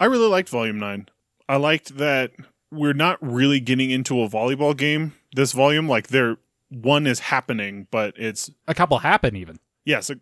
I 0.00 0.06
really 0.06 0.26
liked 0.26 0.48
Volume 0.48 0.76
9. 0.80 1.06
I 1.48 1.56
liked 1.56 1.98
that 1.98 2.32
we're 2.68 2.92
not 2.92 3.16
really 3.22 3.60
getting 3.60 3.92
into 3.92 4.20
a 4.22 4.28
volleyball 4.28 4.76
game 4.76 5.14
this 5.36 5.52
volume. 5.52 5.88
Like, 5.88 6.08
there, 6.08 6.36
one 6.68 7.06
is 7.06 7.20
happening, 7.20 7.86
but 7.92 8.14
it's, 8.16 8.50
A 8.66 8.74
couple 8.74 8.98
happen 8.98 9.36
even. 9.36 9.60
yes, 9.84 10.10
a, 10.10 10.16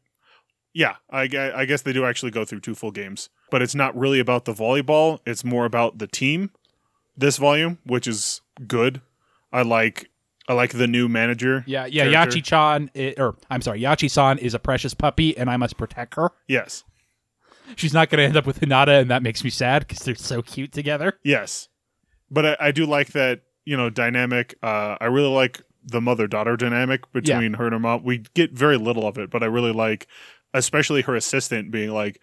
yeah, 0.74 0.96
I, 1.08 1.22
I 1.54 1.64
guess 1.64 1.80
they 1.80 1.94
do 1.94 2.04
actually 2.04 2.32
go 2.32 2.44
through 2.44 2.60
two 2.60 2.74
full 2.74 2.90
games, 2.90 3.30
but 3.50 3.62
it's 3.62 3.74
not 3.74 3.96
really 3.96 4.20
about 4.20 4.44
the 4.44 4.52
volleyball. 4.52 5.20
It's 5.24 5.42
more 5.42 5.64
about 5.64 5.96
the 5.96 6.06
team 6.06 6.50
this 7.16 7.38
volume, 7.38 7.78
which 7.86 8.06
is 8.06 8.42
good. 8.66 9.00
I 9.54 9.62
like, 9.62 10.10
I 10.46 10.52
like 10.52 10.72
the 10.72 10.86
new 10.86 11.08
manager. 11.08 11.64
Yeah, 11.66 11.86
yeah. 11.86 12.10
character. 12.10 12.40
Yachi-chan, 12.40 12.90
or 13.16 13.36
I'm 13.48 13.62
sorry, 13.62 13.80
Yachi-san 13.80 14.36
is 14.36 14.52
a 14.52 14.58
precious 14.58 14.92
puppy, 14.92 15.34
and 15.34 15.48
I 15.48 15.56
must 15.56 15.78
protect 15.78 16.16
her. 16.16 16.32
Yes. 16.46 16.84
She's 17.74 17.92
not 17.92 18.10
going 18.10 18.18
to 18.18 18.24
end 18.24 18.36
up 18.36 18.46
with 18.46 18.60
Hinata, 18.60 19.00
and 19.00 19.10
that 19.10 19.22
makes 19.22 19.42
me 19.42 19.50
sad 19.50 19.86
because 19.86 20.00
they're 20.00 20.14
so 20.14 20.42
cute 20.42 20.72
together. 20.72 21.18
Yes. 21.24 21.68
But 22.30 22.46
I, 22.46 22.56
I 22.60 22.70
do 22.70 22.86
like 22.86 23.08
that, 23.08 23.42
you 23.64 23.76
know, 23.76 23.90
dynamic. 23.90 24.54
Uh, 24.62 24.96
I 25.00 25.06
really 25.06 25.32
like 25.32 25.60
the 25.84 26.00
mother 26.00 26.26
daughter 26.26 26.56
dynamic 26.56 27.10
between 27.12 27.54
her 27.54 27.64
and 27.64 27.72
her 27.72 27.78
mom. 27.78 28.04
We 28.04 28.18
get 28.34 28.52
very 28.52 28.76
little 28.76 29.06
of 29.06 29.18
it, 29.18 29.30
but 29.30 29.42
I 29.42 29.46
really 29.46 29.72
like, 29.72 30.06
especially 30.54 31.02
her 31.02 31.14
assistant 31.14 31.70
being 31.70 31.90
like, 31.90 32.20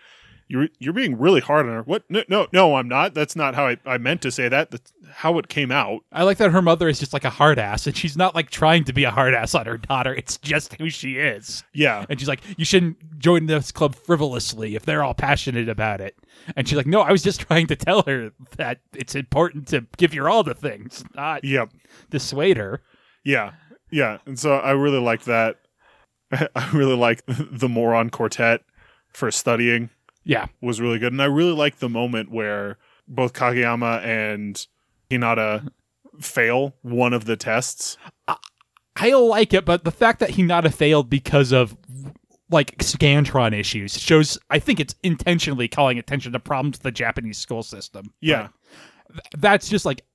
you're, 0.48 0.68
you're 0.80 0.94
being 0.94 1.18
really 1.18 1.42
hard 1.42 1.66
on 1.66 1.72
her. 1.74 1.82
What? 1.84 2.04
No, 2.10 2.24
no, 2.28 2.48
no, 2.52 2.76
I'm 2.76 2.88
not. 2.88 3.14
That's 3.14 3.36
not 3.36 3.56
how 3.56 3.68
I, 3.68 3.78
I 3.86 3.98
meant 3.98 4.22
to 4.24 4.32
say 4.32 4.50
that. 4.50 4.72
That's 4.72 4.92
how 5.12 5.38
it 5.40 5.48
came 5.48 5.72
out. 5.72 6.02
I 6.12 6.24
like 6.24 6.38
that 6.38 6.52
her 6.52 6.62
mother 6.62 6.88
is 6.88 7.00
just 7.00 7.14
like 7.14 7.24
a 7.24 7.30
hard 7.30 7.58
ass, 7.60 7.88
and 7.88 7.96
she's 7.96 8.18
not 8.18 8.36
like 8.36 8.50
trying 8.50 8.84
to 8.86 8.94
be 8.94 9.04
a 9.04 9.12
hard 9.12 9.34
ass 9.34 9.56
on 9.56 9.66
her 9.66 9.78
daughter. 9.78 10.14
It's 10.14 10.38
just 10.38 10.74
who 10.76 10.90
she 10.90 11.18
is. 11.18 11.64
Yeah. 11.74 12.06
And 12.10 12.20
she's 12.20 12.28
like, 12.30 12.42
you 12.58 12.66
shouldn't 12.66 13.20
join 13.20 13.46
this 13.46 13.72
club 13.72 13.96
frivolously 13.96 14.76
if 14.76 14.86
they're 14.86 15.04
all 15.04 15.14
passionate 15.14 15.70
about 15.70 16.02
it. 16.02 16.16
And 16.56 16.68
she's 16.68 16.78
like, 16.78 16.88
no, 16.88 17.02
I 17.02 17.12
was 17.12 17.24
just 17.24 17.42
trying 17.48 17.68
to 17.68 17.76
tell 17.76 18.04
her 18.04 18.32
that 18.58 18.80
it's 18.94 19.16
important 19.16 19.68
to 19.70 19.86
give 19.98 20.14
your 20.14 20.30
all 20.30 20.44
to 20.44 20.54
things, 20.54 21.04
not 21.16 21.44
Yep. 21.44 21.70
dissuade 22.10 22.58
her. 22.58 22.82
Yeah. 23.24 23.54
Yeah. 23.92 24.18
And 24.26 24.38
so 24.38 24.54
I 24.56 24.72
really 24.72 25.00
like 25.00 25.24
that. 25.24 25.58
I 26.32 26.70
really 26.74 26.96
like 26.96 27.24
the 27.28 27.70
moron 27.70 28.10
quartet 28.10 28.62
for 29.14 29.30
studying. 29.32 29.90
Yeah. 30.24 30.48
was 30.62 30.80
really 30.80 31.00
good. 31.00 31.12
And 31.12 31.22
I 31.22 31.26
really 31.26 31.54
like 31.54 31.80
the 31.80 31.90
moment 31.90 32.32
where 32.32 32.78
both 33.08 33.34
Kageyama 33.34 34.04
and 34.04 34.66
Hinata 35.10 35.70
fail 36.20 36.76
one 36.82 37.14
of 37.14 37.26
the 37.26 37.36
tests. 37.36 37.98
I 38.96 39.12
like 39.14 39.54
it, 39.54 39.66
but 39.66 39.84
the 39.84 39.92
fact 39.92 40.20
that 40.20 40.30
Hinata 40.32 40.74
failed 40.74 41.10
because 41.10 41.52
of 41.52 41.76
like 42.50 42.78
Scantron 42.78 43.58
issues 43.58 44.00
shows 44.00 44.38
I 44.50 44.60
think 44.60 44.80
it's 44.80 44.96
intentionally 45.02 45.68
calling 45.68 45.98
attention 45.98 46.34
to 46.34 46.40
problems 46.40 46.76
with 46.76 46.84
the 46.84 46.92
Japanese 46.92 47.38
school 47.38 47.64
system. 47.64 48.14
Yeah. 48.22 48.50
But 49.14 49.26
that's 49.38 49.68
just 49.68 49.86
like 49.86 50.06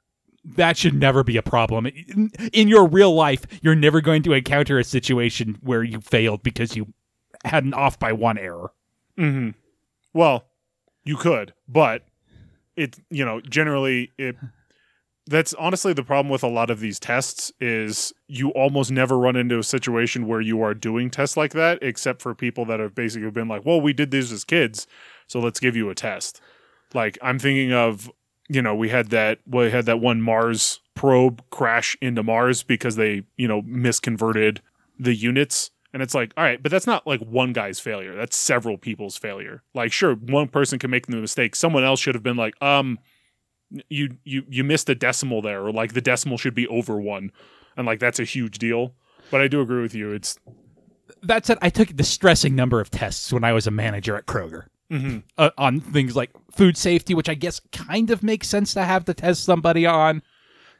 that 0.44 0.76
should 0.76 0.94
never 0.94 1.24
be 1.24 1.36
a 1.36 1.42
problem. 1.42 1.86
In, 1.86 2.30
in 2.52 2.68
your 2.68 2.86
real 2.86 3.14
life, 3.14 3.44
you're 3.60 3.74
never 3.74 4.00
going 4.00 4.22
to 4.22 4.32
encounter 4.32 4.78
a 4.78 4.84
situation 4.84 5.58
where 5.60 5.82
you 5.82 6.00
failed 6.00 6.42
because 6.42 6.76
you 6.76 6.86
had 7.44 7.64
an 7.64 7.74
off 7.74 7.98
by 7.98 8.12
one 8.12 8.38
error. 8.38 8.72
hmm 9.16 9.50
Well, 10.12 10.46
you 11.04 11.16
could, 11.16 11.54
but 11.66 12.04
it, 12.76 12.98
you 13.10 13.24
know, 13.24 13.40
generally 13.40 14.12
it. 14.18 14.36
That's 15.26 15.52
honestly 15.54 15.92
the 15.92 16.02
problem 16.02 16.30
with 16.30 16.42
a 16.42 16.48
lot 16.48 16.70
of 16.70 16.80
these 16.80 16.98
tests 16.98 17.52
is 17.60 18.14
you 18.28 18.48
almost 18.50 18.90
never 18.90 19.18
run 19.18 19.36
into 19.36 19.58
a 19.58 19.62
situation 19.62 20.26
where 20.26 20.40
you 20.40 20.62
are 20.62 20.72
doing 20.72 21.10
tests 21.10 21.36
like 21.36 21.52
that, 21.52 21.78
except 21.82 22.22
for 22.22 22.34
people 22.34 22.64
that 22.64 22.80
have 22.80 22.94
basically 22.94 23.30
been 23.30 23.48
like, 23.48 23.66
"Well, 23.66 23.80
we 23.80 23.92
did 23.92 24.10
these 24.10 24.32
as 24.32 24.44
kids, 24.44 24.86
so 25.26 25.38
let's 25.38 25.60
give 25.60 25.76
you 25.76 25.90
a 25.90 25.94
test." 25.94 26.40
Like 26.94 27.18
I'm 27.20 27.38
thinking 27.38 27.72
of, 27.74 28.10
you 28.48 28.62
know, 28.62 28.74
we 28.74 28.88
had 28.88 29.10
that 29.10 29.40
we 29.46 29.70
had 29.70 29.84
that 29.86 30.00
one 30.00 30.22
Mars 30.22 30.80
probe 30.94 31.42
crash 31.50 31.96
into 32.00 32.22
Mars 32.22 32.62
because 32.62 32.96
they, 32.96 33.22
you 33.36 33.46
know, 33.46 33.62
misconverted 33.62 34.62
the 34.98 35.14
units. 35.14 35.70
And 35.92 36.02
it's 36.02 36.14
like, 36.14 36.32
all 36.36 36.44
right, 36.44 36.62
but 36.62 36.70
that's 36.70 36.86
not 36.86 37.06
like 37.06 37.20
one 37.20 37.52
guy's 37.52 37.80
failure. 37.80 38.14
That's 38.14 38.36
several 38.36 38.76
people's 38.76 39.16
failure. 39.16 39.62
Like, 39.74 39.90
sure, 39.90 40.14
one 40.14 40.48
person 40.48 40.78
can 40.78 40.90
make 40.90 41.06
the 41.06 41.16
mistake. 41.16 41.56
Someone 41.56 41.82
else 41.84 41.98
should 42.00 42.14
have 42.14 42.22
been 42.22 42.36
like, 42.36 42.60
um, 42.62 42.98
you 43.88 44.16
you 44.24 44.44
you 44.48 44.64
missed 44.64 44.88
a 44.88 44.94
decimal 44.94 45.42
there, 45.42 45.62
or 45.64 45.72
like 45.72 45.92
the 45.94 46.00
decimal 46.00 46.38
should 46.38 46.54
be 46.54 46.66
over 46.68 47.00
one, 47.00 47.32
and 47.76 47.86
like 47.86 48.00
that's 48.00 48.18
a 48.18 48.24
huge 48.24 48.58
deal. 48.58 48.94
But 49.30 49.40
I 49.40 49.48
do 49.48 49.60
agree 49.60 49.82
with 49.82 49.94
you. 49.94 50.12
It's 50.12 50.38
That 51.22 51.44
said, 51.46 51.58
I 51.60 51.70
took 51.70 51.90
a 51.90 51.94
distressing 51.94 52.54
number 52.54 52.80
of 52.80 52.90
tests 52.90 53.32
when 53.32 53.44
I 53.44 53.52
was 53.52 53.66
a 53.66 53.70
manager 53.70 54.16
at 54.16 54.26
Kroger. 54.26 54.66
mhm. 54.90 55.22
uh, 55.36 55.50
on 55.58 55.80
things 55.80 56.16
like 56.16 56.30
food 56.50 56.76
safety, 56.78 57.14
which 57.14 57.28
I 57.28 57.34
guess 57.34 57.60
kind 57.72 58.10
of 58.10 58.22
makes 58.22 58.48
sense 58.48 58.72
to 58.74 58.84
have 58.84 59.04
to 59.04 59.14
test 59.14 59.44
somebody 59.44 59.84
on. 59.84 60.22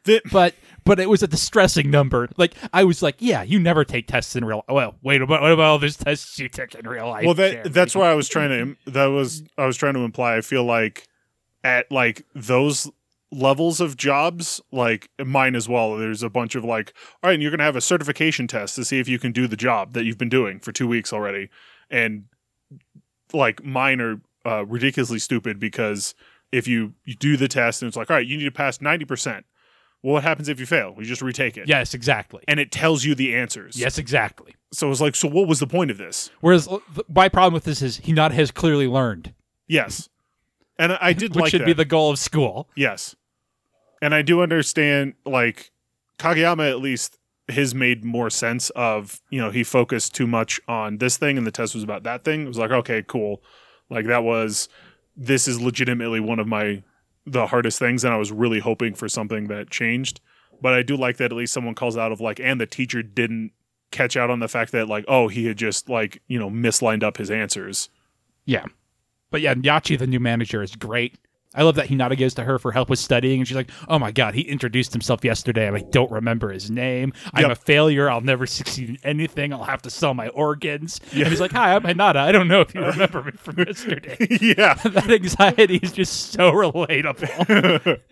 The- 0.08 0.22
But 0.32 0.54
but 0.84 0.98
it 0.98 1.08
was 1.10 1.22
a 1.22 1.28
distressing 1.28 1.90
number. 1.90 2.28
Like 2.36 2.54
I 2.72 2.84
was 2.84 3.02
like, 3.02 3.16
yeah, 3.18 3.42
you 3.42 3.58
never 3.58 3.84
take 3.84 4.06
tests 4.06 4.34
in 4.36 4.44
real. 4.44 4.64
Well, 4.68 4.96
wait, 5.02 5.20
what 5.20 5.40
what 5.42 5.52
about 5.52 5.64
all 5.66 5.78
those 5.78 5.96
tests 5.96 6.38
you 6.38 6.48
took 6.48 6.74
in 6.74 6.88
real 6.88 7.08
life? 7.08 7.24
well 7.24 7.34
that 7.34 7.52
Jeremy? 7.52 7.70
that's 7.70 7.94
why 7.94 8.10
I 8.10 8.14
was 8.14 8.28
trying 8.28 8.76
to 8.84 8.90
that 8.90 9.06
was 9.06 9.42
I 9.56 9.66
was 9.66 9.76
trying 9.76 9.94
to 9.94 10.00
imply. 10.00 10.36
I 10.36 10.40
feel 10.40 10.64
like 10.64 11.06
at 11.62 11.90
like 11.92 12.24
those 12.34 12.90
levels 13.30 13.78
of 13.82 13.98
jobs, 13.98 14.58
like 14.72 15.10
mine 15.22 15.54
as 15.54 15.68
well. 15.68 15.96
There's 15.98 16.22
a 16.22 16.30
bunch 16.30 16.54
of 16.54 16.64
like, 16.64 16.94
all 17.22 17.28
right, 17.28 17.34
and 17.34 17.42
you're 17.42 17.50
gonna 17.50 17.64
have 17.64 17.76
a 17.76 17.80
certification 17.82 18.46
test 18.46 18.74
to 18.76 18.84
see 18.86 18.98
if 18.98 19.08
you 19.08 19.18
can 19.18 19.32
do 19.32 19.46
the 19.46 19.56
job 19.56 19.92
that 19.92 20.04
you've 20.04 20.16
been 20.16 20.30
doing 20.30 20.58
for 20.60 20.72
two 20.72 20.88
weeks 20.88 21.12
already, 21.12 21.50
and 21.90 22.24
like 23.34 23.62
mine 23.62 24.00
are 24.00 24.20
uh, 24.46 24.64
ridiculously 24.64 25.18
stupid 25.18 25.58
because 25.60 26.14
if 26.50 26.66
you 26.66 26.94
you 27.04 27.14
do 27.14 27.36
the 27.36 27.48
test 27.48 27.82
and 27.82 27.88
it's 27.88 27.96
like, 27.96 28.10
all 28.10 28.16
right, 28.16 28.26
you 28.26 28.38
need 28.38 28.44
to 28.44 28.50
pass 28.50 28.80
ninety 28.80 29.04
percent. 29.04 29.44
Well, 30.02 30.14
what 30.14 30.22
happens 30.22 30.48
if 30.48 30.60
you 30.60 30.66
fail? 30.66 30.94
You 30.96 31.04
just 31.04 31.22
retake 31.22 31.56
it. 31.56 31.68
Yes, 31.68 31.92
exactly. 31.92 32.44
And 32.46 32.60
it 32.60 32.70
tells 32.70 33.04
you 33.04 33.14
the 33.14 33.34
answers. 33.34 33.76
Yes, 33.78 33.98
exactly. 33.98 34.54
So 34.72 34.90
it's 34.90 35.00
like, 35.00 35.16
so 35.16 35.26
what 35.28 35.48
was 35.48 35.58
the 35.60 35.66
point 35.66 35.90
of 35.90 35.98
this? 35.98 36.30
Whereas 36.40 36.68
uh, 36.68 36.78
my 37.08 37.28
problem 37.28 37.54
with 37.54 37.64
this 37.64 37.82
is 37.82 37.98
Hinata 38.00 38.32
has 38.32 38.50
clearly 38.50 38.86
learned, 38.86 39.34
Yes. 39.66 40.08
And 40.78 40.92
I, 40.92 40.98
I 41.00 41.12
did 41.12 41.30
which 41.34 41.42
like 41.42 41.50
should 41.50 41.62
that. 41.62 41.66
be 41.66 41.72
the 41.72 41.84
goal 41.84 42.10
of 42.10 42.18
school. 42.18 42.68
Yes. 42.76 43.16
And 44.00 44.14
I 44.14 44.22
do 44.22 44.42
understand, 44.42 45.14
like, 45.26 45.72
Kageyama, 46.18 46.70
at 46.70 46.78
least, 46.78 47.18
his 47.48 47.74
made 47.74 48.04
more 48.04 48.30
sense 48.30 48.70
of, 48.70 49.20
you 49.30 49.40
know, 49.40 49.50
he 49.50 49.64
focused 49.64 50.14
too 50.14 50.26
much 50.26 50.60
on 50.68 50.98
this 50.98 51.16
thing 51.16 51.36
and 51.36 51.46
the 51.46 51.50
test 51.50 51.74
was 51.74 51.82
about 51.82 52.04
that 52.04 52.22
thing. 52.24 52.44
It 52.44 52.48
was 52.48 52.58
like, 52.58 52.70
okay, 52.70 53.02
cool. 53.06 53.42
Like, 53.90 54.06
that 54.06 54.22
was, 54.22 54.68
this 55.16 55.48
is 55.48 55.60
legitimately 55.60 56.20
one 56.20 56.38
of 56.38 56.46
my, 56.46 56.84
the 57.30 57.46
hardest 57.46 57.78
things. 57.78 58.04
And 58.04 58.12
I 58.12 58.16
was 58.16 58.32
really 58.32 58.60
hoping 58.60 58.94
for 58.94 59.08
something 59.08 59.48
that 59.48 59.70
changed. 59.70 60.20
But 60.60 60.74
I 60.74 60.82
do 60.82 60.96
like 60.96 61.18
that 61.18 61.26
at 61.26 61.36
least 61.36 61.52
someone 61.52 61.74
calls 61.74 61.96
out 61.96 62.10
of, 62.10 62.20
like, 62.20 62.40
and 62.40 62.60
the 62.60 62.66
teacher 62.66 63.02
didn't 63.02 63.52
catch 63.92 64.16
out 64.16 64.28
on 64.28 64.40
the 64.40 64.48
fact 64.48 64.72
that, 64.72 64.88
like, 64.88 65.04
oh, 65.06 65.28
he 65.28 65.46
had 65.46 65.56
just, 65.56 65.88
like, 65.88 66.20
you 66.26 66.38
know, 66.38 66.50
mislined 66.50 67.04
up 67.04 67.16
his 67.16 67.30
answers. 67.30 67.88
Yeah. 68.44 68.64
But 69.30 69.40
yeah, 69.40 69.54
Yachi, 69.54 69.98
the 69.98 70.06
new 70.06 70.18
manager, 70.18 70.62
is 70.62 70.74
great. 70.74 71.16
I 71.58 71.62
love 71.64 71.74
that 71.74 71.88
Hinata 71.88 72.16
goes 72.18 72.32
to 72.34 72.44
her 72.44 72.58
for 72.58 72.72
help 72.72 72.88
with 72.88 72.98
studying, 73.00 73.40
and 73.40 73.46
she's 73.48 73.56
like, 73.56 73.70
"Oh 73.88 73.98
my 73.98 74.12
god, 74.12 74.34
he 74.34 74.42
introduced 74.42 74.92
himself 74.92 75.24
yesterday, 75.24 75.66
and 75.66 75.76
I 75.76 75.82
don't 75.90 76.10
remember 76.10 76.50
his 76.52 76.70
name. 76.70 77.12
I'm 77.34 77.42
Yep. 77.42 77.50
a 77.50 77.54
failure. 77.56 78.08
I'll 78.08 78.20
never 78.22 78.46
succeed 78.46 78.88
in 78.90 78.98
anything. 79.02 79.52
I'll 79.52 79.64
have 79.64 79.82
to 79.82 79.90
sell 79.90 80.14
my 80.14 80.28
organs." 80.28 81.00
Yeah. 81.12 81.22
And 81.24 81.28
he's 81.30 81.40
like, 81.40 81.52
"Hi, 81.52 81.74
I'm 81.74 81.82
Hinata. 81.82 82.16
I 82.16 82.32
don't 82.32 82.48
know 82.48 82.60
if 82.62 82.74
you 82.74 82.82
uh, 82.84 82.92
remember 82.92 83.24
me 83.24 83.32
from 83.32 83.58
yesterday." 83.58 84.16
yeah. 84.40 84.74
that 84.84 85.10
anxiety 85.10 85.76
is 85.82 85.92
just 85.92 86.30
so 86.32 86.52
relatable. 86.52 87.98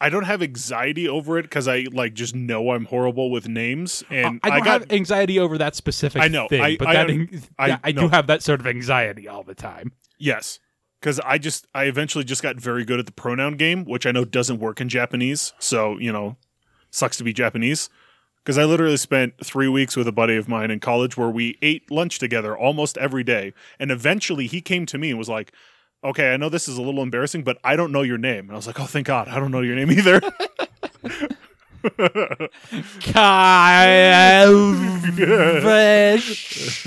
I 0.00 0.10
don't 0.10 0.24
have 0.24 0.42
anxiety 0.42 1.08
over 1.08 1.38
it 1.38 1.42
because 1.42 1.66
I 1.66 1.86
like 1.90 2.14
just 2.14 2.32
know 2.32 2.70
I'm 2.70 2.84
horrible 2.84 3.32
with 3.32 3.48
names, 3.48 4.04
and 4.10 4.38
I 4.44 4.48
I, 4.48 4.50
don't 4.50 4.64
got 4.64 4.80
have 4.82 4.92
anxiety 4.92 5.40
over 5.40 5.58
that 5.58 5.74
specific 5.74 6.22
I 6.22 6.28
know. 6.28 6.46
thing, 6.46 6.62
I- 6.62 6.76
but 6.76 6.86
I 6.86 6.92
that 7.04 7.42
I 7.58 7.78
I 7.82 7.90
do 7.92 8.06
have 8.06 8.28
that 8.28 8.44
sort 8.44 8.60
of 8.60 8.66
anxiety 8.68 9.26
all 9.26 9.42
the 9.42 9.56
time. 9.56 9.90
yes, 10.20 10.60
because 11.00 11.20
I 11.20 11.38
just 11.38 11.66
I 11.74 11.84
eventually 11.84 12.24
just 12.24 12.42
got 12.42 12.56
very 12.56 12.84
good 12.84 12.98
at 12.98 13.06
the 13.06 13.12
pronoun 13.12 13.56
game, 13.56 13.84
which 13.84 14.06
I 14.06 14.12
know 14.12 14.24
doesn't 14.24 14.58
work 14.58 14.80
in 14.80 14.88
Japanese. 14.88 15.52
So 15.58 15.98
you 15.98 16.12
know, 16.12 16.36
sucks 16.90 17.16
to 17.18 17.24
be 17.24 17.32
Japanese. 17.32 17.88
Because 18.44 18.56
I 18.56 18.64
literally 18.64 18.96
spent 18.96 19.34
three 19.44 19.68
weeks 19.68 19.94
with 19.94 20.08
a 20.08 20.12
buddy 20.12 20.36
of 20.36 20.48
mine 20.48 20.70
in 20.70 20.80
college 20.80 21.18
where 21.18 21.28
we 21.28 21.58
ate 21.60 21.90
lunch 21.90 22.18
together 22.18 22.56
almost 22.56 22.96
every 22.96 23.22
day, 23.22 23.52
and 23.78 23.90
eventually 23.90 24.46
he 24.46 24.60
came 24.60 24.86
to 24.86 24.98
me 24.98 25.10
and 25.10 25.18
was 25.18 25.28
like. 25.28 25.52
Okay, 26.04 26.32
I 26.32 26.36
know 26.36 26.48
this 26.48 26.68
is 26.68 26.78
a 26.78 26.80
little 26.80 27.02
embarrassing, 27.02 27.42
but 27.42 27.58
I 27.64 27.74
don't 27.74 27.90
know 27.90 28.02
your 28.02 28.18
name. 28.18 28.44
And 28.44 28.52
I 28.52 28.54
was 28.54 28.68
like, 28.68 28.78
"Oh, 28.78 28.84
thank 28.84 29.08
God, 29.08 29.26
I 29.26 29.40
don't 29.40 29.50
know 29.50 29.62
your 29.62 29.74
name 29.74 29.90
either." 29.90 30.20
Fish. 35.62 36.86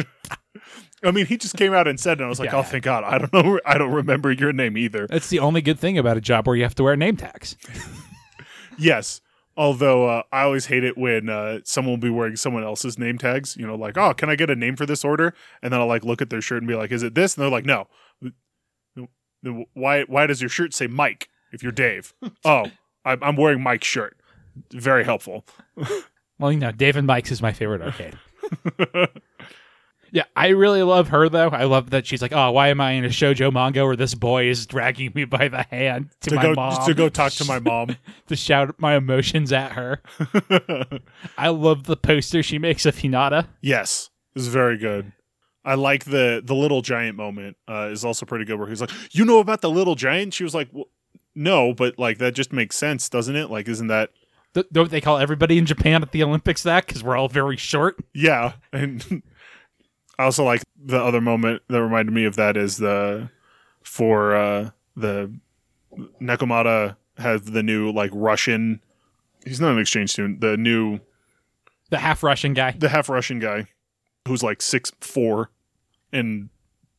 I 1.04 1.12
mean, 1.12 1.26
he 1.26 1.38
just 1.38 1.58
came 1.58 1.74
out 1.74 1.88
and 1.88 1.99
said, 1.99 2.14
it, 2.14 2.20
and 2.20 2.26
I 2.26 2.30
was 2.30 2.39
like, 2.39 2.52
Yeah. 2.52 2.60
"Oh, 2.60 2.64
thank 2.64 2.84
God, 2.84 3.04
I 3.04 3.18
don't 3.18 3.34
know, 3.34 3.60
I 3.66 3.78
don't 3.78 3.91
remember 3.91 4.32
your 4.32 4.54
name 4.54 4.78
either." 4.78 5.08
That's 5.08 5.30
the 5.30 5.39
only 5.39 5.62
good 5.62 5.80
thing 5.80 5.97
about 5.97 6.18
a 6.18 6.22
job 6.22 6.45
where 6.47 6.56
you 6.56 6.64
have 6.64 6.76
to 6.76 6.84
wear 6.84 6.95
name 6.95 7.18
tags. 7.18 7.56
Yes. 8.78 9.22
Although 9.58 10.08
uh, 10.08 10.24
I 10.32 10.41
always 10.43 10.66
hate 10.68 10.84
it 10.84 10.97
when 10.97 11.30
uh, 11.30 11.60
someone 11.66 11.91
will 11.91 11.97
be 11.97 12.10
wearing 12.10 12.36
someone 12.36 12.64
else's 12.64 12.97
name 12.97 13.18
tags. 13.18 13.56
You 13.58 13.68
know, 13.68 13.76
like, 13.76 13.97
oh, 13.97 14.14
can 14.14 14.30
I 14.30 14.36
get 14.36 14.49
a 14.49 14.56
name 14.56 14.76
for 14.76 14.86
this 14.86 15.04
order? 15.04 15.36
And 15.62 15.72
then 15.72 15.80
I'll 15.80 15.88
like 15.88 16.04
look 16.06 16.22
at 16.22 16.30
their 16.30 16.41
shirt 16.41 16.60
and 16.60 16.68
be 16.68 16.74
like, 16.74 16.91
is 16.91 17.04
it 17.04 17.14
this? 17.14 17.36
And 17.36 17.43
they're 17.43 17.52
like, 17.52 17.66
no. 17.66 17.88
Why? 19.74 20.04
Why 20.04 20.26
does 20.26 20.41
your 20.41 20.49
shirt 20.49 20.74
say 20.74 20.88
Mike 20.88 21.30
if 21.52 21.62
you're 21.64 21.72
Dave? 21.72 22.14
oh, 22.45 22.68
I'm, 23.04 23.22
I'm 23.24 23.36
wearing 23.36 23.62
Mike's 23.62 23.88
shirt. 23.88 24.18
Very 24.72 25.04
helpful. 25.04 25.45
Well, 26.39 26.52
you 26.52 26.60
know, 26.60 26.72
Dave 26.72 26.95
and 26.95 27.06
Mike's 27.06 27.32
is 27.32 27.41
my 27.41 27.52
favorite 27.54 27.82
arcade. 27.82 28.18
yeah, 30.12 30.24
I 30.36 30.49
really 30.49 30.84
love 30.84 31.07
her 31.09 31.30
though. 31.30 31.49
I 31.49 31.64
love 31.64 31.89
that 31.91 32.05
she's 32.05 32.22
like, 32.22 32.34
"Oh, 32.34 32.51
why 32.51 32.68
am 32.70 32.82
I 32.82 32.91
in 32.91 33.05
a 33.05 33.09
shojo 33.09 33.51
manga 33.51 33.86
where 33.86 33.95
this 33.95 34.14
boy 34.14 34.45
is 34.49 34.66
dragging 34.66 35.12
me 35.16 35.26
by 35.26 35.47
the 35.47 35.64
hand 35.64 36.09
to, 36.22 36.30
To 36.32 36.36
my 36.36 36.41
go 36.41 36.53
mom 36.53 36.86
to 36.86 36.93
go 36.93 37.09
talk 37.09 37.32
to 37.34 37.45
my 37.45 37.59
mom. 37.70 37.95
to 38.28 38.36
shout 38.36 38.76
my 38.80 38.95
emotions 38.95 39.51
at 39.53 39.72
her?" 39.74 40.01
I 41.38 41.49
love 41.49 41.84
the 41.84 41.97
poster 41.97 42.43
she 42.43 42.59
makes 42.59 42.86
of 42.86 42.95
Hinata. 42.95 43.47
Yes, 43.62 44.09
is 44.36 44.47
very 44.47 44.78
good. 44.78 45.12
I 45.64 45.76
like 45.76 46.05
the 46.05 46.41
the 46.43 46.55
little 46.55 46.82
giant 46.82 47.16
moment. 47.18 47.57
Uh, 47.70 47.89
is 47.91 48.03
also 48.03 48.26
pretty 48.26 48.45
good. 48.45 48.57
Where 48.59 48.68
he's 48.68 48.82
like, 48.82 48.91
"You 49.12 49.26
know 49.26 49.39
about 49.39 49.62
the 49.62 49.70
little 49.70 49.95
giant?" 49.95 50.34
She 50.34 50.43
was 50.43 50.55
like, 50.55 50.70
well, 50.72 50.86
"No, 51.36 51.74
but 51.74 51.99
like 51.99 52.18
that 52.18 52.34
just 52.34 52.51
makes 52.51 52.76
sense, 52.76 53.07
doesn't 53.09 53.36
it? 53.36 53.49
Like, 53.49 53.68
isn't 53.68 53.88
that 53.88 54.09
Th- 54.53 54.66
don't 54.72 54.89
they 54.91 54.99
call 54.99 55.18
everybody 55.18 55.57
in 55.57 55.66
Japan 55.66 56.01
at 56.01 56.12
the 56.12 56.24
Olympics 56.24 56.64
that 56.64 56.86
because 56.86 57.03
we're 57.03 57.16
all 57.16 57.30
very 57.30 57.57
short? 57.57 57.97
yeah?" 58.14 58.53
And 58.74 59.22
I 60.22 60.26
also 60.26 60.43
like 60.43 60.61
the 60.78 61.01
other 61.01 61.19
moment 61.19 61.63
that 61.67 61.82
reminded 61.82 62.13
me 62.13 62.26
of 62.26 62.36
that 62.36 62.55
is 62.55 62.78
the 62.78 63.32
for 63.82 64.36
uh, 64.36 64.69
the 64.95 65.34
Nekoma 66.22 66.95
has 67.17 67.41
the 67.41 67.63
new 67.63 67.91
like 67.91 68.11
Russian. 68.13 68.82
He's 69.43 69.59
not 69.59 69.72
an 69.72 69.80
exchange 69.80 70.11
student. 70.11 70.39
The 70.39 70.57
new 70.57 70.99
The 71.89 71.97
half 71.97 72.22
Russian 72.22 72.53
guy. 72.53 72.76
the 72.78 72.89
half 72.89 73.09
Russian 73.09 73.39
guy 73.39 73.65
who's 74.28 74.43
like 74.43 74.61
six 74.61 74.91
four, 75.01 75.49
and 76.13 76.49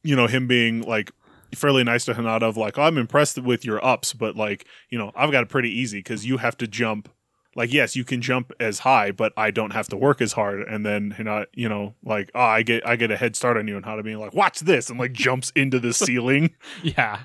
you 0.02 0.16
know 0.16 0.26
him 0.26 0.48
being 0.48 0.82
like 0.82 1.12
fairly 1.54 1.84
nice 1.84 2.04
to 2.06 2.14
Hinata 2.14 2.42
of 2.42 2.56
like, 2.56 2.76
oh, 2.76 2.82
I'm 2.82 2.98
impressed 2.98 3.38
with 3.38 3.64
your 3.64 3.84
ups, 3.84 4.14
but 4.14 4.34
like 4.34 4.66
you 4.90 4.98
know 4.98 5.12
I've 5.14 5.30
got 5.30 5.44
it 5.44 5.48
pretty 5.48 5.70
easy 5.70 6.00
because 6.00 6.26
you 6.26 6.38
have 6.38 6.56
to 6.58 6.66
jump. 6.66 7.08
Like 7.54 7.72
yes, 7.72 7.94
you 7.96 8.04
can 8.04 8.22
jump 8.22 8.52
as 8.58 8.80
high, 8.80 9.10
but 9.10 9.32
I 9.36 9.50
don't 9.50 9.72
have 9.72 9.88
to 9.88 9.96
work 9.96 10.20
as 10.22 10.32
hard. 10.32 10.62
And 10.62 10.86
then 10.86 11.14
Hinata, 11.18 11.46
you 11.52 11.68
know, 11.68 11.94
like 12.04 12.30
oh, 12.34 12.40
I 12.40 12.62
get 12.62 12.86
I 12.86 12.96
get 12.96 13.10
a 13.10 13.16
head 13.16 13.36
start 13.36 13.56
on 13.56 13.68
you, 13.68 13.76
and 13.76 13.84
how 13.84 13.96
to 13.96 14.02
be 14.02 14.16
like, 14.16 14.32
watch 14.34 14.60
this, 14.60 14.88
and 14.90 14.98
like 14.98 15.12
jumps 15.12 15.52
into 15.54 15.78
the 15.78 15.92
ceiling. 15.92 16.54
Yeah. 16.82 17.20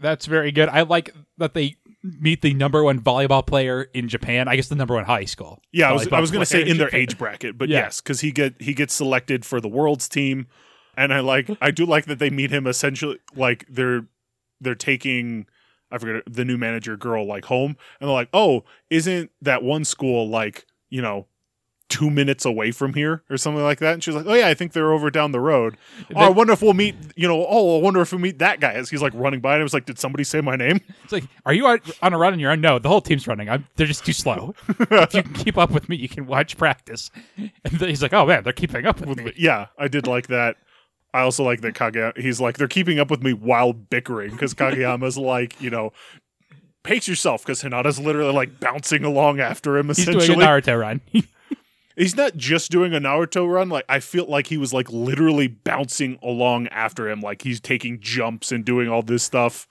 That's 0.00 0.26
very 0.26 0.50
good. 0.50 0.68
I 0.68 0.82
like 0.82 1.14
that 1.38 1.54
they 1.54 1.76
meet 2.02 2.42
the 2.42 2.52
number 2.52 2.82
one 2.82 3.00
volleyball 3.00 3.46
player 3.46 3.82
in 3.94 4.08
Japan. 4.08 4.48
I 4.48 4.56
guess 4.56 4.68
the 4.68 4.74
number 4.74 4.94
one 4.94 5.04
high 5.04 5.24
school. 5.24 5.60
Yeah, 5.72 5.88
I 5.88 5.92
was 5.92 6.08
I 6.08 6.20
was 6.20 6.30
gonna 6.32 6.44
say 6.44 6.62
in 6.68 6.76
their 6.76 6.88
Japan. 6.88 7.00
age 7.00 7.16
bracket, 7.18 7.56
but 7.56 7.68
Yeah. 7.68 7.78
yes, 7.84 8.00
because 8.00 8.20
he 8.20 8.32
get 8.32 8.60
he 8.60 8.74
gets 8.74 8.92
selected 8.92 9.44
for 9.44 9.60
the 9.60 9.68
world's 9.68 10.08
team, 10.08 10.46
and 10.96 11.14
I 11.14 11.20
like 11.20 11.48
I 11.62 11.70
do 11.70 11.86
like 11.86 12.06
that 12.06 12.18
they 12.18 12.28
meet 12.28 12.50
him 12.50 12.66
essentially 12.66 13.18
like 13.36 13.64
they're 13.70 14.06
they're 14.60 14.74
taking 14.74 15.46
I 15.94 15.98
forget 15.98 16.22
the 16.26 16.44
new 16.44 16.58
manager 16.58 16.96
girl 16.96 17.24
like 17.26 17.44
home, 17.44 17.76
and 18.00 18.08
they're 18.08 18.14
like, 18.14 18.30
oh, 18.32 18.64
isn't 18.90 19.30
that 19.42 19.62
one 19.62 19.84
school 19.84 20.28
like 20.28 20.66
you 20.90 21.00
know 21.00 21.26
two 21.90 22.10
minutes 22.10 22.44
away 22.44 22.72
from 22.72 22.94
here 22.94 23.22
or 23.30 23.36
something 23.36 23.62
like 23.62 23.78
that? 23.78 23.94
And 23.94 24.02
she's 24.02 24.14
like, 24.14 24.26
oh 24.26 24.34
yeah, 24.34 24.48
I 24.48 24.54
think 24.54 24.72
they're 24.72 24.92
over 24.92 25.10
down 25.10 25.30
the 25.30 25.38
road. 25.38 25.76
Oh, 26.16 26.20
I 26.20 26.28
wonder 26.30 26.52
if 26.52 26.62
we'll 26.62 26.74
meet 26.74 26.96
you 27.14 27.28
know. 27.28 27.46
Oh, 27.48 27.78
I 27.78 27.82
wonder 27.82 28.00
if 28.00 28.12
we 28.12 28.18
meet 28.18 28.40
that 28.40 28.58
guy 28.58 28.72
as 28.72 28.90
he's 28.90 29.02
like 29.02 29.12
running 29.14 29.40
by, 29.40 29.54
and 29.54 29.60
I 29.60 29.62
was 29.62 29.72
like, 29.72 29.86
did 29.86 30.00
somebody 30.00 30.24
say 30.24 30.40
my 30.40 30.56
name? 30.56 30.80
It's 31.04 31.12
like, 31.12 31.24
are 31.46 31.52
you 31.52 31.66
on 31.66 31.80
on 32.02 32.12
a 32.12 32.18
run 32.18 32.32
on 32.32 32.40
your 32.40 32.50
own? 32.50 32.60
No, 32.60 32.80
the 32.80 32.88
whole 32.88 33.00
team's 33.00 33.28
running. 33.28 33.48
I'm, 33.48 33.66
they're 33.76 33.86
just 33.86 34.04
too 34.04 34.12
slow. 34.12 34.54
if 34.68 35.14
you 35.14 35.22
can 35.22 35.34
keep 35.34 35.56
up 35.56 35.70
with 35.70 35.88
me, 35.88 35.94
you 35.94 36.08
can 36.08 36.26
watch 36.26 36.56
practice. 36.56 37.10
And 37.36 37.80
he's 37.80 38.02
like, 38.02 38.12
oh 38.12 38.26
man, 38.26 38.42
they're 38.42 38.52
keeping 38.52 38.84
up 38.84 39.00
with 39.00 39.16
me. 39.18 39.32
yeah, 39.36 39.66
I 39.78 39.86
did 39.86 40.08
like 40.08 40.26
that. 40.26 40.56
I 41.14 41.20
also 41.20 41.44
like 41.44 41.62
that 41.62 41.74
Kageyama. 41.74 42.18
He's 42.18 42.40
like 42.40 42.58
they're 42.58 42.68
keeping 42.68 42.98
up 42.98 43.10
with 43.10 43.22
me 43.22 43.32
while 43.32 43.72
bickering 43.72 44.32
because 44.32 44.52
Kageyama's 44.54 45.16
like 45.16 45.58
you 45.62 45.70
know 45.70 45.92
pace 46.82 47.08
yourself 47.08 47.42
because 47.42 47.62
Hinata's 47.62 47.98
literally 47.98 48.32
like 48.34 48.60
bouncing 48.60 49.04
along 49.04 49.40
after 49.40 49.78
him. 49.78 49.86
He's 49.86 50.00
Essentially, 50.00 50.26
doing 50.26 50.42
a 50.42 50.44
Naruto 50.44 50.78
run. 50.78 51.00
he's 51.96 52.16
not 52.16 52.36
just 52.36 52.70
doing 52.70 52.92
a 52.92 53.00
Naruto 53.00 53.50
run. 53.50 53.68
Like 53.70 53.84
I 53.88 54.00
feel 54.00 54.26
like 54.26 54.48
he 54.48 54.58
was 54.58 54.74
like 54.74 54.90
literally 54.90 55.46
bouncing 55.48 56.18
along 56.22 56.66
after 56.68 57.08
him. 57.08 57.20
Like 57.20 57.42
he's 57.42 57.60
taking 57.60 58.00
jumps 58.00 58.52
and 58.52 58.64
doing 58.64 58.88
all 58.88 59.02
this 59.02 59.22
stuff. 59.22 59.66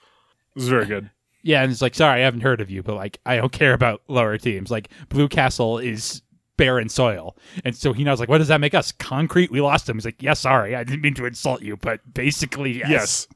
It 0.55 0.59
was 0.59 0.69
very 0.69 0.85
good. 0.85 1.11
yeah, 1.43 1.61
and 1.61 1.71
it's 1.71 1.81
like, 1.81 1.93
sorry, 1.93 2.21
I 2.21 2.23
haven't 2.25 2.41
heard 2.41 2.61
of 2.61 2.69
you, 2.71 2.81
but 2.83 2.95
like, 2.95 3.19
I 3.25 3.35
don't 3.35 3.51
care 3.51 3.73
about 3.73 4.01
lower 4.07 4.37
teams. 4.37 4.71
Like, 4.71 4.89
Blue 5.09 5.27
Castle 5.27 5.77
is 5.77 6.21
barren 6.57 6.89
soil. 6.89 7.35
And 7.63 7.75
so 7.75 7.93
he 7.93 8.03
knows, 8.03 8.19
like, 8.19 8.29
what 8.29 8.39
does 8.39 8.47
that 8.47 8.61
make 8.61 8.73
us? 8.73 8.91
Concrete? 8.91 9.51
We 9.51 9.61
lost 9.61 9.87
him. 9.87 9.97
He's 9.97 10.05
like, 10.05 10.21
yeah, 10.21 10.33
sorry, 10.33 10.75
I 10.75 10.83
didn't 10.83 11.01
mean 11.01 11.13
to 11.15 11.25
insult 11.25 11.61
you, 11.61 11.77
but 11.77 12.01
basically, 12.13 12.79
yes. 12.79 12.89
Yes. 12.89 13.27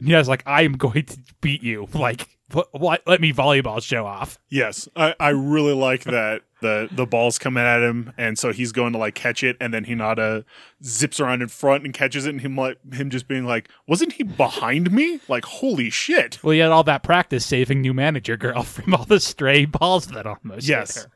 And 0.00 0.28
like, 0.28 0.42
I 0.46 0.62
am 0.62 0.72
going 0.72 1.04
to 1.06 1.18
beat 1.40 1.62
you. 1.62 1.88
Like, 1.94 2.28
what, 2.52 2.68
what, 2.72 3.02
let 3.06 3.20
me 3.20 3.32
volleyball 3.32 3.82
show 3.82 4.04
off. 4.04 4.38
Yes, 4.50 4.88
I, 4.94 5.14
I 5.18 5.30
really 5.30 5.72
like 5.72 6.04
that 6.04 6.42
the 6.60 6.88
the 6.90 7.06
ball's 7.06 7.38
coming 7.38 7.62
at 7.62 7.82
him, 7.82 8.12
and 8.18 8.38
so 8.38 8.52
he's 8.52 8.72
going 8.72 8.92
to 8.92 8.98
like 8.98 9.14
catch 9.14 9.42
it, 9.42 9.56
and 9.60 9.72
then 9.72 9.84
Hinata 9.84 10.44
zips 10.82 11.20
around 11.20 11.42
in 11.42 11.48
front 11.48 11.84
and 11.84 11.92
catches 11.92 12.26
it, 12.26 12.30
and 12.30 12.40
him 12.40 12.56
like 12.56 12.78
him 12.92 13.10
just 13.10 13.28
being 13.28 13.44
like, 13.44 13.68
"Wasn't 13.86 14.12
he 14.14 14.22
behind 14.22 14.92
me? 14.92 15.20
Like, 15.28 15.44
holy 15.44 15.90
shit!" 15.90 16.42
Well, 16.42 16.52
he 16.52 16.58
had 16.58 16.70
all 16.70 16.84
that 16.84 17.02
practice 17.02 17.46
saving 17.46 17.80
new 17.80 17.94
manager 17.94 18.36
girl 18.36 18.62
from 18.64 18.94
all 18.94 19.04
the 19.04 19.20
stray 19.20 19.64
balls 19.64 20.06
that 20.08 20.26
almost 20.26 20.68
Yes. 20.68 21.06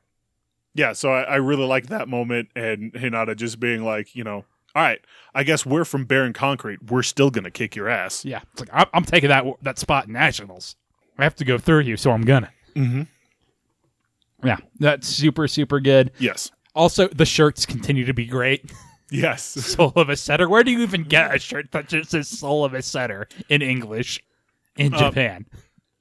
Yeah, 0.78 0.92
so 0.92 1.10
I, 1.12 1.22
I 1.22 1.36
really 1.36 1.66
like 1.66 1.88
that 1.88 2.08
moment, 2.08 2.48
and 2.54 2.92
Hinata 2.92 3.36
just 3.36 3.58
being 3.58 3.84
like, 3.84 4.14
you 4.14 4.22
know, 4.24 4.44
all 4.76 4.82
right, 4.82 5.00
I 5.34 5.42
guess 5.42 5.66
we're 5.66 5.84
from 5.84 6.04
Barren 6.04 6.32
Concrete. 6.32 6.90
We're 6.90 7.02
still 7.02 7.30
gonna 7.30 7.50
kick 7.50 7.74
your 7.74 7.88
ass. 7.88 8.24
Yeah, 8.24 8.40
it's 8.52 8.60
like 8.60 8.70
I'm, 8.72 8.86
I'm 8.94 9.04
taking 9.04 9.28
that 9.28 9.44
that 9.62 9.78
spot 9.78 10.06
in 10.06 10.12
nationals. 10.12 10.76
I 11.18 11.24
have 11.24 11.34
to 11.36 11.44
go 11.44 11.58
through 11.58 11.80
you, 11.80 11.96
so 11.96 12.12
I'm 12.12 12.22
gonna. 12.22 12.50
Yeah, 14.44 14.58
that's 14.78 15.08
super 15.08 15.48
super 15.48 15.80
good. 15.80 16.12
Yes. 16.18 16.50
Also, 16.74 17.08
the 17.08 17.26
shirts 17.26 17.66
continue 17.66 18.04
to 18.06 18.14
be 18.14 18.24
great. 18.26 18.70
Yes. 19.10 19.42
Soul 19.74 19.94
of 19.96 20.10
a 20.10 20.16
Setter. 20.18 20.50
Where 20.50 20.62
do 20.62 20.70
you 20.70 20.80
even 20.80 21.02
get 21.02 21.34
a 21.34 21.38
shirt 21.38 21.72
that 21.72 21.88
just 21.88 22.10
says 22.10 22.28
Soul 22.28 22.66
of 22.66 22.74
a 22.74 22.82
Setter 22.82 23.26
in 23.48 23.62
English 23.62 24.22
in 24.76 24.92
Uh, 24.92 24.98
Japan? 24.98 25.46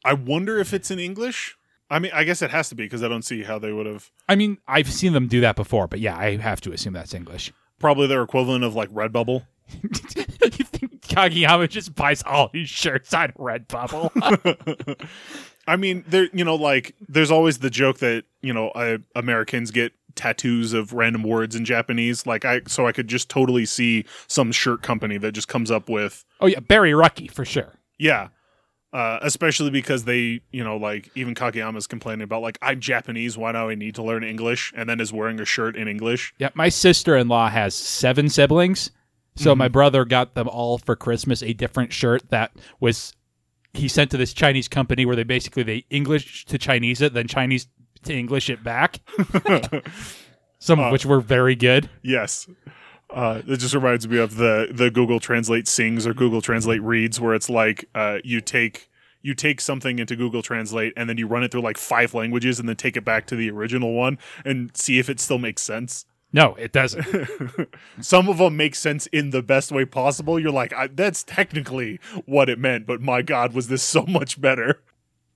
I 0.03 0.11
wonder 0.11 0.57
if 0.59 0.73
it's 0.73 0.91
in 0.91 0.99
English. 0.99 1.55
I 1.89 1.99
mean, 1.99 2.11
I 2.13 2.23
guess 2.23 2.41
it 2.41 2.51
has 2.51 2.69
to 2.69 2.75
be 2.75 2.83
because 2.83 3.03
I 3.03 3.07
don't 3.07 3.23
see 3.23 3.43
how 3.43 3.59
they 3.59 3.71
would 3.71 3.85
have. 3.85 4.09
I 4.27 4.35
mean, 4.35 4.57
I've 4.67 4.91
seen 4.91 5.13
them 5.13 5.27
do 5.27 5.41
that 5.41 5.55
before, 5.55 5.87
but 5.87 5.99
yeah, 5.99 6.17
I 6.17 6.37
have 6.37 6.61
to 6.61 6.73
assume 6.73 6.93
that's 6.93 7.13
English. 7.13 7.53
Probably 7.79 8.07
their 8.07 8.23
equivalent 8.23 8.63
of 8.63 8.75
like 8.75 8.89
Redbubble. 8.89 9.45
you 9.83 10.65
think 10.65 11.01
Kageyama 11.01 11.69
just 11.69 11.95
buys 11.95 12.23
all 12.23 12.49
his 12.53 12.69
shirts 12.69 13.13
on 13.13 13.31
Redbubble? 13.33 15.07
I 15.67 15.75
mean, 15.75 16.05
there, 16.07 16.29
you 16.33 16.45
know, 16.45 16.55
like 16.55 16.95
there's 17.07 17.31
always 17.31 17.59
the 17.59 17.69
joke 17.69 17.99
that 17.99 18.23
you 18.41 18.53
know 18.53 18.69
uh, 18.69 18.97
Americans 19.15 19.71
get 19.71 19.93
tattoos 20.15 20.73
of 20.73 20.93
random 20.93 21.23
words 21.23 21.55
in 21.55 21.65
Japanese. 21.65 22.25
Like 22.25 22.45
I, 22.45 22.61
so 22.67 22.87
I 22.87 22.91
could 22.91 23.07
just 23.07 23.29
totally 23.29 23.65
see 23.65 24.05
some 24.27 24.51
shirt 24.51 24.81
company 24.81 25.17
that 25.17 25.33
just 25.33 25.47
comes 25.47 25.69
up 25.69 25.89
with, 25.89 26.25
oh 26.41 26.47
yeah, 26.47 26.59
Barry 26.59 26.91
Rucky 26.91 27.29
for 27.29 27.45
sure. 27.45 27.73
yeah. 27.97 28.29
Uh, 28.93 29.19
especially 29.21 29.69
because 29.69 30.05
they, 30.05 30.39
you 30.51 30.63
know, 30.63 30.77
like 30.77 31.09
even 31.13 31.35
Kageyama's 31.35 31.87
complaining 31.87 32.23
about 32.23 32.41
like 32.41 32.57
I'm 32.61 32.79
Japanese, 32.79 33.37
why 33.37 33.51
do 33.51 33.57
I 33.57 33.75
need 33.75 33.95
to 33.95 34.03
learn 34.03 34.23
English? 34.23 34.71
And 34.75 34.89
then 34.89 34.99
is 35.01 35.11
wearing 35.11 35.39
a 35.41 35.45
shirt 35.45 35.75
in 35.75 35.87
English. 35.89 36.33
Yeah, 36.39 36.49
my 36.53 36.69
sister-in-law 36.69 37.49
has 37.49 37.75
seven 37.75 38.29
siblings, 38.29 38.91
so 39.35 39.51
Mm-hmm. 39.51 39.59
my 39.59 39.67
brother 39.67 40.05
got 40.05 40.35
them 40.35 40.47
all 40.47 40.77
for 40.77 40.95
Christmas 40.95 41.43
a 41.43 41.51
different 41.53 41.91
shirt 41.91 42.29
that 42.29 42.51
was 42.79 43.13
he 43.73 43.87
sent 43.89 44.09
to 44.11 44.17
this 44.17 44.33
Chinese 44.33 44.67
company 44.69 45.05
where 45.05 45.15
they 45.17 45.23
basically 45.23 45.63
they 45.63 45.85
English 45.89 46.45
to 46.45 46.57
Chinese 46.57 47.01
it, 47.01 47.13
then 47.13 47.27
Chinese 47.27 47.67
to 48.03 48.13
English 48.13 48.49
it 48.49 48.63
back. 48.63 49.01
Some 50.59 50.79
Uh, 50.79 50.85
of 50.85 50.91
which 50.91 51.05
were 51.05 51.21
very 51.21 51.55
good. 51.55 51.89
Yes. 52.01 52.49
Uh, 53.09 53.41
it 53.47 53.57
just 53.57 53.73
reminds 53.73 54.07
me 54.07 54.17
of 54.17 54.35
the 54.35 54.67
the 54.71 54.91
Google 54.91 55.19
Translate 55.19 55.67
sings 55.67 56.05
or 56.05 56.13
Google 56.13 56.41
Translate 56.41 56.81
reads, 56.81 57.19
where 57.19 57.33
it's 57.33 57.49
like 57.49 57.85
uh, 57.95 58.17
you 58.23 58.41
take 58.41 58.89
you 59.21 59.33
take 59.33 59.59
something 59.61 59.99
into 59.99 60.15
Google 60.15 60.41
Translate 60.41 60.93
and 60.95 61.09
then 61.09 61.17
you 61.17 61.27
run 61.27 61.43
it 61.43 61.51
through 61.51 61.61
like 61.61 61.77
five 61.77 62.13
languages 62.13 62.59
and 62.59 62.67
then 62.69 62.75
take 62.75 62.95
it 62.97 63.03
back 63.05 63.25
to 63.27 63.35
the 63.35 63.49
original 63.49 63.93
one 63.93 64.17
and 64.45 64.75
see 64.75 64.99
if 64.99 65.09
it 65.09 65.19
still 65.19 65.37
makes 65.39 65.61
sense. 65.61 66.05
No, 66.33 66.55
it 66.55 66.71
doesn't. 66.73 67.05
Some 68.01 68.27
of 68.29 68.37
them 68.37 68.57
make 68.57 68.75
sense 68.75 69.07
in 69.07 69.29
the 69.31 69.41
best 69.41 69.71
way 69.71 69.85
possible. 69.85 70.37
You're 70.39 70.51
like, 70.51 70.73
I, 70.73 70.87
that's 70.87 71.23
technically 71.23 71.99
what 72.25 72.49
it 72.49 72.59
meant, 72.59 72.85
but 72.85 73.01
my 73.01 73.21
God, 73.21 73.53
was 73.53 73.69
this 73.69 73.81
so 73.81 74.05
much 74.05 74.39
better? 74.39 74.81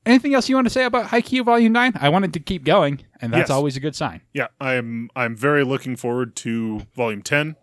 Anything 0.05 0.33
else 0.33 0.49
you 0.49 0.55
want 0.55 0.65
to 0.65 0.73
say 0.73 0.83
about 0.83 1.07
Haikyuu 1.07 1.45
Volume 1.45 1.71
Nine? 1.73 1.93
I 1.99 2.09
wanted 2.09 2.33
to 2.33 2.39
keep 2.39 2.63
going, 2.65 3.01
and 3.21 3.31
that's 3.31 3.49
Yes. 3.49 3.49
always 3.51 3.77
a 3.77 3.79
good 3.79 3.95
sign. 3.95 4.21
Yeah, 4.33 4.47
I'm 4.59 5.09
I'm 5.15 5.35
very 5.35 5.63
looking 5.63 5.95
forward 5.95 6.35
to 6.37 6.81
Volume 6.95 7.21
Ten, 7.21 7.55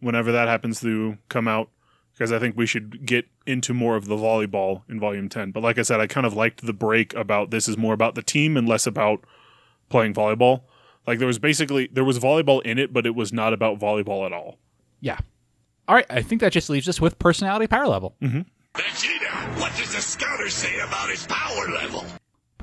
whenever 0.00 0.32
that 0.32 0.48
happens 0.48 0.80
to 0.80 1.18
come 1.28 1.48
out, 1.48 1.70
because 2.12 2.32
I 2.32 2.38
think 2.38 2.56
we 2.56 2.66
should 2.66 3.04
get 3.06 3.26
into 3.46 3.74
more 3.74 3.96
of 3.96 4.06
the 4.06 4.16
volleyball 4.16 4.82
in 4.88 5.00
Volume 5.00 5.28
Ten. 5.28 5.50
But 5.50 5.62
like 5.62 5.78
I 5.78 5.82
said, 5.82 6.00
I 6.00 6.06
kind 6.06 6.26
of 6.26 6.34
liked 6.34 6.64
the 6.64 6.72
break 6.72 7.14
about 7.14 7.50
this 7.50 7.68
is 7.68 7.76
more 7.76 7.94
about 7.94 8.14
the 8.14 8.22
team 8.22 8.56
and 8.56 8.68
less 8.68 8.86
about 8.86 9.24
playing 9.88 10.14
volleyball. 10.14 10.62
Like 11.06 11.18
there 11.18 11.26
was 11.26 11.38
basically 11.38 11.88
there 11.92 12.04
was 12.04 12.18
volleyball 12.18 12.62
in 12.62 12.78
it, 12.78 12.92
but 12.92 13.06
it 13.06 13.14
was 13.14 13.32
not 13.32 13.52
about 13.52 13.78
volleyball 13.78 14.24
at 14.24 14.32
all. 14.32 14.58
Yeah. 15.00 15.18
All 15.86 15.94
right, 15.94 16.06
I 16.08 16.22
think 16.22 16.40
that 16.40 16.52
just 16.52 16.70
leaves 16.70 16.88
us 16.88 17.00
with 17.00 17.18
personality 17.18 17.66
power 17.66 17.86
level. 17.86 18.16
Mm-hmm. 18.22 18.40
Vegeta, 18.74 19.60
what 19.60 19.76
does 19.76 19.94
the 19.94 20.00
scouter 20.00 20.48
say 20.48 20.80
about 20.80 21.10
his 21.10 21.26
power 21.26 21.68
level? 21.70 22.04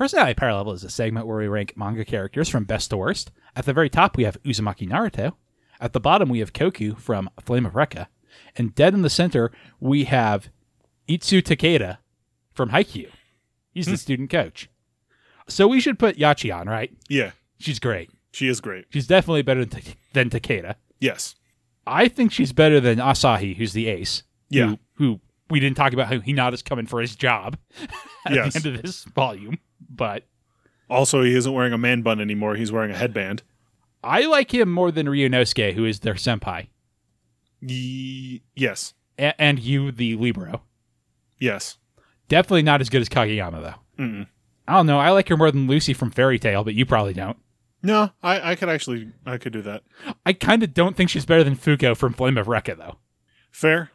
Personality 0.01 0.33
Power 0.33 0.53
Level 0.53 0.73
is 0.73 0.83
a 0.83 0.89
segment 0.89 1.27
where 1.27 1.37
we 1.37 1.47
rank 1.47 1.73
manga 1.75 2.03
characters 2.03 2.49
from 2.49 2.63
best 2.63 2.89
to 2.89 2.97
worst. 2.97 3.29
At 3.55 3.65
the 3.65 3.73
very 3.73 3.89
top, 3.89 4.17
we 4.17 4.23
have 4.23 4.41
Uzumaki 4.41 4.89
Naruto. 4.89 5.33
At 5.81 5.93
the 5.93 5.99
bottom, 5.99 6.29
we 6.29 6.39
have 6.39 6.53
Koku 6.53 6.95
from 6.95 7.29
Flame 7.43 7.65
of 7.65 7.73
Recca. 7.73 8.07
And 8.55 8.75
dead 8.75 8.93
in 8.93 9.01
the 9.01 9.09
center, 9.09 9.51
we 9.79 10.05
have 10.05 10.49
Ittetsu 11.09 11.41
Takeda 11.41 11.97
from 12.53 12.69
Haikyuu. 12.69 13.09
He's 13.73 13.85
the 13.87 13.93
hmm. 13.93 13.95
student 13.97 14.29
coach. 14.29 14.69
So 15.47 15.67
we 15.67 15.81
should 15.81 15.97
put 15.97 16.17
Yachi 16.17 16.55
on, 16.55 16.67
right? 16.69 16.93
Yeah, 17.09 17.31
She's 17.57 17.79
great. 17.79 18.09
she 18.31 18.47
is 18.47 18.61
great. 18.61 18.85
She's 18.89 19.07
definitely 19.07 19.41
better 19.41 19.65
than, 19.65 19.81
than 20.13 20.29
Takeda. 20.29 20.75
Yes. 20.99 21.35
I 21.87 22.07
think 22.07 22.31
she's 22.31 22.53
better 22.53 22.79
than 22.79 22.99
Asahi, 22.99 23.55
who's 23.55 23.73
the 23.73 23.87
ace. 23.87 24.23
Yeah. 24.49 24.67
Who, 24.67 24.79
who 24.95 25.19
we 25.49 25.59
didn't 25.59 25.77
talk 25.77 25.93
about 25.93 26.07
how 26.07 26.19
Hinata's 26.19 26.61
coming 26.61 26.85
for 26.85 27.01
his 27.01 27.15
job 27.15 27.57
at 28.25 28.33
Yes. 28.33 28.53
the 28.53 28.69
end 28.69 28.75
of 28.77 28.81
this 28.83 29.03
volume. 29.05 29.57
But 29.89 30.25
Also, 30.89 31.23
he 31.23 31.35
isn't 31.35 31.51
wearing 31.51 31.73
a 31.73 31.77
man 31.77 32.01
bun 32.03 32.21
anymore. 32.21 32.55
He's 32.55 32.71
wearing 32.71 32.91
a 32.91 32.97
headband. 32.97 33.43
I 34.03 34.25
like 34.25 34.53
him 34.53 34.71
more 34.71 34.91
than 34.91 35.07
Ryunosuke, 35.07 35.73
who 35.73 35.85
is 35.85 35.99
their 35.99 36.15
senpai, 36.15 36.67
Ye- 37.61 38.41
yes. 38.55 38.93
A- 39.19 39.39
and 39.39 39.59
you, 39.59 39.91
the 39.91 40.15
libero. 40.15 40.61
Yes. 41.39 41.77
Definitely 42.27 42.63
not 42.63 42.81
as 42.81 42.89
good 42.89 43.01
as 43.01 43.09
Kageyama, 43.09 43.61
though. 43.61 44.03
Mm-mm. 44.03 44.27
I 44.67 44.73
don't 44.75 44.87
know. 44.87 44.99
I 44.99 45.09
like 45.11 45.27
her 45.29 45.37
more 45.37 45.51
than 45.51 45.67
Lucy 45.67 45.93
from 45.93 46.11
Fairy 46.11 46.39
Tail, 46.39 46.63
but 46.63 46.73
you 46.73 46.85
probably 46.85 47.13
don't. 47.13 47.37
No, 47.83 48.11
I, 48.23 48.51
I 48.51 48.55
could 48.55 48.69
actually 48.69 49.09
I 49.25 49.37
could 49.37 49.53
do 49.53 49.63
that. 49.63 49.81
I 50.25 50.33
kind 50.33 50.61
of 50.63 50.73
don't 50.73 50.95
think 50.95 51.09
she's 51.09 51.25
better 51.25 51.43
than 51.43 51.55
Fuko 51.55 51.97
from 51.97 52.13
Flame 52.13 52.37
of 52.37 52.45
Recca, 52.47 52.77
though. 52.77 52.97
Fair. 53.51 53.89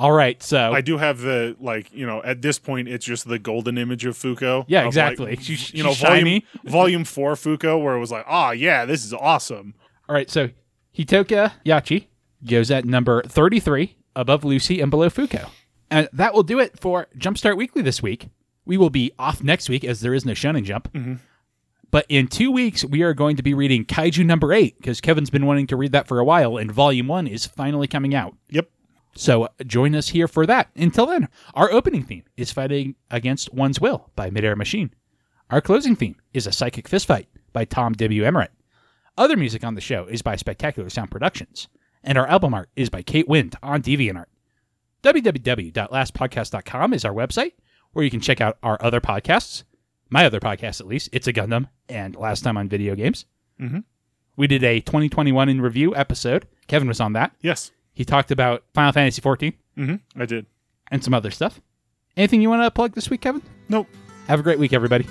All 0.00 0.12
right, 0.12 0.42
so 0.42 0.72
I 0.72 0.80
do 0.80 0.96
have 0.96 1.20
the 1.20 1.54
like 1.60 1.92
you 1.92 2.06
know 2.06 2.22
at 2.22 2.40
this 2.40 2.58
point 2.58 2.88
it's 2.88 3.04
just 3.04 3.28
the 3.28 3.38
golden 3.38 3.76
image 3.76 4.06
of 4.06 4.16
Fuko. 4.16 4.64
Yeah, 4.66 4.80
of, 4.80 4.86
exactly. 4.86 5.32
Like, 5.32 5.42
She's- 5.42 5.74
you 5.74 5.82
know 5.82 5.92
volume 5.92 6.42
volume 6.64 7.04
four 7.04 7.34
Fuko 7.34 7.82
where 7.82 7.94
it 7.94 8.00
was 8.00 8.10
like 8.10 8.24
oh 8.26 8.52
yeah 8.52 8.86
this 8.86 9.04
is 9.04 9.12
awesome. 9.12 9.74
all 10.08 10.14
right, 10.14 10.30
so 10.30 10.48
Hitoka 10.96 11.52
Yachi 11.66 12.06
goes 12.46 12.70
at 12.70 12.86
number 12.86 13.22
thirty-three, 13.24 13.94
above 14.16 14.42
Lucy 14.42 14.80
and 14.80 14.90
below 14.90 15.10
Fuko, 15.10 15.50
and 15.90 16.08
that 16.14 16.32
will 16.32 16.44
do 16.44 16.58
it 16.58 16.80
for 16.80 17.06
Jumpstart 17.18 17.58
Weekly 17.58 17.82
this 17.82 18.02
week. 18.02 18.30
We 18.64 18.78
will 18.78 18.88
be 18.88 19.12
off 19.18 19.42
next 19.42 19.68
week 19.68 19.84
as 19.84 20.00
there 20.00 20.14
is 20.14 20.24
no 20.24 20.32
Shonen 20.32 20.64
Jump. 20.64 20.90
Mm-hmm. 20.94 21.16
But 21.90 22.06
in 22.08 22.26
two 22.26 22.50
weeks, 22.50 22.86
we 22.86 23.02
are 23.02 23.12
going 23.12 23.36
to 23.36 23.42
be 23.42 23.52
reading 23.52 23.84
Kaiju 23.84 24.24
number 24.24 24.54
eight 24.54 24.78
because 24.78 25.02
Kevin's 25.02 25.28
been 25.28 25.44
wanting 25.44 25.66
to 25.66 25.76
read 25.76 25.92
that 25.92 26.08
for 26.08 26.20
a 26.20 26.24
while, 26.24 26.56
and 26.56 26.72
volume 26.72 27.08
one 27.08 27.26
is 27.26 27.44
finally 27.44 27.86
coming 27.86 28.14
out. 28.14 28.34
Yep. 28.48 28.70
So 29.20 29.44
uh, 29.44 29.48
join 29.66 29.94
us 29.94 30.08
here 30.08 30.26
for 30.26 30.46
that. 30.46 30.70
Until 30.74 31.04
then, 31.04 31.28
our 31.52 31.70
opening 31.70 32.02
theme 32.04 32.24
is 32.38 32.52
Fighting 32.52 32.94
Against 33.10 33.52
One's 33.52 33.78
Will 33.78 34.10
by 34.16 34.30
Midair 34.30 34.56
Machine. 34.56 34.94
Our 35.50 35.60
closing 35.60 35.94
theme 35.94 36.16
is 36.32 36.46
A 36.46 36.52
Psychic 36.52 36.88
Fistfight 36.88 37.26
by 37.52 37.66
Tom 37.66 37.92
W. 37.92 38.24
Emmerich. 38.24 38.50
Other 39.18 39.36
music 39.36 39.62
on 39.62 39.74
the 39.74 39.80
show 39.82 40.06
is 40.06 40.22
by 40.22 40.36
Spectacular 40.36 40.88
Sound 40.88 41.10
Productions, 41.10 41.68
and 42.02 42.16
our 42.16 42.26
album 42.28 42.54
art 42.54 42.70
is 42.76 42.88
by 42.88 43.02
Kate 43.02 43.28
Wind 43.28 43.56
on 43.62 43.82
DeviantArt. 43.82 44.24
www.lastpodcast.com 45.02 46.94
is 46.94 47.04
our 47.04 47.12
website 47.12 47.52
where 47.92 48.04
you 48.04 48.10
can 48.10 48.20
check 48.20 48.40
out 48.40 48.56
our 48.62 48.78
other 48.80 49.00
podcasts. 49.02 49.64
My 50.08 50.24
other 50.24 50.40
podcast, 50.40 50.80
at 50.80 50.86
least, 50.86 51.10
It's 51.12 51.26
a 51.26 51.32
Gundam 51.34 51.68
and 51.90 52.16
Last 52.16 52.40
Time 52.42 52.56
on 52.56 52.68
Video 52.70 52.94
Games. 52.94 53.26
Mhm. 53.60 53.84
We 54.36 54.46
did 54.46 54.64
a 54.64 54.80
2021 54.80 55.48
in 55.50 55.60
review 55.60 55.94
episode. 55.94 56.46
Kevin 56.68 56.88
was 56.88 57.00
on 57.00 57.12
that. 57.12 57.32
Yes. 57.42 57.70
He 58.00 58.06
talked 58.06 58.30
about 58.30 58.64
Final 58.72 58.92
Fantasy 58.92 59.20
14 59.20 59.52
hmm 59.76 59.94
I 60.16 60.24
did. 60.24 60.46
and 60.90 61.04
some 61.04 61.12
other 61.12 61.30
stuff. 61.30 61.60
Anything 62.16 62.40
you 62.40 62.48
want 62.48 62.62
to 62.62 62.70
plug 62.70 62.94
this 62.94 63.10
week, 63.10 63.20
Kevin? 63.20 63.42
Nope. 63.68 63.88
Have 64.26 64.40
a 64.40 64.42
great 64.42 64.58
week, 64.58 64.72
everybody. 64.72 65.06